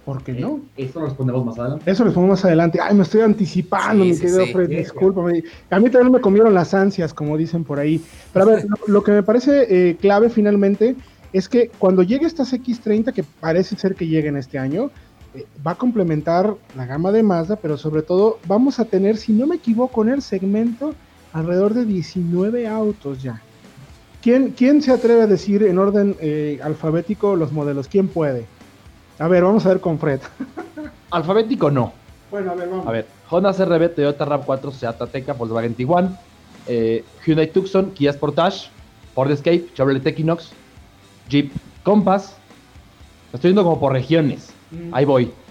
¿Por 0.06 0.24
qué 0.24 0.32
no? 0.32 0.62
Esto 0.78 1.02
lo 1.02 1.08
respondemos 1.08 1.46
más 1.46 1.60
adelante. 1.60 1.92
Eso 1.92 2.06
les 2.06 2.14
pongo 2.14 2.28
más 2.30 2.46
adelante. 2.46 2.80
Ay, 2.82 2.96
me 2.96 3.04
estoy 3.04 3.20
anticipando, 3.20 4.06
Sí, 4.06 4.10
mi 4.10 4.16
sí, 4.16 4.22
querido 4.22 4.46
sí. 4.46 4.54
Fred, 4.54 4.70
discúlpame. 4.70 5.44
A 5.70 5.82
mí 5.82 5.90
también 5.90 6.14
me 6.14 6.22
comieron 6.22 6.54
las 6.54 6.74
ansias, 6.74 7.14
como 7.14 7.36
dicen 7.36 7.66
por 7.66 7.78
ahí. 7.78 8.02
Pero 8.32 8.46
a 8.46 8.48
ver, 8.48 8.66
lo, 8.70 8.78
lo 8.88 9.04
que 9.04 9.12
me 9.12 9.22
parece 9.22 9.68
eh, 9.70 9.98
clave 9.98 10.30
finalmente 10.30 10.96
es 11.34 11.50
que 11.50 11.70
cuando 11.78 12.04
llegue 12.04 12.26
estas 12.26 12.54
X30, 12.54 13.14
que 13.14 13.24
parece 13.24 13.76
ser 13.76 13.96
que 13.96 14.08
lleguen 14.08 14.38
este 14.38 14.58
año, 14.58 14.92
eh, 15.36 15.46
va 15.66 15.72
a 15.72 15.76
complementar 15.76 16.56
la 16.76 16.86
gama 16.86 17.12
de 17.12 17.24
Mazda, 17.24 17.58
pero 17.58 17.78
sobre 17.78 18.02
todo 18.02 18.40
vamos 18.48 18.80
a 18.80 18.86
tener, 18.86 19.18
si 19.18 19.34
no 19.34 19.48
me 19.48 19.56
equivoco, 19.56 20.02
en 20.04 20.10
el 20.10 20.22
segmento 20.22 20.94
alrededor 21.34 21.74
de 21.74 21.86
19 21.86 22.68
autos 22.68 23.22
ya. 23.22 23.42
¿Quién, 24.22 24.54
quién 24.58 24.82
se 24.82 24.92
atreve 24.92 25.22
a 25.22 25.28
decir 25.28 25.64
en 25.64 25.78
orden 25.78 26.16
eh, 26.20 26.60
alfabético 26.64 27.36
los 27.36 27.52
modelos? 27.52 27.88
¿Quién 27.88 28.08
puede? 28.08 28.46
A 29.20 29.28
ver, 29.28 29.44
vamos 29.44 29.66
a 29.66 29.70
ver 29.70 29.80
con 29.80 30.00
Fred. 30.00 30.20
Alfabético 31.12 31.72
no. 31.72 31.94
Bueno, 32.30 32.52
a 32.52 32.56
ver, 32.56 32.70
vamos. 32.70 32.88
A 32.88 32.92
ver, 32.92 33.08
Honda 33.30 33.54
CRV, 33.54 33.96
Toyota 33.96 34.26
RAV4, 34.26 34.72
Seat 34.72 35.02
Ateca, 35.02 35.34
Volkswagen 35.34 35.76
Tiguan, 35.76 36.18
eh, 36.68 37.04
Hyundai 37.26 37.48
Tucson, 37.52 37.92
Kia 37.92 38.12
Sportage, 38.12 38.70
Ford 39.14 39.32
Escape, 39.32 39.68
Chevrolet 39.74 40.06
Equinox, 40.06 40.52
Jeep 41.30 41.52
Compass. 41.84 42.36
Lo 43.32 43.38
estoy 43.38 43.50
viendo 43.50 43.64
como 43.64 43.80
por 43.80 43.94
regiones. 43.94 44.50
Mm. 44.72 44.94
Ahí 44.94 45.06
voy. 45.06 45.32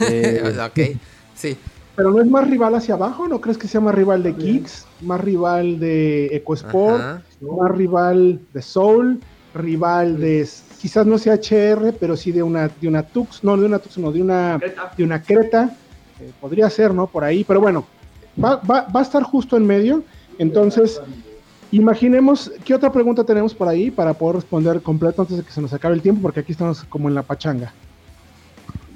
Eh, 0.00 0.40
ok, 0.64 0.96
sí. 1.34 1.56
Pero 1.96 2.12
no 2.12 2.20
es 2.20 2.30
más 2.30 2.48
rival 2.48 2.74
hacia 2.76 2.94
abajo, 2.94 3.26
¿no 3.26 3.40
crees 3.40 3.58
que 3.58 3.66
sea 3.66 3.80
más 3.80 3.94
rival 3.94 4.22
de 4.22 4.34
Kicks, 4.34 4.86
más 5.00 5.20
rival 5.20 5.80
de 5.80 6.26
EcoSport, 6.36 7.00
Ajá. 7.00 7.22
más 7.40 7.70
rival 7.72 8.40
de 8.54 8.62
Soul, 8.62 9.20
rival 9.54 10.20
de 10.20 10.48
quizás 10.80 11.04
no 11.04 11.18
sea 11.18 11.34
HR, 11.34 11.94
pero 11.98 12.16
sí 12.16 12.32
de 12.32 12.42
una 12.42 12.68
de 12.68 12.88
una 12.88 13.02
Tux, 13.02 13.44
no 13.44 13.56
de 13.56 13.66
una 13.66 13.78
Tux, 13.78 13.98
no 13.98 14.10
de 14.12 14.22
una 14.22 14.58
de 14.96 15.04
una 15.04 15.22
Creta, 15.22 15.76
eh, 16.20 16.30
podría 16.40 16.70
ser, 16.70 16.94
¿no? 16.94 17.08
Por 17.08 17.24
ahí, 17.24 17.44
pero 17.44 17.60
bueno, 17.60 17.84
va, 18.42 18.56
va, 18.56 18.86
va 18.94 19.00
a 19.00 19.02
estar 19.02 19.22
justo 19.22 19.56
en 19.56 19.66
medio. 19.66 20.02
Entonces, 20.38 21.00
imaginemos 21.72 22.52
qué 22.64 22.74
otra 22.74 22.92
pregunta 22.92 23.24
tenemos 23.24 23.54
por 23.54 23.66
ahí 23.66 23.90
para 23.90 24.14
poder 24.14 24.36
responder 24.36 24.80
completo 24.80 25.22
antes 25.22 25.38
de 25.38 25.42
que 25.42 25.50
se 25.50 25.60
nos 25.60 25.72
acabe 25.72 25.94
el 25.94 26.02
tiempo, 26.02 26.22
porque 26.22 26.40
aquí 26.40 26.52
estamos 26.52 26.84
como 26.84 27.08
en 27.08 27.14
la 27.14 27.22
pachanga. 27.22 27.72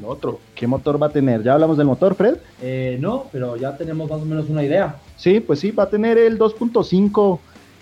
lo 0.00 0.08
otro. 0.08 0.38
¿Qué 0.54 0.66
motor 0.66 1.02
va 1.02 1.06
a 1.06 1.10
tener? 1.10 1.42
¿Ya 1.42 1.54
hablamos 1.54 1.78
del 1.78 1.86
motor, 1.86 2.14
Fred? 2.14 2.36
Eh, 2.62 2.98
no, 3.00 3.26
pero 3.32 3.56
ya 3.56 3.76
tenemos 3.76 4.08
más 4.10 4.20
o 4.20 4.24
menos 4.26 4.48
una 4.48 4.62
idea. 4.62 4.96
Sí, 5.16 5.40
pues 5.40 5.58
sí, 5.60 5.70
va 5.70 5.84
a 5.84 5.88
tener 5.88 6.18
el 6.18 6.38
2.5, 6.38 7.38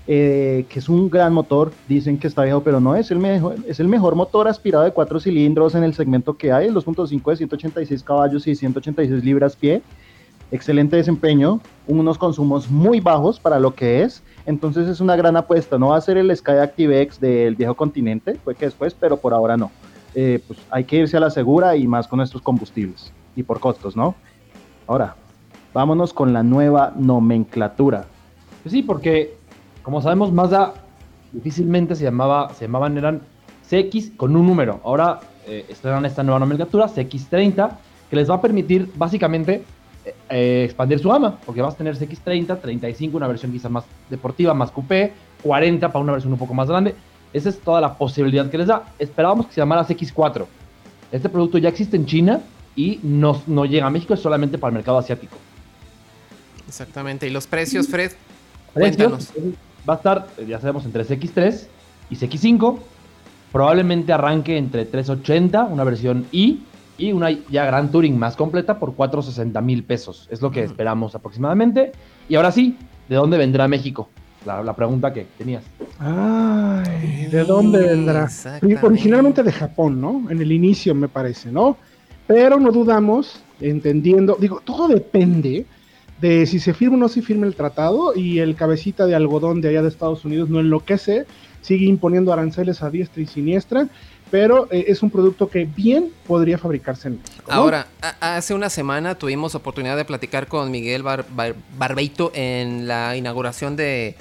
eh, 0.06 0.64
que 0.68 0.78
es 0.78 0.88
un 0.88 1.10
gran 1.10 1.34
motor. 1.34 1.72
Dicen 1.88 2.16
que 2.16 2.28
está 2.28 2.44
viejo, 2.44 2.62
pero 2.62 2.78
no 2.78 2.94
es 2.94 3.10
el 3.10 3.18
mejor. 3.18 3.56
Es 3.66 3.80
el 3.80 3.88
mejor 3.88 4.14
motor 4.14 4.46
aspirado 4.46 4.84
de 4.84 4.92
cuatro 4.92 5.18
cilindros 5.18 5.74
en 5.74 5.82
el 5.82 5.94
segmento 5.94 6.36
que 6.36 6.52
hay, 6.52 6.68
el 6.68 6.74
2.5 6.74 7.30
de 7.30 7.36
186 7.36 8.02
caballos 8.04 8.46
y 8.46 8.54
186 8.54 9.24
libras 9.24 9.56
pie. 9.56 9.82
Excelente 10.54 10.94
desempeño, 10.94 11.58
unos 11.88 12.16
consumos 12.16 12.70
muy 12.70 13.00
bajos 13.00 13.40
para 13.40 13.58
lo 13.58 13.74
que 13.74 14.02
es. 14.02 14.22
Entonces 14.46 14.86
es 14.86 15.00
una 15.00 15.16
gran 15.16 15.36
apuesta. 15.36 15.78
No 15.80 15.88
va 15.88 15.96
a 15.96 16.00
ser 16.00 16.16
el 16.16 16.34
Sky 16.36 16.52
Active 16.52 17.00
X 17.02 17.18
del 17.18 17.56
viejo 17.56 17.74
continente, 17.74 18.36
fue 18.36 18.54
que 18.54 18.66
después, 18.66 18.94
pero 18.94 19.16
por 19.16 19.34
ahora 19.34 19.56
no. 19.56 19.72
Eh, 20.14 20.40
pues 20.46 20.60
hay 20.70 20.84
que 20.84 20.94
irse 20.94 21.16
a 21.16 21.20
la 21.20 21.30
segura 21.30 21.74
y 21.74 21.88
más 21.88 22.06
con 22.06 22.20
estos 22.20 22.40
combustibles 22.40 23.12
y 23.34 23.42
por 23.42 23.58
costos, 23.58 23.96
¿no? 23.96 24.14
Ahora, 24.86 25.16
vámonos 25.72 26.12
con 26.12 26.32
la 26.32 26.44
nueva 26.44 26.92
nomenclatura. 26.96 28.04
Pues 28.62 28.72
sí, 28.72 28.84
porque 28.84 29.36
como 29.82 30.02
sabemos, 30.02 30.30
Mazda 30.30 30.72
difícilmente 31.32 31.96
se 31.96 32.04
llamaba, 32.04 32.54
se 32.54 32.66
llamaban, 32.66 32.96
eran 32.96 33.22
CX 33.68 34.12
con 34.16 34.36
un 34.36 34.46
número. 34.46 34.80
Ahora 34.84 35.18
eh, 35.48 35.66
estrenan 35.68 36.06
esta 36.06 36.22
nueva 36.22 36.38
nomenclatura, 36.38 36.86
CX30, 36.86 37.70
que 38.08 38.14
les 38.14 38.30
va 38.30 38.36
a 38.36 38.40
permitir 38.40 38.92
básicamente 38.94 39.64
eh, 40.04 40.14
eh, 40.28 40.62
expandir 40.64 40.98
su 40.98 41.08
gama, 41.08 41.38
porque 41.44 41.62
vas 41.62 41.74
a 41.74 41.76
tener 41.76 41.96
CX30, 41.96 42.60
35, 42.60 43.16
una 43.16 43.26
versión 43.26 43.52
quizá 43.52 43.68
más 43.68 43.84
deportiva, 44.10 44.52
más 44.52 44.70
coupé, 44.70 45.12
40 45.42 45.88
para 45.88 46.02
una 46.02 46.12
versión 46.12 46.32
un 46.32 46.38
poco 46.38 46.54
más 46.54 46.68
grande. 46.68 46.94
Esa 47.32 47.48
es 47.48 47.58
toda 47.58 47.80
la 47.80 47.96
posibilidad 47.96 48.48
que 48.50 48.58
les 48.58 48.68
da. 48.68 48.84
Esperábamos 48.98 49.46
que 49.46 49.54
se 49.54 49.60
llamara 49.60 49.86
CX4. 49.86 50.46
Este 51.10 51.28
producto 51.28 51.58
ya 51.58 51.68
existe 51.68 51.96
en 51.96 52.06
China 52.06 52.40
y 52.76 53.00
no, 53.02 53.42
no 53.46 53.64
llega 53.64 53.86
a 53.86 53.90
México, 53.90 54.14
es 54.14 54.20
solamente 54.20 54.58
para 54.58 54.70
el 54.70 54.74
mercado 54.74 54.98
asiático. 54.98 55.36
Exactamente. 56.66 57.26
¿Y 57.26 57.30
los 57.30 57.46
precios, 57.46 57.88
Fred? 57.88 58.12
Precios, 58.72 58.96
Cuéntanos. 58.96 59.32
Va 59.88 59.94
a 59.94 59.96
estar, 59.96 60.28
eh, 60.38 60.46
ya 60.48 60.60
sabemos, 60.60 60.84
entre 60.84 61.04
CX3 61.04 61.66
y 62.10 62.16
CX5. 62.16 62.78
Probablemente 63.52 64.12
arranque 64.12 64.56
entre 64.56 64.84
380, 64.84 65.64
una 65.64 65.84
versión 65.84 66.26
I, 66.32 66.62
y 66.98 67.12
una 67.12 67.30
ya 67.30 67.64
Gran 67.66 67.90
Touring 67.90 68.18
más 68.18 68.36
completa 68.36 68.78
por 68.78 68.94
460 68.94 69.60
mil 69.60 69.84
pesos. 69.84 70.28
Es 70.30 70.40
lo 70.40 70.50
que 70.50 70.62
esperamos 70.62 71.14
aproximadamente. 71.14 71.92
Y 72.28 72.36
ahora 72.36 72.52
sí, 72.52 72.76
¿de 73.08 73.16
dónde 73.16 73.38
vendrá 73.38 73.68
México? 73.68 74.08
La, 74.46 74.62
la 74.62 74.74
pregunta 74.74 75.12
que 75.12 75.26
tenías. 75.38 75.64
Ay, 75.98 77.26
¿de 77.30 77.44
dónde 77.44 77.80
vendrá? 77.80 78.28
Originalmente 78.82 79.42
de 79.42 79.52
Japón, 79.52 80.00
¿no? 80.00 80.30
En 80.30 80.40
el 80.40 80.52
inicio, 80.52 80.94
me 80.94 81.08
parece, 81.08 81.50
¿no? 81.50 81.76
Pero 82.26 82.60
no 82.60 82.70
dudamos, 82.70 83.42
entendiendo, 83.60 84.36
digo, 84.38 84.60
todo 84.64 84.88
depende 84.88 85.66
de 86.20 86.46
si 86.46 86.58
se 86.58 86.72
firma 86.72 86.96
o 86.96 87.00
no 87.00 87.08
se 87.08 87.22
firma 87.22 87.46
el 87.46 87.54
tratado 87.54 88.14
y 88.14 88.38
el 88.38 88.54
cabecita 88.54 89.06
de 89.06 89.14
algodón 89.14 89.60
de 89.60 89.68
allá 89.68 89.82
de 89.82 89.88
Estados 89.88 90.24
Unidos 90.24 90.48
no 90.48 90.60
enloquece, 90.60 91.26
sigue 91.60 91.86
imponiendo 91.86 92.32
aranceles 92.32 92.82
a 92.82 92.90
diestra 92.90 93.22
y 93.22 93.26
siniestra, 93.26 93.88
pero 94.34 94.66
eh, 94.72 94.86
es 94.88 95.00
un 95.00 95.10
producto 95.10 95.48
que 95.48 95.64
bien 95.64 96.10
podría 96.26 96.58
fabricarse 96.58 97.06
en 97.06 97.18
México. 97.22 97.44
¿no? 97.46 97.54
Ahora, 97.54 97.86
hace 98.18 98.52
una 98.52 98.68
semana 98.68 99.14
tuvimos 99.14 99.54
oportunidad 99.54 99.96
de 99.96 100.04
platicar 100.04 100.48
con 100.48 100.72
Miguel 100.72 101.04
Bar- 101.04 101.24
Bar- 101.36 101.54
Barbeito 101.78 102.32
en 102.34 102.88
la 102.88 103.16
inauguración 103.16 103.76
de 103.76 104.16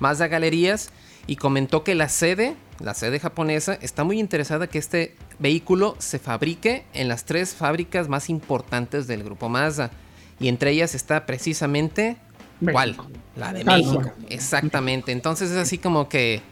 Mazda 0.00 0.28
Galerías 0.28 0.90
y 1.26 1.36
comentó 1.36 1.82
que 1.82 1.94
la 1.94 2.10
sede, 2.10 2.56
la 2.78 2.92
sede 2.92 3.20
japonesa, 3.20 3.78
está 3.80 4.04
muy 4.04 4.20
interesada 4.20 4.66
que 4.66 4.76
este 4.76 5.16
vehículo 5.38 5.96
se 5.98 6.18
fabrique 6.18 6.84
en 6.92 7.08
las 7.08 7.24
tres 7.24 7.54
fábricas 7.54 8.06
más 8.06 8.28
importantes 8.28 9.06
del 9.06 9.24
grupo 9.24 9.48
Mazda. 9.48 9.90
Y 10.40 10.48
entre 10.48 10.72
ellas 10.72 10.94
está 10.94 11.24
precisamente... 11.24 12.18
¿Cuál? 12.70 12.98
La 13.34 13.54
de 13.54 13.64
México. 13.64 14.12
Exactamente. 14.28 15.10
Entonces 15.10 15.50
es 15.50 15.56
así 15.56 15.78
como 15.78 16.10
que... 16.10 16.42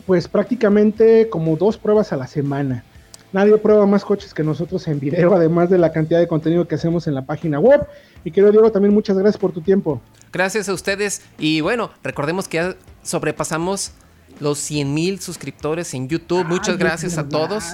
pues 0.06 0.28
prácticamente 0.28 1.30
como 1.30 1.56
dos 1.56 1.78
pruebas 1.78 2.12
a 2.12 2.16
la 2.16 2.26
semana. 2.26 2.84
Nadie 3.32 3.56
prueba 3.56 3.84
más 3.86 4.04
coches 4.04 4.32
que 4.32 4.44
nosotros 4.44 4.86
en 4.86 5.00
video, 5.00 5.34
además 5.34 5.70
de 5.70 5.78
la 5.78 5.90
cantidad 5.90 6.20
de 6.20 6.28
contenido 6.28 6.68
que 6.68 6.74
hacemos 6.76 7.06
en 7.06 7.14
la 7.14 7.22
página 7.22 7.58
web. 7.58 7.86
Y 8.22 8.30
querido 8.30 8.52
Diego, 8.52 8.70
también 8.70 8.94
muchas 8.94 9.16
gracias 9.16 9.38
por 9.38 9.50
tu 9.52 9.60
tiempo. 9.60 10.00
Gracias 10.32 10.68
a 10.68 10.74
ustedes 10.74 11.22
y 11.38 11.60
bueno, 11.62 11.90
recordemos 12.02 12.48
que 12.48 12.58
ya 12.58 12.76
sobrepasamos 13.02 13.92
los 14.40 14.58
100 14.58 14.94
mil 14.94 15.20
suscriptores 15.20 15.92
en 15.94 16.08
YouTube. 16.08 16.46
Muchas 16.46 16.78
gracias 16.78 17.18
a 17.18 17.28
todos. 17.28 17.64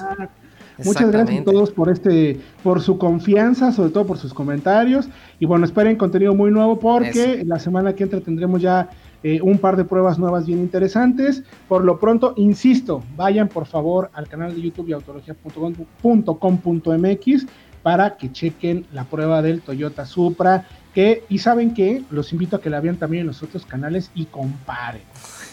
Muchas 0.83 1.11
gracias 1.11 1.41
a 1.41 1.43
todos 1.43 1.69
por 1.71 1.89
este, 1.89 2.39
por 2.63 2.81
su 2.81 2.97
confianza, 2.97 3.71
sobre 3.71 3.91
todo 3.91 4.07
por 4.07 4.17
sus 4.17 4.33
comentarios. 4.33 5.07
Y 5.39 5.45
bueno, 5.45 5.65
esperen 5.65 5.95
contenido 5.95 6.33
muy 6.33 6.49
nuevo 6.51 6.79
porque 6.79 7.43
la 7.45 7.59
semana 7.59 7.93
que 7.93 8.01
entra 8.03 8.19
tendremos 8.21 8.61
ya 8.61 8.89
eh, 9.23 9.39
un 9.41 9.59
par 9.59 9.77
de 9.77 9.85
pruebas 9.85 10.17
nuevas 10.17 10.47
bien 10.47 10.57
interesantes. 10.59 11.43
Por 11.67 11.83
lo 11.83 11.99
pronto, 11.99 12.33
insisto, 12.37 13.03
vayan 13.15 13.47
por 13.47 13.67
favor 13.67 14.09
al 14.13 14.27
canal 14.27 14.55
de 14.55 14.61
YouTube 14.61 14.89
y 14.89 14.93
autología.com.mx 14.93 17.45
para 17.83 18.17
que 18.17 18.31
chequen 18.31 18.85
la 18.93 19.03
prueba 19.05 19.41
del 19.41 19.61
Toyota 19.61 20.05
Supra. 20.05 20.67
Que, 20.93 21.23
y 21.29 21.39
saben 21.39 21.73
que 21.73 22.03
los 22.11 22.33
invito 22.33 22.57
a 22.57 22.61
que 22.61 22.69
la 22.69 22.81
vean 22.81 22.97
también 22.97 23.21
en 23.21 23.27
los 23.27 23.41
otros 23.43 23.65
canales 23.65 24.11
y 24.13 24.25
comparen. 24.25 25.03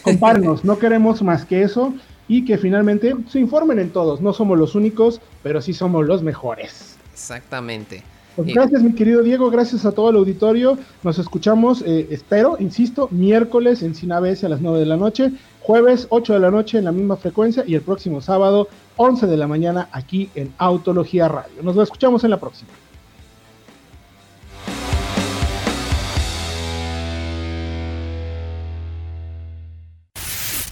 Compárenos, 0.01 0.63
no 0.63 0.77
queremos 0.79 1.21
más 1.21 1.45
que 1.45 1.61
eso 1.63 1.93
y 2.27 2.45
que 2.45 2.57
finalmente 2.57 3.15
se 3.27 3.39
informen 3.39 3.79
en 3.79 3.89
todos. 3.89 4.21
No 4.21 4.33
somos 4.33 4.57
los 4.57 4.75
únicos, 4.75 5.19
pero 5.43 5.61
sí 5.61 5.73
somos 5.73 6.05
los 6.05 6.21
mejores. 6.23 6.97
Exactamente. 7.11 8.03
Pues 8.35 8.47
Y- 8.49 8.53
gracias, 8.53 8.81
mi 8.83 8.93
querido 8.93 9.23
Diego, 9.23 9.49
gracias 9.49 9.85
a 9.85 9.91
todo 9.91 10.11
el 10.11 10.15
auditorio. 10.15 10.77
Nos 11.03 11.19
escuchamos, 11.19 11.83
eh, 11.85 12.07
espero, 12.11 12.55
insisto, 12.59 13.07
miércoles 13.11 13.81
en 13.83 13.95
Sin 13.95 14.11
ABS 14.11 14.45
a 14.45 14.49
las 14.49 14.61
9 14.61 14.79
de 14.79 14.85
la 14.85 14.95
noche, 14.97 15.31
jueves 15.61 16.07
8 16.09 16.33
de 16.33 16.39
la 16.39 16.51
noche 16.51 16.77
en 16.77 16.85
la 16.85 16.91
misma 16.91 17.17
frecuencia 17.17 17.63
y 17.67 17.75
el 17.75 17.81
próximo 17.81 18.21
sábado 18.21 18.67
11 18.95 19.27
de 19.27 19.35
la 19.37 19.47
mañana 19.47 19.89
aquí 19.91 20.29
en 20.35 20.53
Autología 20.57 21.27
Radio. 21.27 21.61
Nos 21.63 21.75
escuchamos 21.77 22.23
en 22.23 22.29
la 22.29 22.39
próxima. 22.39 22.69